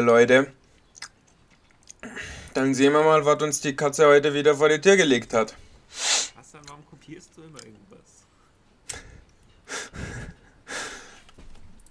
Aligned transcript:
Liebe 0.00 0.12
Leute. 0.12 0.52
Dann 2.54 2.72
sehen 2.74 2.94
wir 2.94 3.02
mal, 3.02 3.26
was 3.26 3.42
uns 3.42 3.60
die 3.60 3.76
Katze 3.76 4.06
heute 4.06 4.32
wieder 4.32 4.56
vor 4.56 4.70
die 4.70 4.80
Tür 4.80 4.96
gelegt 4.96 5.34
hat. 5.34 5.54
Hassan, 6.36 6.62
warum 6.68 6.86
kopierst 6.86 7.28
du 7.36 7.42
immer 7.42 7.58
irgendwas? 7.58 8.24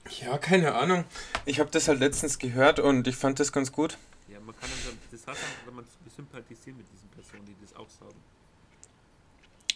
Ja, 0.09 0.39
keine 0.39 0.73
Ahnung. 0.73 1.03
Ich 1.45 1.59
habe 1.59 1.69
das 1.69 1.87
halt 1.87 1.99
letztens 1.99 2.39
gehört 2.39 2.79
und 2.79 3.07
ich 3.07 3.15
fand 3.15 3.39
das 3.39 3.51
ganz 3.51 3.71
gut. 3.71 3.99
Ja, 4.27 4.39
man 4.39 4.59
kann 4.59 4.71
dann 4.85 4.97
das 5.11 5.21
Hassan, 5.27 5.49
wenn 5.65 5.75
man 5.75 5.85
sympathisiert 6.15 6.77
mit 6.77 6.87
diesen 6.91 7.09
Personen, 7.09 7.45
die 7.45 7.55
das 7.61 7.75
auch 7.75 7.89
sagen. 7.89 8.19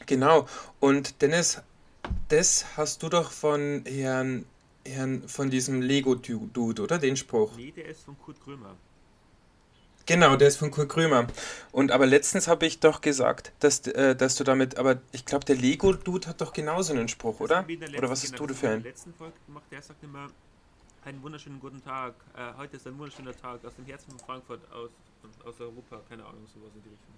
Genau. 0.07 0.47
Und 0.79 1.21
Dennis, 1.21 1.61
das 2.29 2.65
hast 2.77 3.03
du 3.03 3.09
doch 3.09 3.31
von 3.31 3.85
Herrn, 3.85 4.45
Herrn 4.85 5.27
von 5.27 5.49
diesem 5.49 5.81
Lego-Dude, 5.81 6.81
oder? 6.81 6.97
Den 6.97 7.15
Spruch. 7.15 7.55
Nee, 7.55 7.71
der 7.71 7.85
ist 7.85 8.03
von 8.03 8.17
Kurt 8.19 8.41
Krömer. 8.43 8.75
Genau, 10.05 10.35
der 10.35 10.49
ist 10.49 10.57
von 10.57 10.69
Kurt 10.69 10.89
Krömer. 10.89 11.27
Und 11.71 11.91
aber 11.91 12.05
letztens 12.05 12.47
habe 12.49 12.65
ich 12.65 12.79
doch 12.81 12.99
gesagt, 12.99 13.53
dass, 13.59 13.87
äh, 13.87 14.15
dass 14.15 14.35
du 14.35 14.43
damit, 14.43 14.77
aber 14.77 15.01
ich 15.13 15.25
glaube, 15.25 15.45
der 15.45 15.55
Lego-Dude 15.55 16.27
hat 16.27 16.41
doch 16.41 16.51
genauso 16.51 16.93
einen 16.93 17.07
Spruch, 17.07 17.37
Das 17.39 17.41
oder? 17.41 17.65
Oder 17.97 18.09
was 18.09 18.23
hast 18.23 18.37
du 18.37 18.47
für 18.47 18.47
das 18.47 18.57
haben 18.57 18.61
wir 18.63 18.73
in 18.73 18.83
der 18.83 18.91
letzten 18.91 19.13
Folge 19.13 19.33
gemacht, 19.47 19.63
der 19.71 19.81
sagt 19.81 20.03
immer, 20.03 20.27
einen 21.05 21.21
wunderschönen 21.23 21.59
guten 21.59 21.81
Tag. 21.83 22.15
Äh, 22.35 22.57
heute 22.57 22.75
ist 22.77 22.87
ein 22.87 22.97
wunderschöner 22.97 23.35
Tag 23.35 23.63
aus 23.65 23.75
dem 23.75 23.85
Herzen 23.85 24.11
von 24.11 24.19
Frankfurt, 24.19 24.59
aus, 24.71 24.89
aus 25.45 25.59
Europa, 25.59 26.01
keine 26.09 26.25
Ahnung, 26.25 26.45
sowas 26.53 26.71
in 26.75 26.81
die 26.83 26.89
Richtung. 26.89 27.13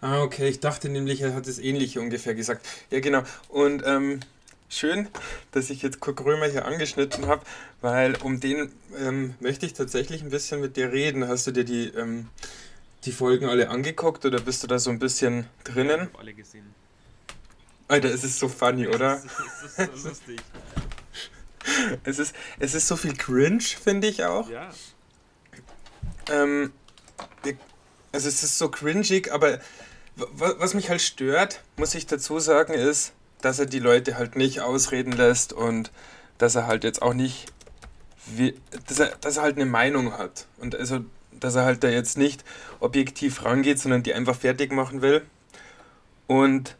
Ah, 0.00 0.22
okay, 0.22 0.48
ich 0.48 0.60
dachte 0.60 0.88
nämlich, 0.88 1.20
er 1.20 1.34
hat 1.34 1.48
das 1.48 1.58
Ähnliche 1.58 2.00
ungefähr 2.00 2.34
gesagt. 2.34 2.64
Ja, 2.90 3.00
genau. 3.00 3.22
Und 3.48 3.82
ähm, 3.84 4.20
schön, 4.68 5.08
dass 5.52 5.70
ich 5.70 5.82
jetzt 5.82 6.00
Kurt 6.00 6.16
Krömer 6.16 6.46
hier 6.46 6.64
angeschnitten 6.66 7.26
habe, 7.26 7.42
weil 7.80 8.16
um 8.22 8.40
den 8.40 8.72
ähm, 8.98 9.34
möchte 9.40 9.66
ich 9.66 9.72
tatsächlich 9.74 10.22
ein 10.22 10.30
bisschen 10.30 10.60
mit 10.60 10.76
dir 10.76 10.92
reden. 10.92 11.26
Hast 11.28 11.46
du 11.46 11.52
dir 11.52 11.64
die, 11.64 11.88
ähm, 11.88 12.28
die 13.04 13.12
Folgen 13.12 13.46
alle 13.48 13.70
angeguckt 13.70 14.24
oder 14.24 14.40
bist 14.40 14.62
du 14.62 14.66
da 14.66 14.78
so 14.78 14.90
ein 14.90 14.98
bisschen 14.98 15.46
Ich 15.66 15.72
drinnen? 15.72 16.00
habe 16.02 16.18
alle 16.18 16.34
gesehen. 16.34 16.74
Alter, 17.88 18.08
es 18.12 18.22
ist 18.24 18.38
so 18.38 18.48
funny, 18.48 18.86
oder? 18.86 19.16
Das 19.16 19.24
ist, 19.24 19.78
das 19.78 19.88
ist 19.88 20.02
so 20.02 20.08
lustig. 20.08 20.40
Es 22.04 22.18
ist, 22.18 22.34
es 22.58 22.74
ist 22.74 22.88
so 22.88 22.96
viel 22.96 23.14
Cringe, 23.14 23.60
finde 23.60 24.06
ich 24.08 24.24
auch. 24.24 24.48
Ja, 24.48 24.70
Ähm, 26.30 26.72
also 28.12 28.28
es 28.28 28.42
ist 28.42 28.56
so 28.58 28.70
cringig, 28.70 29.30
aber 29.32 29.58
wa- 30.16 30.54
was 30.58 30.72
mich 30.74 30.88
halt 30.88 31.02
stört, 31.02 31.62
muss 31.76 31.94
ich 31.94 32.06
dazu 32.06 32.38
sagen, 32.38 32.72
ist, 32.72 33.12
dass 33.40 33.58
er 33.58 33.66
die 33.66 33.78
Leute 33.78 34.16
halt 34.18 34.36
nicht 34.36 34.60
ausreden 34.60 35.12
lässt 35.12 35.52
und 35.52 35.90
dass 36.38 36.54
er 36.54 36.66
halt 36.66 36.84
jetzt 36.84 37.02
auch 37.02 37.14
nicht, 37.14 37.52
wie, 38.26 38.54
dass, 38.86 38.98
er, 39.00 39.08
dass 39.20 39.36
er 39.36 39.42
halt 39.44 39.56
eine 39.56 39.66
Meinung 39.66 40.12
hat. 40.16 40.46
Und 40.58 40.74
also, 40.74 41.00
dass 41.32 41.54
er 41.54 41.64
halt 41.64 41.82
da 41.84 41.88
jetzt 41.88 42.18
nicht 42.18 42.44
objektiv 42.80 43.44
rangeht, 43.44 43.78
sondern 43.78 44.02
die 44.02 44.12
einfach 44.14 44.36
fertig 44.36 44.72
machen 44.72 45.02
will. 45.02 45.22
Und 46.26 46.76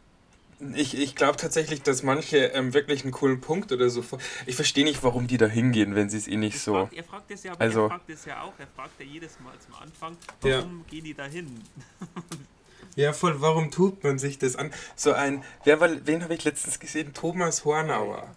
ich, 0.75 0.97
ich 0.99 1.15
glaube 1.15 1.37
tatsächlich, 1.37 1.81
dass 1.83 2.03
manche 2.03 2.37
ähm, 2.47 2.73
wirklich 2.73 3.03
einen 3.03 3.13
coolen 3.13 3.39
Punkt 3.39 3.71
oder 3.71 3.89
so. 3.89 4.03
Ich 4.45 4.55
verstehe 4.57 4.83
nicht, 4.83 5.01
warum 5.03 5.27
die 5.27 5.37
da 5.37 5.45
hingehen, 5.47 5.95
wenn 5.95 6.09
sie 6.09 6.17
es 6.17 6.27
eh 6.27 6.35
nicht 6.35 6.55
er 6.55 6.59
so. 6.59 6.73
fragt, 6.73 6.93
er 6.93 7.03
fragt 7.05 7.31
es 7.31 7.43
ja, 7.43 7.53
Also- 7.57 7.83
er 7.83 7.89
fragt 7.89 8.09
es 8.09 8.25
ja 8.25 8.41
auch. 8.41 8.53
Er 8.59 8.67
fragt 8.75 8.99
ja 8.99 9.05
jedes 9.05 9.39
Mal 9.39 9.53
zum 9.59 9.75
Anfang, 9.75 10.17
Ja. 10.43 10.57
warum 10.57 10.85
gehen 10.89 11.05
die 11.05 11.13
da 11.13 11.23
hin? 11.25 11.61
Ja, 12.95 13.13
voll, 13.13 13.39
warum 13.41 13.71
tut 13.71 14.03
man 14.03 14.19
sich 14.19 14.37
das 14.39 14.55
an? 14.55 14.71
So 14.95 15.13
ein, 15.13 15.43
wer 15.63 15.79
war, 15.79 15.89
wen 16.05 16.23
habe 16.23 16.33
ich 16.33 16.43
letztens 16.43 16.79
gesehen? 16.79 17.13
Thomas 17.13 17.63
Hornauer. 17.65 18.27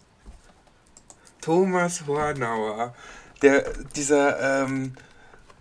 Thomas 1.41 2.05
Hornauer. 2.07 2.95
Der, 3.41 3.69
dieser 3.95 4.63
ähm, 4.63 4.93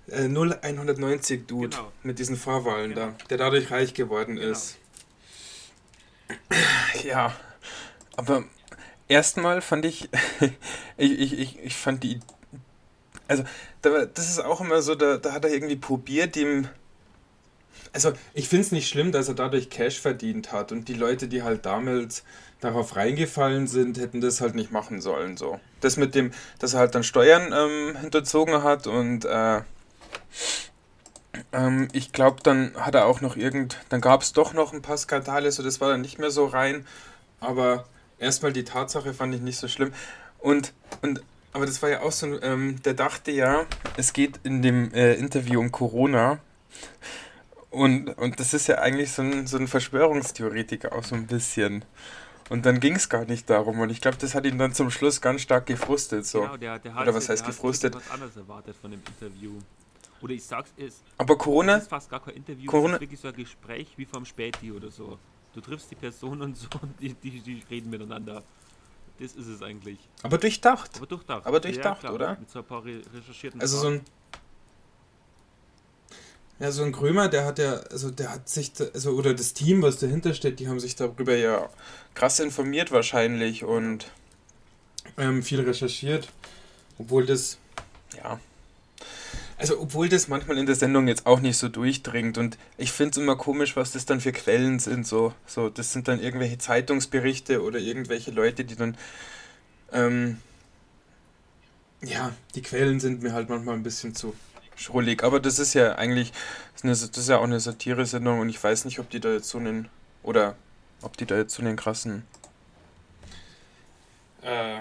äh, 0.06 0.28
0190 0.28 1.46
Dude 1.46 1.70
Genau. 1.76 1.92
mit 2.04 2.18
diesen 2.20 2.36
Vorwahlen 2.36 2.94
Genau. 2.94 3.06
da, 3.08 3.24
der 3.30 3.38
dadurch 3.38 3.70
reich 3.72 3.92
geworden 3.94 4.36
Genau. 4.36 4.52
ist. 4.52 4.78
Ja, 7.02 7.34
aber 8.16 8.44
erstmal 9.08 9.60
fand 9.62 9.84
ich, 9.84 10.08
ich, 10.96 11.18
ich, 11.18 11.38
ich, 11.38 11.58
ich 11.58 11.76
fand 11.76 12.02
die, 12.04 12.20
also 13.26 13.44
da, 13.82 14.04
das 14.06 14.28
ist 14.28 14.38
auch 14.44 14.60
immer 14.60 14.80
so, 14.82 14.94
da, 14.94 15.16
da 15.16 15.32
hat 15.32 15.44
er 15.44 15.52
irgendwie 15.52 15.76
probiert, 15.76 16.36
ihm 16.36 16.68
also, 17.92 18.12
ich 18.34 18.48
finde 18.48 18.66
es 18.66 18.72
nicht 18.72 18.88
schlimm, 18.88 19.12
dass 19.12 19.28
er 19.28 19.34
dadurch 19.34 19.70
Cash 19.70 20.00
verdient 20.00 20.52
hat 20.52 20.72
und 20.72 20.88
die 20.88 20.94
Leute, 20.94 21.28
die 21.28 21.42
halt 21.42 21.66
damals 21.66 22.24
darauf 22.60 22.96
reingefallen 22.96 23.66
sind, 23.66 23.98
hätten 23.98 24.20
das 24.20 24.40
halt 24.40 24.54
nicht 24.54 24.70
machen 24.70 25.00
sollen. 25.00 25.36
So. 25.36 25.60
Das 25.80 25.96
mit 25.96 26.14
dem, 26.14 26.32
dass 26.58 26.74
er 26.74 26.80
halt 26.80 26.94
dann 26.94 27.02
Steuern 27.02 27.52
ähm, 27.52 27.96
hinterzogen 28.00 28.62
hat 28.62 28.86
und 28.86 29.24
äh, 29.24 29.60
ähm, 31.52 31.88
ich 31.92 32.12
glaube, 32.12 32.38
dann 32.42 32.72
hat 32.76 32.94
er 32.94 33.06
auch 33.06 33.20
noch 33.20 33.36
irgend, 33.36 33.78
dann 33.88 34.00
gab 34.00 34.22
es 34.22 34.32
doch 34.32 34.52
noch 34.54 34.72
ein 34.72 34.82
paar 34.82 34.96
Skandale, 34.96 35.50
so 35.50 35.62
das 35.62 35.80
war 35.80 35.90
dann 35.90 36.00
nicht 36.00 36.18
mehr 36.18 36.30
so 36.30 36.46
rein. 36.46 36.86
Aber 37.40 37.84
erstmal 38.18 38.52
die 38.52 38.64
Tatsache 38.64 39.12
fand 39.14 39.34
ich 39.34 39.40
nicht 39.40 39.58
so 39.58 39.68
schlimm. 39.68 39.92
Und, 40.38 40.72
und 41.02 41.22
aber 41.52 41.66
das 41.66 41.82
war 41.82 41.90
ja 41.90 42.00
auch 42.00 42.12
so, 42.12 42.40
ähm, 42.42 42.80
der 42.82 42.94
dachte 42.94 43.30
ja, 43.30 43.66
es 43.96 44.12
geht 44.12 44.40
in 44.44 44.62
dem 44.62 44.92
äh, 44.94 45.14
Interview 45.14 45.60
um 45.60 45.70
Corona. 45.70 46.38
Und, 47.72 48.10
und 48.18 48.38
das 48.38 48.52
ist 48.54 48.66
ja 48.68 48.76
eigentlich 48.78 49.12
so 49.12 49.22
ein, 49.22 49.46
so 49.46 49.56
ein 49.56 49.66
Verschwörungstheoretiker 49.66 50.92
auch 50.92 51.04
so 51.04 51.14
ein 51.14 51.26
bisschen. 51.26 51.84
Und 52.50 52.66
dann 52.66 52.80
ging 52.80 52.96
es 52.96 53.08
gar 53.08 53.24
nicht 53.24 53.48
darum. 53.48 53.80
Und 53.80 53.90
ich 53.90 54.00
glaube, 54.00 54.18
das 54.18 54.34
hat 54.34 54.44
ihn 54.44 54.58
dann 54.58 54.74
zum 54.74 54.90
Schluss 54.90 55.20
ganz 55.20 55.40
stark 55.40 55.66
gefrustet. 55.66 56.26
So. 56.26 56.42
Genau, 56.42 56.56
der, 56.58 56.78
der 56.78 56.94
hat, 56.94 57.02
Oder 57.04 57.14
was 57.14 57.26
der 57.26 57.32
heißt 57.34 57.44
hat 57.44 57.50
gefrustet? 57.50 57.94
Was 57.94 58.10
anderes 58.10 58.36
erwartet 58.36 58.76
von 58.80 58.90
dem 58.90 59.00
Interview. 59.06 59.52
Oder 60.20 60.34
ich 60.34 60.44
sag's, 60.44 60.70
es 60.76 61.00
Aber 61.18 61.36
Corona, 61.36 61.76
ist 61.76 61.88
fast 61.88 62.08
gar 62.10 62.20
kein 62.22 62.34
Interview, 62.34 62.70
Corona- 62.70 62.90
es 62.90 62.94
ist 62.96 63.00
wirklich 63.00 63.20
so 63.20 63.28
ein 63.28 63.34
Gespräch 63.34 63.88
wie 63.96 64.04
vom 64.04 64.24
Späti 64.24 64.70
oder 64.70 64.90
so. 64.90 65.18
Du 65.54 65.60
triffst 65.60 65.90
die 65.90 65.96
Person 65.96 66.42
und 66.42 66.56
so 66.56 66.68
und 66.80 66.94
die, 67.00 67.14
die, 67.14 67.40
die 67.40 67.62
reden 67.70 67.90
miteinander. 67.90 68.42
Das 69.18 69.32
ist 69.32 69.46
es 69.46 69.62
eigentlich. 69.62 69.98
aber 70.22 70.38
durchdacht. 70.38 70.90
Aber 70.96 71.06
durchdacht. 71.06 71.46
Aber 71.46 71.60
durchdacht, 71.60 72.00
klar, 72.00 72.14
oder? 72.14 72.36
Mit 72.38 72.50
so 72.50 72.58
ein 72.60 72.64
paar 72.64 72.84
re 72.84 73.00
recherchierten 73.14 73.60
Also 73.60 73.78
so 73.78 73.82
Fragen. 73.84 73.96
ein. 73.96 74.21
Ja, 76.62 76.70
so 76.70 76.84
ein 76.84 76.92
Krömer, 76.92 77.26
der 77.26 77.44
hat 77.44 77.58
ja, 77.58 77.72
also 77.90 78.12
der 78.12 78.32
hat 78.32 78.48
sich, 78.48 78.72
da, 78.72 78.84
also 78.94 79.10
oder 79.14 79.34
das 79.34 79.52
Team, 79.52 79.82
was 79.82 79.98
dahinter 79.98 80.32
steht, 80.32 80.60
die 80.60 80.68
haben 80.68 80.78
sich 80.78 80.94
darüber 80.94 81.34
ja 81.34 81.68
krass 82.14 82.38
informiert 82.38 82.92
wahrscheinlich 82.92 83.64
und 83.64 84.06
ähm, 85.18 85.42
viel 85.42 85.60
recherchiert. 85.60 86.28
Obwohl 86.98 87.26
das, 87.26 87.58
ja. 88.16 88.38
Also 89.58 89.80
obwohl 89.80 90.08
das 90.08 90.28
manchmal 90.28 90.56
in 90.56 90.66
der 90.66 90.76
Sendung 90.76 91.08
jetzt 91.08 91.26
auch 91.26 91.40
nicht 91.40 91.56
so 91.56 91.68
durchdringt 91.68 92.38
und 92.38 92.56
ich 92.78 92.92
finde 92.92 93.10
es 93.10 93.16
immer 93.16 93.34
komisch, 93.34 93.74
was 93.74 93.90
das 93.90 94.06
dann 94.06 94.20
für 94.20 94.30
Quellen 94.30 94.78
sind. 94.78 95.04
So, 95.04 95.34
so, 95.46 95.68
das 95.68 95.92
sind 95.92 96.06
dann 96.06 96.22
irgendwelche 96.22 96.58
Zeitungsberichte 96.58 97.60
oder 97.60 97.80
irgendwelche 97.80 98.30
Leute, 98.30 98.64
die 98.64 98.76
dann 98.76 98.96
ähm, 99.90 100.38
ja, 102.04 102.32
die 102.54 102.62
Quellen 102.62 103.00
sind 103.00 103.20
mir 103.20 103.32
halt 103.32 103.48
manchmal 103.48 103.74
ein 103.74 103.82
bisschen 103.82 104.14
zu 104.14 104.32
schrullig. 104.82 105.22
Aber 105.22 105.40
das 105.40 105.58
ist 105.58 105.74
ja 105.74 105.94
eigentlich, 105.94 106.32
das 106.82 107.02
ist, 107.02 107.28
ja 107.28 107.38
auch 107.38 107.44
eine 107.44 107.60
Satire-Sendung 107.60 108.40
und 108.40 108.48
ich 108.48 108.62
weiß 108.62 108.84
nicht, 108.84 108.98
ob 108.98 109.10
die 109.10 109.20
da 109.20 109.32
jetzt 109.32 109.48
so 109.48 109.58
einen, 109.58 109.88
oder 110.22 110.56
ob 111.02 111.16
die 111.16 111.26
da 111.26 111.36
jetzt 111.36 111.54
so 111.54 111.62
einen 111.62 111.76
krassen, 111.76 112.24
äh, 114.42 114.80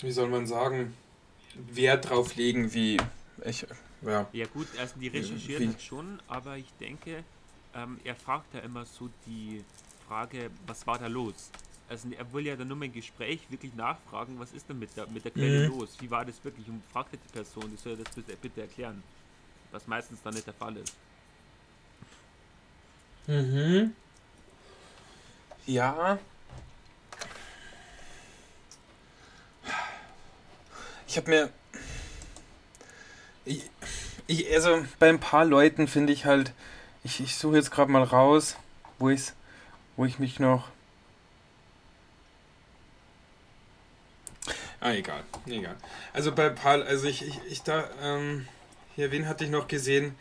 wie 0.00 0.10
soll 0.10 0.28
man 0.28 0.46
sagen, 0.46 0.94
Wert 1.54 2.08
drauf 2.08 2.36
legen, 2.36 2.72
wie, 2.72 2.98
ich, 3.44 3.66
ja. 4.02 4.26
Ja 4.32 4.46
gut, 4.46 4.68
also 4.78 4.94
die 4.98 5.08
recherchieren 5.08 5.74
schon, 5.78 6.20
aber 6.28 6.56
ich 6.56 6.72
denke, 6.78 7.24
ähm, 7.74 7.98
er 8.04 8.14
fragt 8.14 8.54
ja 8.54 8.60
immer 8.60 8.86
so 8.86 9.10
die 9.26 9.64
Frage, 10.06 10.50
was 10.66 10.86
war 10.86 10.98
da 10.98 11.06
los? 11.06 11.50
Also 11.90 12.08
er 12.16 12.32
will 12.32 12.46
ja 12.46 12.54
dann 12.54 12.68
nur 12.68 12.76
mal 12.76 12.84
im 12.84 12.92
Gespräch 12.92 13.40
wirklich 13.50 13.74
nachfragen, 13.74 14.38
was 14.38 14.52
ist 14.52 14.68
denn 14.68 14.78
mit 14.78 14.96
der, 14.96 15.08
mit 15.08 15.24
der 15.24 15.32
Quelle 15.32 15.68
Mhm. 15.68 15.76
los? 15.76 15.96
Wie 15.98 16.08
war 16.08 16.24
das 16.24 16.36
wirklich? 16.44 16.68
Und 16.68 16.82
fragte 16.92 17.16
die 17.16 17.32
Person, 17.32 17.68
die 17.68 17.76
soll 17.76 17.96
das 17.96 18.14
bitte, 18.14 18.36
bitte 18.36 18.60
erklären. 18.60 19.02
Was 19.72 19.88
meistens 19.88 20.22
dann 20.22 20.34
nicht 20.34 20.46
der 20.46 20.54
Fall 20.54 20.76
ist. 20.76 20.94
Mhm. 23.26 23.92
Ja. 25.66 26.18
Ich 31.08 31.16
habe 31.16 31.28
mir. 31.28 31.50
Ich, 33.44 33.68
ich, 34.28 34.52
also 34.54 34.84
bei 35.00 35.08
ein 35.08 35.18
paar 35.18 35.44
Leuten 35.44 35.88
finde 35.88 36.12
ich 36.12 36.24
halt. 36.24 36.52
Ich, 37.02 37.18
ich 37.20 37.34
suche 37.36 37.56
jetzt 37.56 37.72
gerade 37.72 37.90
mal 37.90 38.04
raus, 38.04 38.56
wo 39.00 39.08
ich's, 39.08 39.34
wo 39.96 40.04
ich 40.04 40.20
mich 40.20 40.38
noch. 40.38 40.68
Ah, 44.80 44.92
egal. 44.92 45.22
Egal. 45.46 45.76
Also 46.12 46.32
bei 46.32 46.48
paar, 46.48 46.82
also 46.84 47.06
ich, 47.06 47.26
ich, 47.26 47.38
ich 47.48 47.62
da, 47.62 47.88
ähm, 48.02 48.46
hier, 48.96 49.12
wen 49.12 49.28
hatte 49.28 49.44
ich 49.44 49.50
noch 49.50 49.68
gesehen? 49.68 50.14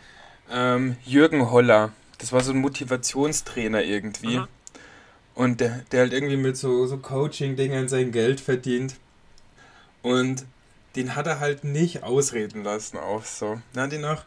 Ähm, 0.51 0.97
Jürgen 1.05 1.49
Holler. 1.49 1.93
Das 2.17 2.33
war 2.33 2.41
so 2.41 2.51
ein 2.51 2.59
Motivationstrainer 2.59 3.83
irgendwie. 3.83 4.37
Aha. 4.37 4.47
Und 5.35 5.61
der, 5.61 5.83
der 5.91 6.01
halt 6.01 6.13
irgendwie 6.13 6.35
mit 6.35 6.57
so, 6.57 6.85
so 6.85 6.97
Coaching-Dingern 6.97 7.87
sein 7.87 8.11
Geld 8.11 8.41
verdient. 8.41 8.95
Und 10.01 10.45
den 10.97 11.15
hat 11.15 11.27
er 11.27 11.39
halt 11.39 11.63
nicht 11.63 12.03
ausreden 12.03 12.63
lassen 12.63 12.97
auch 12.97 13.23
so. 13.23 13.61
Na, 13.73 13.87
den 13.87 14.03
auch. 14.03 14.23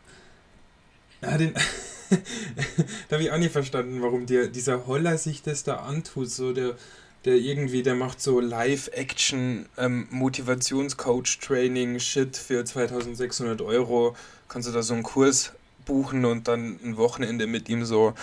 Ja, 1.21 1.37
den. 1.37 1.53
da 3.09 3.17
habe 3.17 3.25
ich 3.25 3.31
auch 3.31 3.39
nicht 3.39 3.53
verstanden, 3.53 4.01
warum 4.01 4.25
der, 4.27 4.49
dieser 4.49 4.87
Holler 4.87 5.19
sich 5.19 5.43
das 5.43 5.65
da 5.65 5.77
antut. 5.77 6.31
So, 6.31 6.53
der, 6.53 6.77
der 7.25 7.37
irgendwie, 7.37 7.83
der 7.83 7.95
macht 7.95 8.21
so 8.21 8.41
Live-Action, 8.41 9.67
ähm, 9.77 10.09
Motivationscoach-Training, 10.11 12.01
Shit 12.01 12.37
für 12.37 12.65
2600 12.65 13.61
Euro. 13.63 14.17
Kannst 14.49 14.69
du 14.69 14.73
da 14.73 14.83
so 14.83 14.95
einen 14.95 15.03
Kurs 15.03 15.53
buchen 15.85 16.25
und 16.25 16.49
dann 16.49 16.79
ein 16.83 16.97
Wochenende 16.97 17.47
mit 17.47 17.69
ihm 17.69 17.85
so 17.85 18.15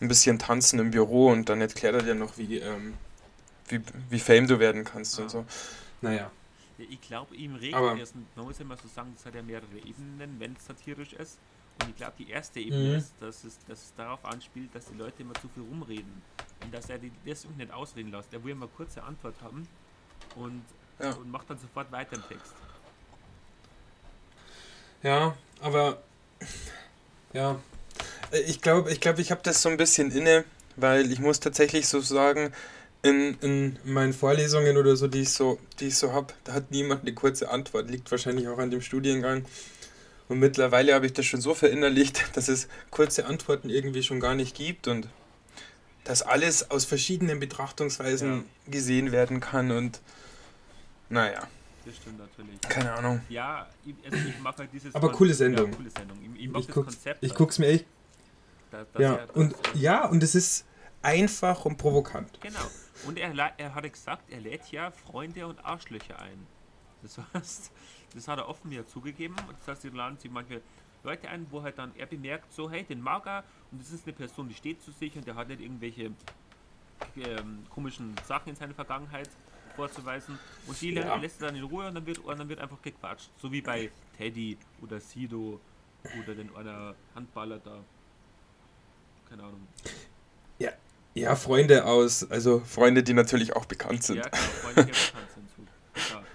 ein 0.00 0.08
bisschen 0.08 0.38
tanzen 0.38 0.78
im 0.78 0.90
Büro 0.90 1.28
und 1.30 1.48
dann 1.48 1.60
erklärt 1.60 1.94
er 1.94 2.02
dir 2.02 2.14
noch, 2.14 2.38
wie, 2.38 2.58
ähm, 2.58 2.94
wie, 3.68 3.80
wie 4.10 4.20
Fame 4.20 4.46
du 4.46 4.58
werden 4.58 4.84
kannst 4.84 5.18
ah. 5.18 5.22
und 5.22 5.30
so. 5.30 5.44
Naja. 6.00 6.30
Ich 6.78 7.00
glaube, 7.00 7.34
ihm 7.34 7.56
regnet 7.56 7.98
erst, 7.98 8.14
man 8.36 8.46
muss 8.46 8.60
immer 8.60 8.76
so 8.76 8.86
sagen, 8.86 9.12
es 9.18 9.26
hat 9.26 9.34
ja 9.34 9.42
mehrere 9.42 9.78
Ebenen, 9.84 10.36
wenn 10.38 10.52
es 10.52 10.64
satirisch 10.64 11.12
ist. 11.14 11.38
Und 11.80 11.90
ich 11.90 11.96
glaube, 11.96 12.12
die 12.18 12.30
erste 12.30 12.60
Ebene 12.60 12.90
mhm. 12.90 12.94
ist, 12.98 13.14
dass 13.20 13.42
es, 13.42 13.58
dass 13.66 13.82
es 13.82 13.94
darauf 13.96 14.24
anspielt, 14.24 14.72
dass 14.74 14.86
die 14.86 14.96
Leute 14.96 15.22
immer 15.22 15.34
zu 15.34 15.48
viel 15.48 15.64
rumreden. 15.64 16.22
Und 16.62 16.74
dass 16.74 16.90
er 16.90 16.98
die 16.98 17.12
deswegen 17.24 17.56
nicht 17.56 17.72
ausreden 17.72 18.10
lässt. 18.10 18.32
Er 18.32 18.42
will 18.44 18.52
immer 18.52 18.68
kurze 18.68 19.02
Antwort 19.02 19.34
haben 19.42 19.66
und, 20.36 20.62
ja. 20.98 21.12
und 21.12 21.30
macht 21.30 21.48
dann 21.48 21.58
sofort 21.58 21.90
weiter 21.92 22.16
im 22.16 22.22
Text. 22.28 22.52
Ja, 25.02 25.36
aber 25.60 26.02
ja, 27.32 27.60
ich 28.46 28.60
glaube, 28.60 28.90
ich, 28.90 29.00
glaub, 29.00 29.18
ich 29.18 29.30
habe 29.30 29.40
das 29.44 29.62
so 29.62 29.68
ein 29.68 29.76
bisschen 29.76 30.10
inne, 30.10 30.44
weil 30.76 31.10
ich 31.12 31.20
muss 31.20 31.40
tatsächlich 31.40 31.86
so 31.86 32.00
sagen, 32.00 32.52
in, 33.02 33.38
in 33.40 33.78
meinen 33.84 34.12
Vorlesungen 34.12 34.76
oder 34.76 34.96
so, 34.96 35.06
die 35.06 35.22
ich 35.22 35.30
so, 35.30 35.58
die 35.80 35.88
ich 35.88 35.96
so 35.96 36.12
habe, 36.12 36.34
da 36.44 36.52
hat 36.52 36.70
niemand 36.70 37.02
eine 37.02 37.14
kurze 37.14 37.50
Antwort. 37.50 37.90
Liegt 37.90 38.10
wahrscheinlich 38.10 38.48
auch 38.48 38.58
an 38.58 38.70
dem 38.70 38.80
Studiengang. 38.80 39.44
Und 40.28 40.40
mittlerweile 40.40 40.94
habe 40.94 41.06
ich 41.06 41.12
das 41.12 41.26
schon 41.26 41.40
so 41.40 41.54
verinnerlicht, 41.54 42.24
dass 42.34 42.48
es 42.48 42.68
kurze 42.90 43.26
Antworten 43.26 43.70
irgendwie 43.70 44.02
schon 44.02 44.20
gar 44.20 44.34
nicht 44.34 44.56
gibt 44.56 44.88
und 44.88 45.08
dass 46.08 46.22
alles 46.22 46.70
aus 46.70 46.86
verschiedenen 46.86 47.38
Betrachtungsweisen 47.38 48.36
ja. 48.36 48.72
gesehen 48.72 49.12
werden 49.12 49.40
kann 49.40 49.70
und 49.70 50.00
naja. 51.10 51.46
Das 51.84 51.96
stimmt 51.96 52.18
natürlich. 52.18 52.58
Keine 52.62 52.94
Ahnung. 52.94 53.20
Ja, 53.28 53.68
also 54.04 54.16
ich 54.16 54.40
mag 54.40 54.56
halt 54.56 54.72
dieses 54.72 54.94
Aber 54.94 55.12
coole 55.12 55.34
Sendung. 55.34 55.70
Ja, 55.70 55.76
coole 55.76 55.90
Sendung. 55.90 56.18
Ich, 56.34 56.44
ich, 56.44 56.54
ich, 56.54 56.68
guck's, 56.68 56.98
ich 57.20 57.34
guck's 57.34 57.58
mir 57.58 57.66
echt. 57.66 57.86
Da, 58.70 58.86
ja, 58.98 59.26
und, 59.34 59.54
ja, 59.74 60.06
und 60.06 60.22
es 60.22 60.34
ist 60.34 60.64
einfach 61.02 61.66
und 61.66 61.76
provokant. 61.76 62.40
Genau. 62.40 62.58
Und 63.06 63.18
er, 63.18 63.34
er 63.58 63.74
hatte 63.74 63.90
gesagt, 63.90 64.30
er 64.30 64.40
lädt 64.40 64.70
ja 64.72 64.90
Freunde 64.90 65.46
und 65.46 65.62
Arschlöcher 65.62 66.18
ein. 66.18 66.46
Das 67.02 67.18
heißt, 67.34 67.70
das 68.14 68.28
hat 68.28 68.38
er 68.38 68.48
offen 68.48 68.72
ja 68.72 68.86
zugegeben. 68.86 69.36
Das 69.58 69.68
heißt, 69.68 69.82
sie 69.82 69.90
laden 69.90 70.18
sich 70.18 70.30
manche 70.30 70.62
Leute 71.04 71.28
ein, 71.28 71.46
wo 71.50 71.62
halt 71.62 71.78
dann 71.78 71.92
er 71.96 72.06
bemerkt, 72.06 72.52
so, 72.52 72.70
hey, 72.70 72.84
den 72.84 73.00
mag 73.00 73.26
er 73.26 73.44
und 73.70 73.80
das 73.80 73.90
ist 73.90 74.06
eine 74.06 74.14
Person, 74.14 74.48
die 74.48 74.54
steht 74.54 74.82
zu 74.82 74.90
sich 74.90 75.16
und 75.16 75.26
der 75.26 75.34
hat 75.34 75.48
nicht 75.48 75.60
irgendwelche 75.60 76.12
ähm, 77.16 77.64
komischen 77.70 78.14
Sachen 78.26 78.50
in 78.50 78.56
seiner 78.56 78.74
Vergangenheit 78.74 79.28
vorzuweisen. 79.76 80.38
Und 80.66 80.80
die 80.80 80.92
ja. 80.92 81.14
lässt 81.16 81.40
er 81.40 81.48
dann 81.48 81.56
in 81.56 81.64
Ruhe 81.64 81.86
und 81.86 81.94
dann 81.94 82.06
wird, 82.06 82.18
und 82.18 82.38
dann 82.38 82.48
wird 82.48 82.60
einfach 82.60 82.82
gequatscht. 82.82 83.30
So 83.40 83.50
wie 83.52 83.60
bei 83.60 83.90
Teddy 84.16 84.58
oder 84.82 84.98
Sido 85.00 85.60
oder 86.20 86.34
den 86.34 86.54
einer 86.56 86.94
Handballer 87.14 87.58
da. 87.58 87.78
Keine 89.28 89.42
Ahnung. 89.44 89.68
Ja, 90.58 90.72
ja, 91.14 91.36
Freunde 91.36 91.84
aus, 91.84 92.28
also 92.30 92.60
Freunde, 92.60 93.02
die 93.02 93.12
natürlich 93.12 93.54
auch 93.54 93.66
bekannt 93.66 94.02
sind. 94.02 94.16
Ja, 94.16 94.22
genau, 94.24 94.36
Freunde, 94.36 94.84
die 94.84 94.90
bekannt 94.90 95.30
sind. 95.34 95.50
So. 95.56 96.14
Ja. 96.14 96.22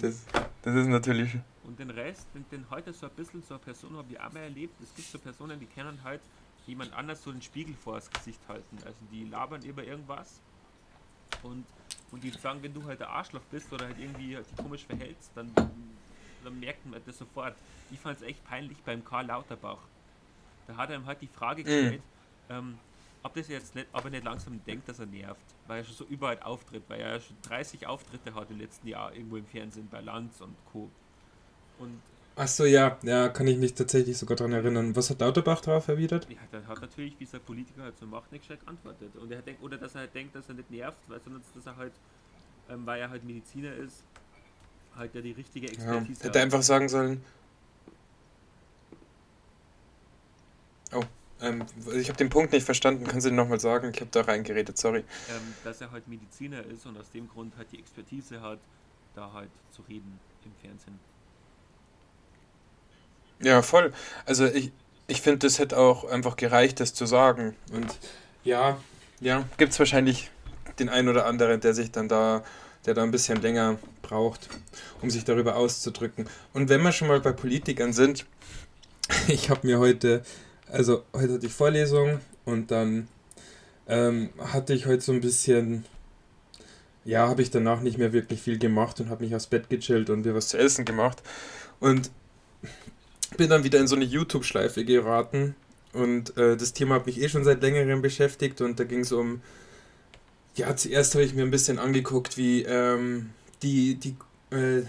Das, 0.00 0.24
das 0.62 0.74
ist 0.74 0.88
natürlich. 0.88 1.36
Und 1.76 1.80
den 1.80 1.90
Rest, 1.90 2.26
den, 2.34 2.46
den 2.50 2.64
heute 2.70 2.92
so 2.94 3.06
ein 3.06 3.12
bisschen 3.12 3.42
so 3.42 3.54
eine 3.54 3.62
Person 3.62 3.96
habe 3.98 4.10
ich 4.10 4.18
auch 4.18 4.32
mal 4.32 4.44
erlebt. 4.44 4.80
Es 4.82 4.94
gibt 4.94 5.08
so 5.08 5.18
Personen, 5.18 5.60
die 5.60 5.66
kennen 5.66 6.02
halt 6.02 6.22
jemand 6.66 6.92
anders 6.94 7.22
so 7.22 7.30
den 7.30 7.42
Spiegel 7.42 7.74
vor 7.74 7.96
das 7.96 8.10
Gesicht 8.10 8.40
halten. 8.48 8.78
Also 8.84 8.96
die 9.12 9.24
labern 9.24 9.62
über 9.62 9.84
irgendwas 9.84 10.40
und, 11.42 11.66
und 12.12 12.24
die 12.24 12.30
sagen, 12.30 12.62
wenn 12.62 12.72
du 12.72 12.82
halt 12.84 13.00
der 13.00 13.10
Arschloch 13.10 13.42
bist 13.50 13.70
oder 13.74 13.84
halt 13.84 13.98
irgendwie 13.98 14.36
dich 14.36 14.56
komisch 14.56 14.84
verhältst, 14.86 15.32
dann, 15.34 15.52
dann 15.54 16.58
merkt 16.58 16.86
man 16.86 16.98
das 17.04 17.18
sofort. 17.18 17.54
Ich 17.90 18.00
fand 18.00 18.16
es 18.16 18.22
echt 18.22 18.42
peinlich 18.44 18.78
beim 18.82 19.04
Karl 19.04 19.26
Lauterbach. 19.26 19.80
Da 20.66 20.76
hat 20.78 20.88
er 20.88 20.96
ihm 20.96 21.04
halt 21.04 21.20
die 21.20 21.28
Frage 21.28 21.60
mhm. 21.60 21.66
gestellt, 21.66 22.02
mhm. 22.48 22.54
ähm, 22.54 22.78
ob 23.22 23.34
das 23.34 23.48
jetzt 23.48 23.74
nicht, 23.74 23.88
ob 23.92 24.04
er 24.04 24.10
nicht 24.10 24.24
langsam 24.24 24.64
denkt, 24.64 24.88
dass 24.88 24.98
er 24.98 25.06
nervt, 25.06 25.44
weil 25.66 25.80
er 25.80 25.84
schon 25.84 25.94
so 25.94 26.04
überall 26.04 26.40
auftritt, 26.40 26.84
weil 26.88 27.00
er 27.00 27.20
schon 27.20 27.36
30 27.42 27.86
Auftritte 27.86 28.34
hat 28.34 28.50
im 28.50 28.58
letzten 28.58 28.88
Jahr 28.88 29.12
irgendwo 29.12 29.36
im 29.36 29.46
Fernsehen 29.46 29.88
bei 29.90 30.00
Lanz 30.00 30.40
und 30.40 30.56
Co. 30.72 30.90
Und 31.78 32.00
Achso, 32.36 32.66
ja, 32.66 32.98
ja, 33.02 33.30
kann 33.30 33.46
ich 33.46 33.56
mich 33.56 33.72
tatsächlich 33.72 34.18
sogar 34.18 34.36
daran 34.36 34.52
erinnern. 34.52 34.94
Was 34.94 35.08
hat 35.08 35.20
Lauterbach 35.20 35.62
darauf 35.62 35.88
erwidert? 35.88 36.28
Ja, 36.28 36.36
der 36.52 36.66
hat 36.66 36.82
natürlich, 36.82 37.18
wie 37.18 37.24
es 37.24 37.30
der 37.30 37.38
Politiker 37.38 37.82
halt 37.82 37.98
so 37.98 38.04
macht, 38.04 38.30
nicht 38.30 38.42
gescheit 38.42 38.60
geantwortet. 38.60 39.16
Und 39.16 39.32
er 39.32 39.40
denkt, 39.40 39.62
oder 39.62 39.78
dass 39.78 39.94
er 39.94 40.02
halt 40.02 40.14
denkt, 40.14 40.34
dass 40.34 40.46
er 40.50 40.54
nicht 40.54 40.70
nervt, 40.70 40.98
weil, 41.08 41.18
sondern 41.20 41.42
dass 41.54 41.66
er 41.66 41.76
halt, 41.76 41.92
ähm, 42.68 42.84
weil 42.84 43.00
er 43.00 43.08
halt 43.08 43.24
Mediziner 43.24 43.72
ist, 43.74 44.04
halt 44.94 45.14
ja 45.14 45.22
die 45.22 45.32
richtige 45.32 45.68
Expertise 45.68 46.20
ja, 46.20 46.26
hätte 46.26 46.40
einfach 46.40 46.62
sagen 46.62 46.90
sollen. 46.90 47.24
Oh. 50.92 51.04
Ähm, 51.40 51.64
ich 51.94 52.08
habe 52.08 52.18
den 52.18 52.28
Punkt 52.28 52.52
nicht 52.52 52.64
verstanden. 52.64 53.04
Kannst 53.04 53.24
du 53.24 53.30
den 53.30 53.36
nochmal 53.36 53.60
sagen? 53.60 53.92
Ich 53.94 54.00
habe 54.02 54.10
da 54.10 54.20
reingeredet, 54.20 54.76
sorry. 54.76 54.98
Ähm, 55.30 55.54
dass 55.64 55.80
er 55.80 55.90
halt 55.90 56.06
Mediziner 56.06 56.62
ist 56.64 56.84
und 56.84 56.98
aus 56.98 57.10
dem 57.12 57.28
Grund 57.30 57.56
halt 57.56 57.72
die 57.72 57.78
Expertise 57.78 58.42
hat, 58.42 58.58
da 59.14 59.32
halt 59.32 59.50
zu 59.70 59.80
reden 59.88 60.20
im 60.44 60.52
Fernsehen. 60.60 60.98
Ja, 63.40 63.62
voll. 63.62 63.92
Also 64.24 64.46
ich, 64.46 64.72
ich 65.06 65.20
finde, 65.20 65.46
das 65.46 65.58
hätte 65.58 65.78
auch 65.78 66.04
einfach 66.04 66.36
gereicht, 66.36 66.80
das 66.80 66.94
zu 66.94 67.06
sagen. 67.06 67.54
Und 67.72 67.98
ja, 68.44 68.78
ja, 69.20 69.44
gibt 69.56 69.72
es 69.72 69.78
wahrscheinlich 69.78 70.30
den 70.78 70.88
einen 70.88 71.08
oder 71.08 71.26
anderen, 71.26 71.60
der 71.60 71.74
sich 71.74 71.90
dann 71.90 72.08
da, 72.08 72.42
der 72.86 72.94
da 72.94 73.02
ein 73.02 73.10
bisschen 73.10 73.40
länger 73.40 73.78
braucht, 74.02 74.48
um 75.02 75.10
sich 75.10 75.24
darüber 75.24 75.56
auszudrücken. 75.56 76.28
Und 76.52 76.68
wenn 76.68 76.82
wir 76.82 76.92
schon 76.92 77.08
mal 77.08 77.20
bei 77.20 77.32
Politikern 77.32 77.92
sind, 77.92 78.26
ich 79.28 79.50
habe 79.50 79.66
mir 79.66 79.78
heute 79.78 80.22
also 80.70 81.04
heute 81.12 81.34
hatte 81.34 81.46
ich 81.46 81.52
Vorlesung 81.52 82.20
und 82.44 82.70
dann 82.70 83.08
ähm, 83.88 84.30
hatte 84.38 84.74
ich 84.74 84.86
heute 84.86 85.00
so 85.00 85.12
ein 85.12 85.20
bisschen, 85.20 85.84
ja, 87.04 87.28
habe 87.28 87.42
ich 87.42 87.50
danach 87.50 87.80
nicht 87.80 87.98
mehr 87.98 88.12
wirklich 88.12 88.42
viel 88.42 88.58
gemacht 88.58 89.00
und 89.00 89.10
habe 89.10 89.24
mich 89.24 89.34
aufs 89.34 89.46
Bett 89.46 89.70
gechillt 89.70 90.10
und 90.10 90.24
mir 90.24 90.34
was 90.34 90.48
zu 90.48 90.58
essen 90.58 90.84
gemacht 90.84 91.22
und 91.78 92.10
bin 93.36 93.50
dann 93.50 93.64
wieder 93.64 93.78
in 93.78 93.86
so 93.86 93.96
eine 93.96 94.04
YouTube-Schleife 94.04 94.84
geraten 94.84 95.54
und 95.92 96.36
äh, 96.36 96.56
das 96.56 96.72
Thema 96.72 96.96
hat 96.96 97.06
mich 97.06 97.20
eh 97.20 97.28
schon 97.28 97.44
seit 97.44 97.62
längerem 97.62 98.02
beschäftigt 98.02 98.60
und 98.60 98.78
da 98.78 98.84
ging 98.84 99.00
es 99.00 99.12
um, 99.12 99.40
ja, 100.54 100.74
zuerst 100.76 101.14
habe 101.14 101.24
ich 101.24 101.34
mir 101.34 101.42
ein 101.42 101.50
bisschen 101.50 101.78
angeguckt, 101.78 102.36
wie 102.36 102.62
ähm, 102.62 103.30
die, 103.62 103.94
die, 103.94 104.16
äh, 104.54 104.82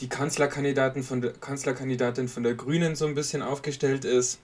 die 0.00 0.08
Kanzlerkandidaten 0.08 1.02
von 1.02 1.20
der 1.20 1.32
Kanzlerkandidatin 1.32 2.28
von 2.28 2.42
der 2.42 2.54
Grünen 2.54 2.96
so 2.96 3.06
ein 3.06 3.14
bisschen 3.14 3.42
aufgestellt 3.42 4.04
ist. 4.04 4.38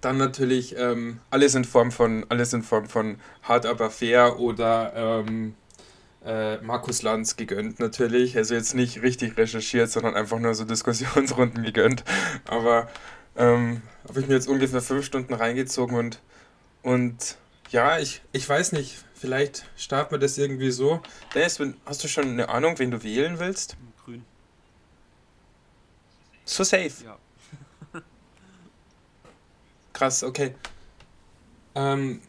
Dann 0.00 0.16
natürlich 0.16 0.76
ähm, 0.78 1.20
alles 1.30 1.54
in 1.54 1.64
Form 1.64 1.92
von 1.92 2.24
alles 2.30 2.52
in 2.52 2.62
Form 2.62 2.88
von 2.88 3.16
hart 3.42 3.66
aber 3.66 3.90
fair 3.90 4.40
oder 4.40 4.92
ähm, 4.96 5.54
äh, 6.24 6.58
Markus 6.58 7.02
Lanz 7.02 7.36
gegönnt 7.36 7.80
natürlich. 7.80 8.36
Also 8.36 8.54
jetzt 8.54 8.74
nicht 8.74 9.02
richtig 9.02 9.36
recherchiert, 9.36 9.90
sondern 9.90 10.14
einfach 10.14 10.38
nur 10.38 10.54
so 10.54 10.64
Diskussionsrunden 10.64 11.62
gegönnt. 11.64 12.04
Aber 12.46 12.88
ähm, 13.36 13.82
habe 14.08 14.20
ich 14.20 14.26
mir 14.26 14.34
jetzt 14.34 14.48
ungefähr 14.48 14.82
fünf 14.82 15.04
Stunden 15.04 15.34
reingezogen 15.34 15.96
und 15.96 16.20
und 16.82 17.38
ja, 17.70 17.98
ich, 17.98 18.20
ich 18.32 18.46
weiß 18.46 18.72
nicht, 18.72 19.02
vielleicht 19.14 19.64
starten 19.74 20.12
wir 20.12 20.18
das 20.18 20.36
irgendwie 20.36 20.70
so. 20.70 21.00
Dennis, 21.34 21.58
hast 21.86 22.04
du 22.04 22.08
schon 22.08 22.24
eine 22.28 22.50
Ahnung, 22.50 22.78
wen 22.78 22.90
du 22.90 23.02
wählen 23.02 23.38
willst? 23.38 23.76
So 26.44 26.62
safe. 26.62 26.92
Ja. 27.04 27.18
Krass, 29.94 30.22
okay. 30.22 30.54
Ähm, 31.74 32.20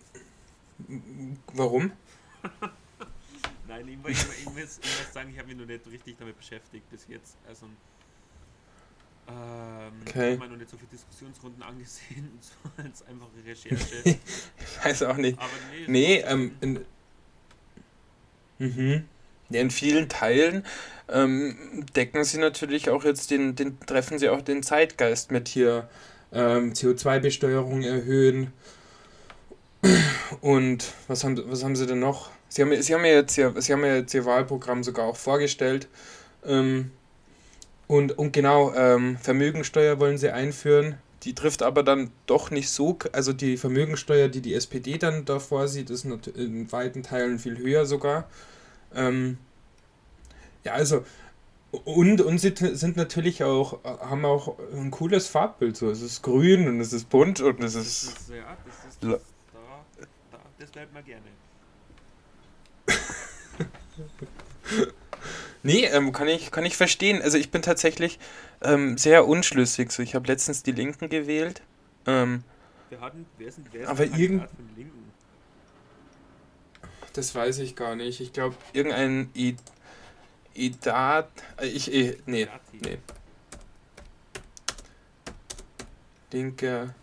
warum? 1.53 1.91
Nein, 4.05 4.13
ich, 4.13 4.21
ich, 4.21 4.39
ich, 4.39 4.45
muss, 4.45 4.79
ich 4.83 4.99
muss 4.99 5.13
sagen, 5.13 5.29
ich 5.31 5.37
habe 5.37 5.47
mich 5.47 5.57
noch 5.57 5.65
nicht 5.65 5.87
richtig 5.87 6.17
damit 6.17 6.37
beschäftigt 6.37 6.89
bis 6.89 7.07
jetzt. 7.07 7.37
Also, 7.47 7.65
ähm, 9.27 9.33
okay. 10.07 10.33
Ich 10.33 10.39
habe 10.39 10.45
mir 10.45 10.53
noch 10.53 10.59
nicht 10.59 10.69
so 10.69 10.77
viele 10.77 10.89
Diskussionsrunden 10.89 11.63
angesehen, 11.63 12.29
so 12.39 12.53
als 12.83 13.05
einfache 13.07 13.45
Recherche. 13.45 14.01
ich 14.05 14.85
weiß 14.85 15.03
auch 15.03 15.17
nicht. 15.17 15.39
Aber 15.39 15.49
nee, 15.87 15.87
nee 15.87 16.19
ähm, 16.19 16.55
in, 16.61 16.85
mhm. 18.59 19.05
Ja, 19.49 19.61
in 19.61 19.69
vielen 19.69 20.09
Teilen 20.09 20.65
ähm, 21.07 21.85
decken 21.95 22.23
sie 22.23 22.39
natürlich 22.39 22.89
auch 22.89 23.03
jetzt 23.03 23.29
den, 23.29 23.55
den, 23.55 23.79
treffen 23.79 24.17
sie 24.17 24.29
auch 24.29 24.41
den 24.41 24.63
Zeitgeist 24.63 25.31
mit 25.31 25.47
hier 25.47 25.87
ähm, 26.31 26.73
CO2-Besteuerung 26.73 27.83
erhöhen. 27.83 28.53
Und 30.41 30.93
was 31.07 31.23
haben, 31.23 31.39
was 31.45 31.63
haben 31.63 31.75
sie 31.75 31.85
denn 31.85 31.99
noch? 31.99 32.31
Sie 32.49 32.61
haben, 32.61 32.81
sie 32.81 32.93
haben, 32.93 33.05
ja 33.05 33.11
jetzt, 33.11 33.37
ihr, 33.37 33.53
sie 33.61 33.73
haben 33.73 33.83
ja 33.83 33.95
jetzt 33.95 34.13
ihr 34.13 34.25
Wahlprogramm 34.25 34.83
sogar 34.83 35.05
auch 35.05 35.17
vorgestellt. 35.17 35.87
Ähm, 36.45 36.91
und, 37.87 38.17
und 38.17 38.31
genau, 38.31 38.73
ähm, 38.73 39.17
Vermögensteuer 39.17 39.99
wollen 39.99 40.17
sie 40.17 40.31
einführen. 40.31 40.97
Die 41.23 41.33
trifft 41.33 41.63
aber 41.63 41.83
dann 41.83 42.11
doch 42.27 42.51
nicht 42.51 42.69
so, 42.69 42.99
also 43.11 43.33
die 43.33 43.57
Vermögensteuer, 43.57 44.27
die 44.27 44.41
die 44.41 44.53
SPD 44.53 44.97
dann 44.97 45.25
da 45.25 45.39
vorsieht, 45.39 45.89
ist 45.89 46.05
in 46.05 46.71
weiten 46.71 47.03
Teilen 47.03 47.39
viel 47.39 47.57
höher 47.57 47.85
sogar. 47.85 48.29
Ähm, 48.93 49.39
ja, 50.63 50.73
also 50.73 51.03
und, 51.83 52.21
und 52.21 52.37
sie 52.37 52.53
sind 52.55 52.95
natürlich 52.95 53.43
auch, 53.43 53.83
haben 53.83 54.23
auch 54.25 54.57
ein 54.73 54.91
cooles 54.91 55.27
Farbbild. 55.27 55.75
So. 55.75 55.89
Es 55.89 56.01
ist 56.01 56.21
grün 56.21 56.67
und 56.67 56.79
es 56.79 56.93
ist 56.93 57.09
bunt 57.09 57.41
und 57.41 57.61
es 57.63 57.75
ist. 57.75 58.07
Das 58.07 58.21
ist 58.21 58.29
ja, 58.29 58.57
das 58.65 58.75
ist. 58.87 59.03
Das, 59.03 59.11
da, 59.11 59.97
da, 60.31 60.37
das 60.59 60.71
bleibt 60.71 60.93
mal 60.93 61.03
gerne. 61.03 61.23
Nee, 65.63 65.85
ähm, 65.85 66.11
kann, 66.11 66.27
ich, 66.27 66.51
kann 66.51 66.65
ich 66.65 66.77
verstehen. 66.77 67.21
Also 67.21 67.37
ich 67.37 67.51
bin 67.51 67.61
tatsächlich 67.61 68.19
ähm, 68.61 68.97
sehr 68.97 69.27
unschlüssig. 69.27 69.91
So, 69.91 70.03
ich 70.03 70.15
habe 70.15 70.27
letztens 70.27 70.63
die 70.63 70.71
Linken 70.71 71.09
gewählt. 71.09 71.61
Ähm, 72.05 72.43
wir 72.89 73.01
hatten, 73.01 73.25
wer 73.37 73.47
ist, 73.47 73.59
wer 73.71 73.81
ist 73.81 73.87
aber 73.87 74.05
irgend. 74.05 74.47
Das 77.13 77.33
weiß 77.33 77.59
ich 77.59 77.75
gar 77.75 77.95
nicht. 77.95 78.19
Ich 78.19 78.33
glaube, 78.33 78.55
irgendein 78.73 79.29
I 79.35 79.55
Idat. 80.53 81.29
Äh, 81.57 81.67
ich. 81.67 81.93
Eh, 81.93 82.17
nee. 82.25 82.47
Nee. 82.73 82.97
Linke. 86.31 86.93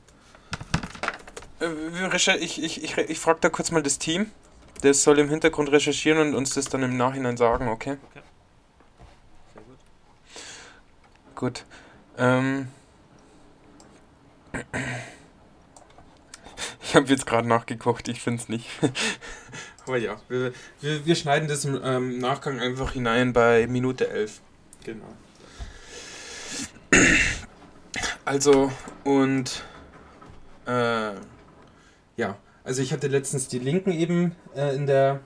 Äh, 1.60 2.16
ich, 2.40 2.62
ich, 2.62 2.82
ich, 2.82 2.98
ich 2.98 3.18
frage 3.18 3.40
da 3.40 3.48
kurz 3.48 3.70
mal 3.70 3.82
das 3.82 3.98
Team. 3.98 4.30
Das 4.82 5.02
soll 5.02 5.18
im 5.18 5.28
Hintergrund 5.28 5.70
recherchieren 5.72 6.20
und 6.20 6.34
uns 6.34 6.54
das 6.54 6.66
dann 6.66 6.82
im 6.82 6.96
Nachhinein 6.96 7.36
sagen, 7.36 7.68
okay? 7.68 7.96
Okay. 8.10 8.22
Sehr 9.54 9.62
gut. 9.62 9.78
Gut. 11.34 11.64
Ähm. 12.18 12.68
Ich 16.82 16.96
habe 16.96 17.06
jetzt 17.06 17.24
gerade 17.24 17.48
nachgekocht, 17.48 18.06
ich 18.08 18.20
finde 18.20 18.42
es 18.42 18.48
nicht. 18.50 18.68
Aber 19.86 19.96
ja, 19.96 20.20
wir, 20.28 20.52
wir, 20.80 21.06
wir 21.06 21.14
schneiden 21.16 21.48
das 21.48 21.64
im 21.64 21.80
ähm, 21.82 22.18
Nachgang 22.18 22.60
einfach 22.60 22.92
hinein 22.92 23.32
bei 23.32 23.66
Minute 23.66 24.10
11. 24.10 24.40
Genau. 24.84 25.06
Also, 28.24 28.70
und 29.04 29.64
äh, 30.66 31.12
also 32.64 32.82
ich 32.82 32.92
hatte 32.92 33.08
letztens 33.08 33.48
die 33.48 33.58
Linken 33.58 33.92
eben 33.92 34.34
äh, 34.54 34.74
in 34.74 34.86
der, 34.86 35.20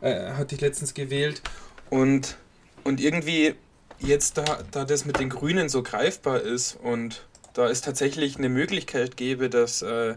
äh, 0.00 0.32
hatte 0.32 0.54
ich 0.54 0.60
letztens 0.60 0.94
gewählt 0.94 1.42
und, 1.90 2.36
und 2.84 3.00
irgendwie 3.00 3.54
jetzt 3.98 4.38
da, 4.38 4.44
da 4.70 4.84
das 4.84 5.04
mit 5.04 5.18
den 5.18 5.30
Grünen 5.30 5.68
so 5.68 5.82
greifbar 5.82 6.40
ist 6.40 6.78
und 6.82 7.26
da 7.54 7.68
es 7.68 7.80
tatsächlich 7.80 8.36
eine 8.36 8.48
Möglichkeit 8.48 9.16
gäbe, 9.16 9.48
dass 9.48 9.82
äh, 9.82 10.16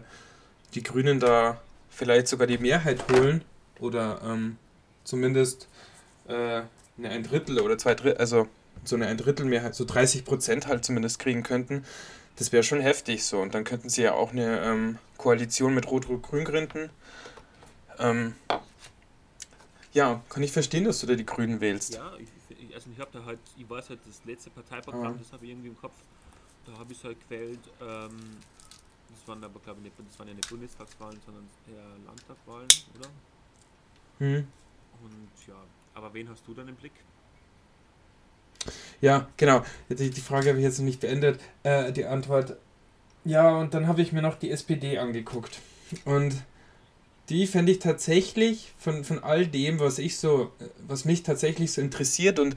die 0.74 0.82
Grünen 0.82 1.20
da 1.20 1.60
vielleicht 1.88 2.28
sogar 2.28 2.46
die 2.46 2.58
Mehrheit 2.58 3.04
holen 3.10 3.42
oder 3.80 4.20
ähm, 4.24 4.56
zumindest 5.04 5.68
äh, 6.28 6.62
eine 6.98 7.10
ein 7.10 7.22
Drittel 7.22 7.60
oder 7.60 7.78
zwei 7.78 7.94
Drittel, 7.94 8.18
also 8.18 8.48
so 8.84 8.96
eine 8.96 9.06
ein 9.06 9.16
Drittel 9.16 9.46
Mehrheit, 9.46 9.74
so 9.74 9.84
30 9.84 10.24
Prozent 10.24 10.66
halt 10.66 10.84
zumindest 10.84 11.18
kriegen 11.18 11.42
könnten, 11.42 11.84
das 12.36 12.52
wäre 12.52 12.62
schon 12.62 12.80
heftig 12.80 13.24
so. 13.24 13.40
Und 13.40 13.54
dann 13.54 13.64
könnten 13.64 13.88
sie 13.88 14.02
ja 14.02 14.12
auch 14.14 14.32
eine 14.32 14.60
ähm, 14.62 14.98
Koalition 15.18 15.74
mit 15.74 15.90
Rot-Rot-Grün 15.90 16.44
gründen. 16.44 16.90
Ähm, 17.98 18.34
ja, 19.92 20.22
kann 20.28 20.42
ich 20.42 20.52
verstehen, 20.52 20.84
dass 20.84 21.00
du 21.00 21.06
da 21.06 21.14
die 21.14 21.26
Grünen 21.26 21.60
wählst. 21.60 21.94
Ja, 21.94 22.12
ich, 22.16 22.74
also 22.74 22.88
ich 22.90 23.00
habe 23.00 23.10
da 23.12 23.24
halt, 23.24 23.40
ich 23.56 23.68
weiß 23.68 23.90
halt, 23.90 24.00
das 24.06 24.24
letzte 24.24 24.50
Parteiprogramm, 24.50 25.14
ah. 25.14 25.18
das 25.18 25.32
habe 25.32 25.44
ich 25.44 25.50
irgendwie 25.50 25.68
im 25.68 25.78
Kopf, 25.78 25.94
da 26.64 26.72
habe 26.78 26.92
ich 26.92 26.98
es 26.98 27.04
halt 27.04 27.20
gewählt, 27.28 27.58
ähm, 27.80 28.38
das 29.10 29.26
waren 29.26 29.42
aber 29.42 29.58
glaube 29.60 29.80
ich 29.80 29.84
nicht, 29.84 29.96
das 29.98 30.18
waren 30.18 30.28
ja 30.28 30.34
nicht 30.34 30.48
Bundestagswahlen, 30.48 31.18
sondern 31.24 31.48
eher 31.66 32.06
Landtagswahlen, 32.06 32.68
oder? 32.98 33.08
Hm. 34.18 34.46
Und 35.02 35.46
ja, 35.46 35.54
aber 35.94 36.14
wen 36.14 36.28
hast 36.28 36.46
du 36.46 36.54
dann 36.54 36.68
im 36.68 36.76
Blick? 36.76 36.92
Ja, 39.00 39.28
genau. 39.36 39.64
Die, 39.88 40.10
die 40.10 40.20
Frage 40.20 40.48
habe 40.48 40.58
ich 40.58 40.64
jetzt 40.64 40.78
noch 40.78 40.84
nicht 40.84 41.00
beendet. 41.00 41.40
Äh, 41.62 41.92
die 41.92 42.04
Antwort. 42.04 42.56
Ja, 43.24 43.56
und 43.56 43.74
dann 43.74 43.86
habe 43.86 44.02
ich 44.02 44.12
mir 44.12 44.22
noch 44.22 44.36
die 44.36 44.50
SPD 44.50 44.98
angeguckt. 44.98 45.58
Und 46.04 46.34
die 47.28 47.46
fände 47.46 47.72
ich 47.72 47.78
tatsächlich 47.78 48.72
von, 48.78 49.04
von 49.04 49.22
all 49.22 49.46
dem, 49.46 49.80
was 49.80 49.98
ich 49.98 50.16
so, 50.18 50.50
was 50.86 51.04
mich 51.04 51.22
tatsächlich 51.22 51.72
so 51.72 51.80
interessiert 51.80 52.38
und 52.38 52.56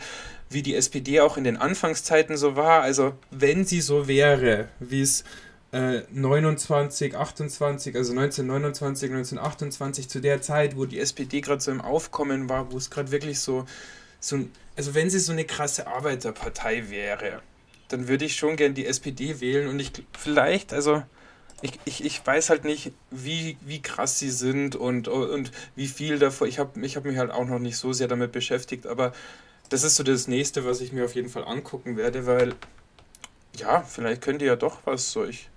wie 0.50 0.62
die 0.62 0.76
SPD 0.76 1.20
auch 1.20 1.38
in 1.38 1.44
den 1.44 1.58
Anfangszeiten 1.58 2.38
so 2.38 2.56
war, 2.56 2.82
also 2.82 3.14
wenn 3.32 3.66
sie 3.66 3.82
so 3.82 4.08
wäre, 4.08 4.70
wie 4.80 5.02
es 5.02 5.24
29, 5.74 7.14
äh, 7.14 7.16
28, 7.16 7.96
also 7.96 8.12
1929, 8.12 9.10
1928, 9.10 10.10
zu 10.10 10.20
der 10.20 10.42
Zeit, 10.42 10.76
wo 10.76 10.86
die 10.86 11.00
SPD 11.00 11.40
gerade 11.40 11.62
so 11.62 11.72
im 11.72 11.80
Aufkommen 11.80 12.50
war, 12.50 12.72
wo 12.74 12.78
es 12.78 12.90
gerade 12.90 13.12
wirklich 13.12 13.40
so, 13.40 13.66
so, 14.20 14.40
also 14.76 14.94
wenn 14.96 15.10
sie 15.10 15.20
so 15.20 15.32
eine 15.32 15.46
krasse 15.46 15.88
Arbeiterpartei 15.88 16.90
wäre, 16.90 17.42
dann 17.92 18.08
würde 18.08 18.26
ich 18.26 18.36
schon 18.36 18.56
gern 18.56 18.74
die 18.74 18.86
SPD 18.86 19.42
wählen 19.42 19.68
und 19.68 19.80
ich 19.80 19.92
vielleicht, 20.18 20.74
also 20.74 21.04
ich, 21.62 21.74
ich, 21.86 22.04
ich 22.04 22.26
weiß 22.26 22.50
halt 22.50 22.64
nicht, 22.64 22.92
wie, 23.12 23.58
wie 23.62 23.82
krass 23.82 24.18
sie 24.18 24.32
sind 24.32 24.76
und, 24.76 25.08
und 25.08 25.52
wie 25.76 25.88
viel 25.88 26.18
davor. 26.18 26.48
Ich 26.48 26.58
habe 26.58 26.84
ich 26.86 26.96
hab 26.96 27.06
mich 27.06 27.18
halt 27.18 27.32
auch 27.32 27.46
noch 27.46 27.60
nicht 27.60 27.78
so 27.78 27.94
sehr 27.94 28.08
damit 28.08 28.32
beschäftigt, 28.32 28.88
aber 28.88 29.14
das 29.70 29.84
ist 29.84 29.96
so 29.96 30.04
das 30.04 30.28
nächste, 30.28 30.66
was 30.66 30.82
ich 30.82 30.92
mir 30.92 31.06
auf 31.06 31.16
jeden 31.16 31.30
Fall 31.30 31.44
angucken 31.44 31.98
werde, 31.98 32.26
weil 32.26 32.56
ja, 33.58 33.82
vielleicht 33.82 34.22
könnt 34.22 34.42
ihr 34.42 34.48
ja 34.48 34.56
doch 34.56 34.80
was. 34.86 35.12
So, 35.12 35.26
ich 35.26 35.50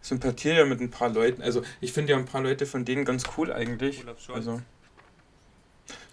sympathiere 0.00 0.58
ja 0.58 0.64
mit 0.64 0.80
ein 0.80 0.90
paar 0.90 1.10
Leuten. 1.10 1.42
Also 1.42 1.62
ich 1.80 1.92
finde 1.92 2.12
ja 2.12 2.18
ein 2.18 2.24
paar 2.24 2.42
Leute 2.42 2.64
von 2.66 2.84
denen 2.84 3.04
ganz 3.04 3.24
cool 3.36 3.52
eigentlich. 3.52 4.04
Also 4.32 4.60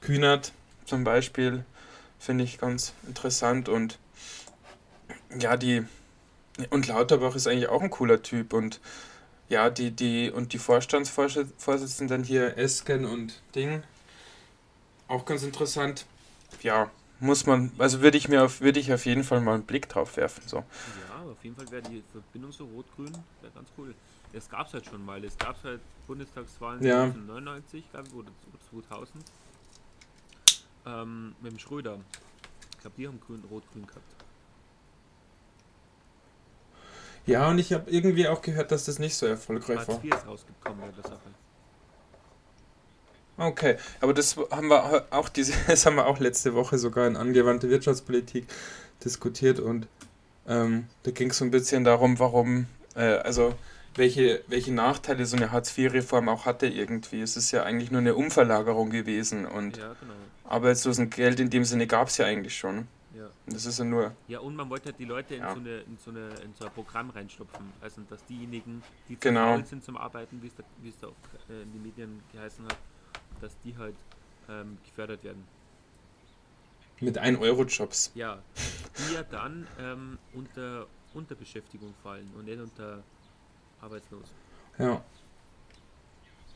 Kühnert 0.02 0.52
zum 0.86 1.04
Beispiel 1.04 1.64
finde 2.20 2.44
ich 2.44 2.58
ganz 2.58 2.94
interessant 3.08 3.70
und 3.70 3.98
ja, 5.38 5.58
die 5.58 5.86
und 6.70 6.88
Lauterbach 6.88 7.36
ist 7.36 7.48
eigentlich 7.48 7.70
auch 7.70 7.82
ein 7.82 7.90
cooler 7.90 8.22
Typ 8.22 8.54
und 8.54 8.80
ja, 9.48 9.70
die, 9.70 9.92
die 9.92 10.30
und 10.30 10.54
die 10.54 10.60
Vorstandsvorsitzenden 10.60 12.24
hier, 12.24 12.58
Esken 12.58 13.06
und 13.06 13.42
Ding, 13.56 13.84
auch 15.08 15.26
ganz 15.26 15.44
interessant. 15.44 16.06
Ja, 16.62 16.92
muss 17.20 17.46
man, 17.46 17.72
also 17.78 18.02
würde 18.02 18.18
ich 18.18 18.30
mir 18.30 18.44
auf, 18.44 18.62
würde 18.62 18.80
ich 18.80 18.94
auf 18.94 19.06
jeden 19.06 19.24
Fall 19.24 19.42
mal 19.42 19.56
einen 19.56 19.64
Blick 19.64 19.90
drauf 19.90 20.18
werfen. 20.18 20.44
So. 20.46 20.58
Ja, 20.58 21.32
auf 21.32 21.44
jeden 21.44 21.56
Fall 21.56 21.70
wäre 21.72 21.82
die 21.82 22.04
Verbindung 22.12 22.52
so 22.52 22.66
rot-grün, 22.66 23.12
wäre 23.42 23.54
ganz 23.54 23.70
cool. 23.78 23.94
Es 24.32 24.48
gab 24.50 24.68
es 24.68 24.74
halt 24.74 24.86
schon 24.86 25.04
mal, 25.04 25.24
es 25.24 25.38
gab 25.38 25.62
halt 25.64 25.82
Bundestagswahlen 26.06 26.84
ja. 26.84 27.04
1999, 27.04 27.92
glaube 27.92 28.08
ich, 28.08 28.14
oder 28.14 28.30
2000. 28.88 29.26
Ähm, 30.86 31.36
mit 31.42 31.52
dem 31.52 31.60
Schröder. 31.60 32.00
Ich 32.72 32.82
glaube, 32.82 32.96
die 32.98 33.08
haben 33.08 33.20
grün, 33.20 33.44
rot-grün 33.50 33.88
gehabt. 33.88 34.19
Ja, 37.30 37.50
und 37.50 37.60
ich 37.60 37.72
habe 37.74 37.90
irgendwie 37.92 38.28
auch 38.28 38.42
gehört, 38.42 38.72
dass 38.72 38.86
das 38.86 38.98
nicht 38.98 39.16
so 39.16 39.28
erfolgreich 39.28 39.88
war. 39.88 40.04
ist 40.04 40.28
rausgekommen 40.28 40.80
bei 40.82 40.88
der 40.88 41.04
Sache. 41.04 41.20
Okay, 43.38 43.78
aber 44.02 44.14
das 44.14 44.36
haben 44.52 44.68
wir 44.68 45.06
auch 45.12 45.30
diese, 45.30 45.54
das 45.68 45.86
haben 45.86 45.96
wir 45.96 46.08
auch 46.08 46.20
letzte 46.20 46.56
Woche 46.56 46.78
sogar 46.78 47.08
in 47.08 47.16
angewandte 47.16 47.70
Wirtschaftspolitik 47.70 48.48
diskutiert 49.06 49.60
und 49.60 49.88
ähm, 50.48 50.88
da 51.04 51.12
ging 51.12 51.30
es 51.30 51.38
so 51.38 51.46
ein 51.46 51.52
bisschen 51.52 51.84
darum, 51.84 52.18
warum, 52.20 52.66
äh, 52.96 53.02
also 53.02 53.54
welche, 53.96 54.44
welche 54.48 54.74
Nachteile 54.74 55.26
so 55.26 55.38
eine 55.38 55.52
Hartz-IV-Reform 55.52 56.30
auch 56.30 56.46
hatte 56.46 56.68
irgendwie. 56.68 57.22
Es 57.22 57.38
ist 57.38 57.52
ja 57.52 57.64
eigentlich 57.64 57.92
nur 57.92 58.02
eine 58.02 58.16
Umverlagerung 58.16 58.90
gewesen 58.90 59.46
und 59.46 59.78
ja, 59.78 59.96
genau. 60.00 60.14
Arbeitslosengeld 60.46 61.40
in 61.40 61.50
dem 61.50 61.64
Sinne 61.64 61.86
gab 61.86 62.08
es 62.08 62.18
ja 62.18 62.26
eigentlich 62.26 62.58
schon. 62.58 62.88
Ja. 63.50 63.54
Und 63.54 63.56
das 63.56 63.66
ist 63.66 63.80
ja 63.80 63.86
nur. 63.86 64.16
Ja, 64.28 64.40
und 64.40 64.56
man 64.56 64.70
wollte 64.70 64.86
halt 64.86 65.00
die 65.00 65.06
Leute 65.06 65.36
in, 65.36 65.42
ja. 65.42 65.54
so, 65.54 65.60
eine, 65.60 65.78
in, 65.80 65.98
so, 65.98 66.12
eine, 66.12 66.30
in 66.44 66.54
so 66.54 66.66
ein 66.66 66.72
Programm 66.72 67.10
reinstopfen. 67.10 67.74
Also, 67.82 68.02
dass 68.10 68.24
diejenigen, 68.26 68.84
die 69.08 69.16
zu 69.16 69.30
genau. 69.30 69.62
sind 69.64 69.84
zum 69.84 69.98
Arbeiten, 69.98 70.42
wie 70.42 70.48
es 70.48 70.56
da, 70.56 70.64
wie 70.82 70.90
es 70.90 71.00
da 71.00 71.08
auch 71.08 71.50
äh, 71.50 71.62
in 71.64 71.72
den 71.74 71.84
Medien 71.84 72.22
geheißen 72.32 72.66
hat, 72.66 72.78
dass 73.42 73.60
die 73.64 73.76
halt 73.78 73.96
ähm, 74.50 74.78
gefördert 74.86 75.24
werden. 75.24 75.44
Mit 77.00 77.18
1-Euro-Jobs. 77.18 78.12
Ja, 78.14 78.40
die 78.98 79.14
ja 79.14 79.24
dann 79.24 79.66
ähm, 79.80 80.18
unter 80.34 80.86
Unterbeschäftigung 81.14 81.94
fallen 82.04 82.30
und 82.38 82.46
nicht 82.46 82.60
unter 82.60 83.04
arbeitslos. 83.82 84.26
Ja. 84.78 85.02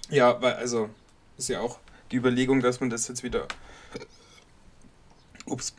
Ja, 0.09 0.41
weil 0.41 0.53
also 0.55 0.89
ist 1.37 1.47
ja 1.47 1.61
auch 1.61 1.79
die 2.11 2.17
Überlegung, 2.17 2.59
dass 2.59 2.79
man 2.81 2.89
das 2.89 3.07
jetzt 3.07 3.23
wieder 3.23 3.47
ups, 5.45 5.75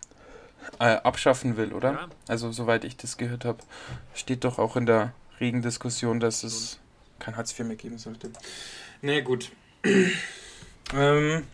äh, 0.79 0.97
abschaffen 0.97 1.57
will, 1.57 1.73
oder? 1.73 1.93
Ja. 1.93 2.09
Also 2.29 2.53
soweit 2.53 2.85
ich 2.85 2.97
das 2.97 3.17
gehört 3.17 3.45
habe, 3.45 3.59
steht 4.15 4.45
doch 4.45 4.59
auch 4.59 4.77
in 4.77 4.87
der 4.87 5.13
regen 5.41 5.63
Diskussion, 5.63 6.21
dass 6.21 6.43
es 6.43 6.79
kein 7.19 7.37
Hartz 7.37 7.59
IV 7.59 7.67
mehr 7.67 7.77
geben 7.77 7.99
sollte. 7.99 8.31
Nee, 9.03 9.23
gut. 9.23 9.51
Ähm, 10.93 11.45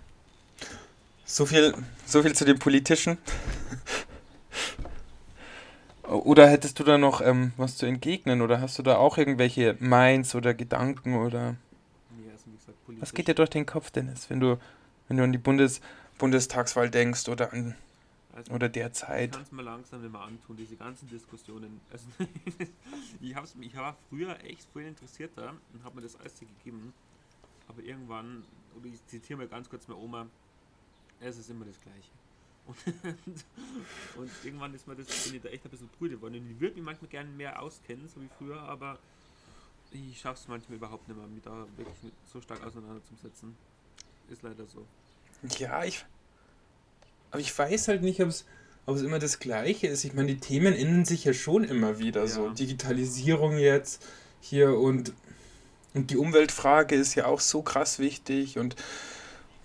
so, 1.24 1.46
viel, 1.46 1.72
so 2.04 2.20
viel 2.20 2.34
zu 2.34 2.44
dem 2.44 2.58
Politischen. 2.58 3.16
Oder 6.10 6.48
hättest 6.48 6.80
du 6.80 6.84
da 6.84 6.98
noch 6.98 7.20
ähm, 7.20 7.52
was 7.56 7.76
zu 7.76 7.86
entgegnen? 7.86 8.42
Oder 8.42 8.60
hast 8.60 8.76
du 8.78 8.82
da 8.82 8.96
auch 8.96 9.18
irgendwelche 9.18 9.76
Minds 9.78 10.34
oder 10.34 10.52
Gedanken 10.52 11.14
oder. 11.14 11.54
Nee, 12.10 12.28
also 12.32 12.50
gesagt, 12.50 12.76
was 13.00 13.14
geht 13.14 13.28
dir 13.28 13.34
durch 13.34 13.50
den 13.50 13.64
Kopf, 13.64 13.92
Dennis, 13.92 14.28
wenn 14.28 14.40
du, 14.40 14.58
wenn 15.06 15.18
du 15.18 15.22
an 15.22 15.30
die 15.30 15.38
Bundes 15.38 15.80
Bundestagswahl 16.18 16.90
denkst 16.90 17.28
oder 17.28 17.52
an 17.52 17.76
also, 18.40 18.52
oder 18.52 18.68
derzeit? 18.68 19.30
Ich 19.30 19.32
kann 19.32 19.42
es 19.42 19.52
mir 19.52 19.62
langsam 19.62 20.10
mehr 20.10 20.20
antun, 20.20 20.56
diese 20.56 20.76
ganzen 20.76 21.08
Diskussionen. 21.08 21.80
Also, 21.90 22.06
ich, 23.20 23.34
hab's, 23.34 23.54
ich 23.60 23.76
war 23.76 23.96
früher 24.08 24.42
echt 24.44 24.68
viel 24.72 24.86
interessierter 24.86 25.54
und 25.72 25.84
habe 25.84 25.96
mir 25.96 26.02
das 26.02 26.16
alles 26.16 26.38
gegeben. 26.38 26.92
Aber 27.68 27.82
irgendwann, 27.82 28.44
oder 28.76 28.86
ich 28.86 29.04
zitiere 29.06 29.38
mal 29.38 29.48
ganz 29.48 29.68
kurz 29.68 29.86
meine 29.88 30.00
Oma, 30.00 30.26
es 31.20 31.38
ist 31.38 31.50
immer 31.50 31.64
das 31.64 31.80
Gleiche. 31.80 32.10
Und, 33.26 33.44
und 34.16 34.30
irgendwann 34.44 34.72
ist 34.74 34.86
mir 34.86 34.94
das, 34.94 35.06
bin 35.24 35.34
ich 35.34 35.42
da 35.42 35.48
echt 35.48 35.64
ein 35.64 35.70
bisschen 35.70 35.88
brüde 35.98 36.16
geworden. 36.16 36.36
Und 36.36 36.50
ich 36.50 36.60
würde 36.60 36.76
mich 36.76 36.84
manchmal 36.84 37.08
gerne 37.08 37.28
mehr 37.30 37.60
auskennen, 37.60 38.06
so 38.08 38.20
wie 38.20 38.28
früher, 38.38 38.60
aber 38.60 38.98
ich 39.90 40.20
schaffe 40.20 40.40
es 40.40 40.46
manchmal 40.46 40.76
überhaupt 40.76 41.08
nicht 41.08 41.16
mehr, 41.16 41.26
mich 41.26 41.42
da 41.42 41.66
wirklich 41.76 42.12
so 42.26 42.40
stark 42.40 42.62
auseinanderzusetzen. 42.64 43.56
Ist 44.28 44.42
leider 44.42 44.66
so. 44.66 44.86
Ja, 45.58 45.82
ich. 45.84 46.04
Aber 47.30 47.40
ich 47.40 47.56
weiß 47.56 47.88
halt 47.88 48.02
nicht, 48.02 48.20
ob 48.20 48.28
es 48.28 48.44
ob 48.86 48.96
es 48.96 49.02
immer 49.02 49.18
das 49.18 49.38
Gleiche 49.38 49.86
ist. 49.86 50.04
Ich 50.04 50.14
meine, 50.14 50.28
die 50.28 50.38
Themen 50.38 50.74
ändern 50.74 51.04
sich 51.04 51.24
ja 51.24 51.32
schon 51.32 51.64
immer 51.64 51.98
wieder. 51.98 52.22
Ja. 52.22 52.26
So 52.26 52.50
Digitalisierung 52.50 53.56
jetzt 53.58 54.04
hier 54.40 54.76
und, 54.76 55.12
und 55.94 56.10
die 56.10 56.16
Umweltfrage 56.16 56.94
ist 56.94 57.14
ja 57.14 57.26
auch 57.26 57.40
so 57.40 57.62
krass 57.62 57.98
wichtig. 57.98 58.58
Und, 58.58 58.76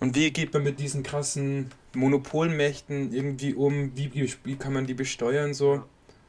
und 0.00 0.14
wie 0.14 0.30
geht 0.30 0.52
man 0.52 0.62
mit 0.62 0.78
diesen 0.78 1.02
krassen 1.02 1.70
Monopolmächten 1.94 3.12
irgendwie 3.12 3.54
um? 3.54 3.96
Wie, 3.96 4.32
wie 4.44 4.56
kann 4.56 4.72
man 4.72 4.86
die 4.86 4.94
besteuern 4.94 5.54
so? 5.54 5.74
Ja. 5.74 5.86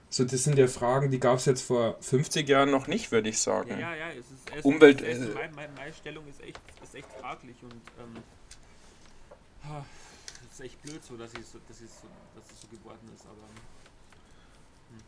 So, 0.10 0.24
das 0.24 0.46
sind 0.46 0.58
ja 0.58 0.68
Fragen, 0.68 1.12
die 1.12 1.20
gab 1.20 1.38
es 1.38 1.46
jetzt 1.46 1.64
vor 1.64 1.98
50 2.00 2.48
Jahren 2.48 2.72
noch 2.72 2.88
nicht, 2.88 3.12
würde 3.12 3.28
ich 3.28 3.40
sagen. 3.40 3.72
Ja, 3.72 3.94
ja, 3.94 4.10
es 4.12 4.20
ist, 4.20 4.58
es 4.58 4.64
Umwelt. 4.64 5.02
Ist, 5.02 5.18
es 5.18 5.28
ist, 5.28 5.36
meine, 5.36 5.52
meine 5.76 5.94
Stellung 5.94 6.26
ist 6.30 6.42
echt, 6.42 6.62
ist 6.82 6.96
echt 6.96 7.12
fraglich 7.20 7.58
und 7.62 7.74
ähm, 7.74 8.24
ist 10.60 10.66
echt 10.66 10.82
blöd 10.82 11.04
so, 11.04 11.16
dass, 11.18 11.32
ich 11.34 11.46
so, 11.46 11.60
dass, 11.68 11.78
so, 11.78 12.08
dass 12.36 12.52
es 12.52 12.62
so 12.62 12.68
geworden 12.68 13.10
ist, 13.16 13.26
aber. 13.26 13.48
Hm. 14.90 15.04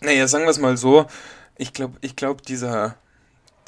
Naja, 0.00 0.28
sagen 0.28 0.44
wir 0.44 0.50
es 0.50 0.58
mal 0.58 0.76
so. 0.76 1.06
Ich 1.56 1.72
glaube, 1.72 1.98
ich 2.00 2.14
glaub, 2.14 2.42
dieser, 2.42 2.96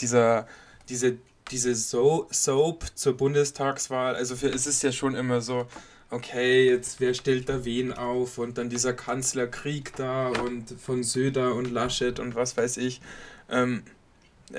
dieser, 0.01 0.47
diese, 0.89 1.19
diese 1.51 1.75
so 1.75 2.29
Soap 2.31 2.85
zur 2.95 3.17
Bundestagswahl, 3.17 4.15
also 4.15 4.37
für, 4.37 4.49
es 4.49 4.67
ist 4.67 4.83
ja 4.85 4.93
schon 4.93 5.17
immer 5.17 5.41
so, 5.41 5.67
okay, 6.11 6.69
jetzt 6.69 7.01
wer 7.01 7.15
stellt 7.15 7.49
da 7.49 7.65
wen 7.65 7.93
auf 7.93 8.39
und 8.39 8.59
dann 8.59 8.71
dieser 8.71 8.93
Kanzlerkrieg 8.93 9.97
da 9.97 10.29
und 10.29 10.71
von 10.81 11.03
Söder 11.03 11.57
und 11.57 11.71
Laschet 11.73 12.21
und 12.21 12.37
was 12.37 12.57
weiß 12.57 12.77
ich. 12.77 13.01
Ähm, 13.49 13.83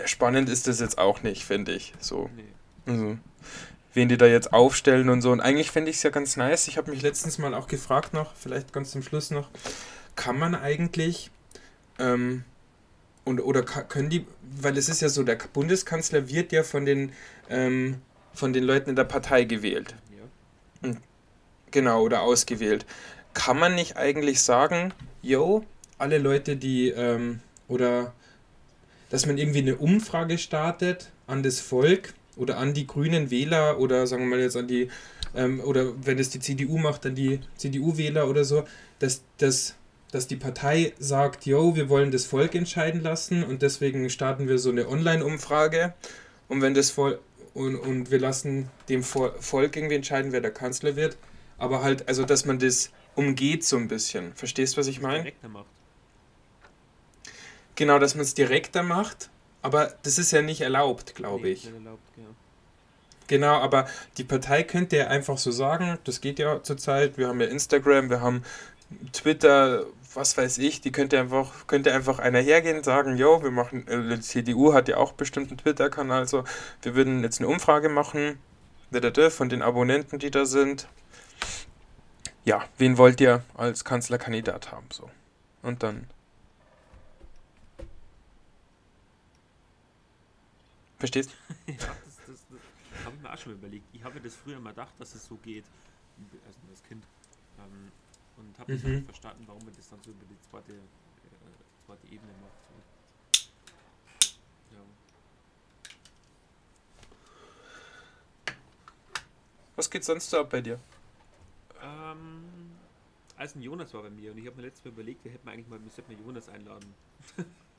spannend 0.04 0.50
ist 0.50 0.68
das 0.68 0.82
jetzt 0.82 0.98
auch 0.98 1.24
nicht, 1.24 1.46
finde 1.46 1.74
ich. 1.74 1.94
So. 2.00 2.30
Nee. 2.36 2.44
Also, 2.86 3.18
wen 3.94 4.10
die 4.10 4.18
da 4.18 4.26
jetzt 4.26 4.54
aufstellen 4.54 5.10
und 5.10 5.22
so. 5.22 5.32
Und 5.32 5.42
eigentlich 5.42 5.72
fände 5.72 5.90
ich 5.90 5.98
es 5.98 6.04
ja 6.04 6.10
ganz 6.10 6.38
nice. 6.38 6.68
Ich 6.68 6.78
habe 6.78 6.92
mich 6.92 7.02
letztens 7.02 7.38
mal 7.38 7.54
auch 7.54 7.68
gefragt 7.68 8.14
noch, 8.14 8.34
vielleicht 8.36 8.74
ganz 8.74 8.92
zum 8.92 9.04
Schluss 9.04 9.32
noch, 9.32 9.50
kann 10.16 10.38
man 10.38 10.56
eigentlich 10.56 11.32
ähm, 12.00 12.44
und, 13.24 13.40
oder 13.40 13.64
können 13.64 14.10
die, 14.10 14.26
weil 14.42 14.78
es 14.78 14.90
ist 14.90 15.02
ja 15.02 15.10
so, 15.10 15.24
der 15.24 15.38
Bundeskanzler 15.54 16.28
wird 16.28 16.52
ja 16.52 16.64
von 16.64 16.86
den, 16.86 17.14
ähm, 17.50 18.02
von 18.34 18.54
den 18.54 18.64
Leuten 18.64 18.90
in 18.90 18.96
der 18.96 19.04
Partei 19.04 19.44
gewählt. 19.44 19.96
Ja. 20.84 20.96
Genau, 21.70 22.02
oder 22.02 22.22
ausgewählt. 22.22 22.86
Kann 23.34 23.60
man 23.60 23.76
nicht 23.76 23.96
eigentlich 23.96 24.42
sagen, 24.42 24.94
yo, 25.22 25.64
alle 25.98 26.18
Leute, 26.18 26.58
die, 26.58 26.90
ähm, 26.90 27.42
oder 27.68 28.14
dass 29.10 29.26
man 29.26 29.38
irgendwie 29.38 29.60
eine 29.60 29.76
Umfrage 29.76 30.38
startet 30.38 31.12
an 31.28 31.44
das 31.44 31.60
Volk, 31.60 32.14
oder 32.36 32.58
an 32.58 32.74
die 32.74 32.88
grünen 32.88 33.32
Wähler 33.32 33.80
oder 33.80 34.08
sagen 34.08 34.24
wir 34.24 34.30
mal 34.30 34.40
jetzt 34.40 34.58
an 34.58 34.68
die, 34.68 34.90
ähm, 35.36 35.60
oder 35.62 35.94
wenn 36.06 36.20
es 36.20 36.30
die 36.30 36.40
CDU 36.40 36.78
macht, 36.78 37.06
dann 37.06 37.16
die 37.16 37.40
CDU-Wähler 37.58 38.28
oder 38.28 38.44
so, 38.44 38.64
dass, 39.00 39.22
dass, 39.38 39.76
dass 40.12 40.28
die 40.28 40.36
Partei 40.36 40.94
sagt, 41.00 41.46
yo, 41.46 41.76
wir 41.76 41.90
wollen 41.90 42.12
das 42.12 42.26
Volk 42.26 42.56
entscheiden 42.56 43.02
lassen 43.02 43.44
und 43.44 43.62
deswegen 43.62 44.10
starten 44.10 44.48
wir 44.48 44.58
so 44.58 44.70
eine 44.70 44.88
Online-Umfrage 44.88 45.94
und 46.48 46.62
wenn 46.62 46.74
das 46.74 46.92
Volk 46.92 47.20
und, 47.54 47.76
und 47.76 48.12
wir 48.12 48.20
lassen 48.20 48.70
dem 48.88 49.04
Volk 49.04 49.76
irgendwie 49.76 49.96
entscheiden, 49.96 50.32
wer 50.32 50.40
der 50.40 50.52
Kanzler 50.52 50.96
wird, 50.96 51.18
aber 51.58 51.84
halt, 51.84 52.08
also 52.08 52.24
dass 52.24 52.46
man 52.46 52.60
das 52.60 52.92
umgeht 53.16 53.66
so 53.66 53.76
ein 53.76 53.90
bisschen. 53.90 54.34
Verstehst 54.36 54.76
du, 54.76 54.80
was 54.80 54.88
ich 54.88 55.02
meine? 55.02 55.24
Genau, 57.76 58.00
dass 58.00 58.16
man 58.16 58.22
es 58.22 58.34
direkter 58.34 58.84
macht 58.84 59.30
aber 59.62 59.94
das 60.04 60.18
ist 60.18 60.32
ja 60.32 60.42
nicht 60.42 60.62
erlaubt, 60.62 61.16
glaube 61.16 61.44
nee, 61.46 61.54
ich. 61.54 61.66
Erlaubt, 61.66 62.00
ja. 62.18 62.24
Genau, 63.28 63.60
aber 63.60 63.88
die 64.18 64.24
Partei 64.24 64.64
könnte 64.64 64.98
ja 64.98 65.08
einfach 65.08 65.38
so 65.38 65.52
sagen, 65.52 65.98
das 66.04 66.20
geht 66.20 66.40
ja 66.40 66.62
zurzeit, 66.64 67.18
wir 67.18 67.28
haben 67.28 67.40
ja 67.40 67.48
Instagram, 67.48 68.10
wir 68.10 68.22
haben 68.22 68.44
Twitter, 69.14 69.86
was 70.14 70.36
weiß 70.38 70.58
ich, 70.58 70.82
die 70.82 70.92
könnte 70.92 71.20
einfach, 71.20 71.68
könnte 71.68 71.94
einfach 71.94 72.20
einer 72.20 72.40
hergehen 72.40 72.78
und 72.78 72.84
sagen, 72.84 73.16
jo, 73.16 73.42
wir 73.42 73.52
machen, 73.52 73.88
äh, 73.88 74.16
die 74.16 74.22
CDU 74.22 74.74
hat 74.74 74.90
ja 74.90 74.98
auch 74.98 75.14
bestimmt 75.14 75.50
einen 75.50 75.58
Twitter-Kanal, 75.58 76.28
so, 76.28 76.44
wir 76.82 76.96
würden 76.96 77.24
jetzt 77.24 77.40
eine 77.40 77.48
Umfrage 77.48 77.88
machen, 77.88 78.38
von 79.30 79.48
den 79.48 79.62
Abonnenten, 79.62 80.20
die 80.20 80.32
da 80.32 80.46
sind. 80.46 80.88
Ja, 82.44 82.66
wen 82.78 82.98
wollt 82.98 83.22
ihr 83.22 83.44
als 83.56 83.86
Kanzlerkandidat 83.86 84.72
haben, 84.72 84.88
so. 84.92 85.10
Und 85.62 85.84
dann 85.84 86.08
Verstehst? 91.02 91.32
ja, 91.66 91.74
das, 91.78 92.18
das, 92.28 92.46
das 92.48 93.06
habe 93.06 93.16
ich 93.16 93.22
mir 93.24 93.34
auch 93.34 93.38
schon 93.40 93.54
überlegt. 93.54 93.86
Ich 93.92 94.04
habe 94.04 94.22
das 94.22 94.36
früher 94.36 94.60
mal 94.60 94.70
gedacht, 94.70 94.94
dass 95.00 95.16
es 95.16 95.26
so 95.26 95.36
geht, 95.38 95.66
also 96.46 96.60
als 96.70 96.84
Kind. 96.84 97.04
Ähm, 97.58 97.92
und 98.38 98.60
habe 98.60 98.72
mhm. 98.72 98.92
nicht 98.98 99.06
verstanden, 99.06 99.44
warum 99.48 99.66
man 99.66 99.76
das 99.76 99.90
dann 99.90 100.00
so 100.04 100.12
über 100.12 100.24
die 100.26 100.40
zweite, 100.48 100.74
äh, 100.74 100.78
zweite 101.88 102.06
Ebene 102.06 102.32
macht. 102.40 102.54
So. 103.34 103.50
Ja. 104.76 104.84
Was 109.76 109.90
geht 109.90 110.04
sonst 110.04 110.30
so 110.30 110.40
ab 110.40 110.52
bei 110.52 110.62
dir? 110.62 110.80
Ähm, 111.82 112.76
als 113.38 113.56
ein 113.56 113.64
Jonas 113.64 113.92
war 113.96 114.04
bei 114.04 114.12
mir 114.12 114.34
und 114.34 114.38
ich 114.38 114.46
habe 114.46 114.58
mir 114.58 114.68
letztes 114.68 114.86
Mal 114.86 114.92
überlegt, 114.92 115.24
wir 115.26 115.32
hätten 115.32 115.50
eigentlich 115.50 115.68
mal, 115.68 115.84
wir 115.84 115.90
sollten 115.90 116.24
Jonas 116.24 116.48
einladen. 116.48 116.94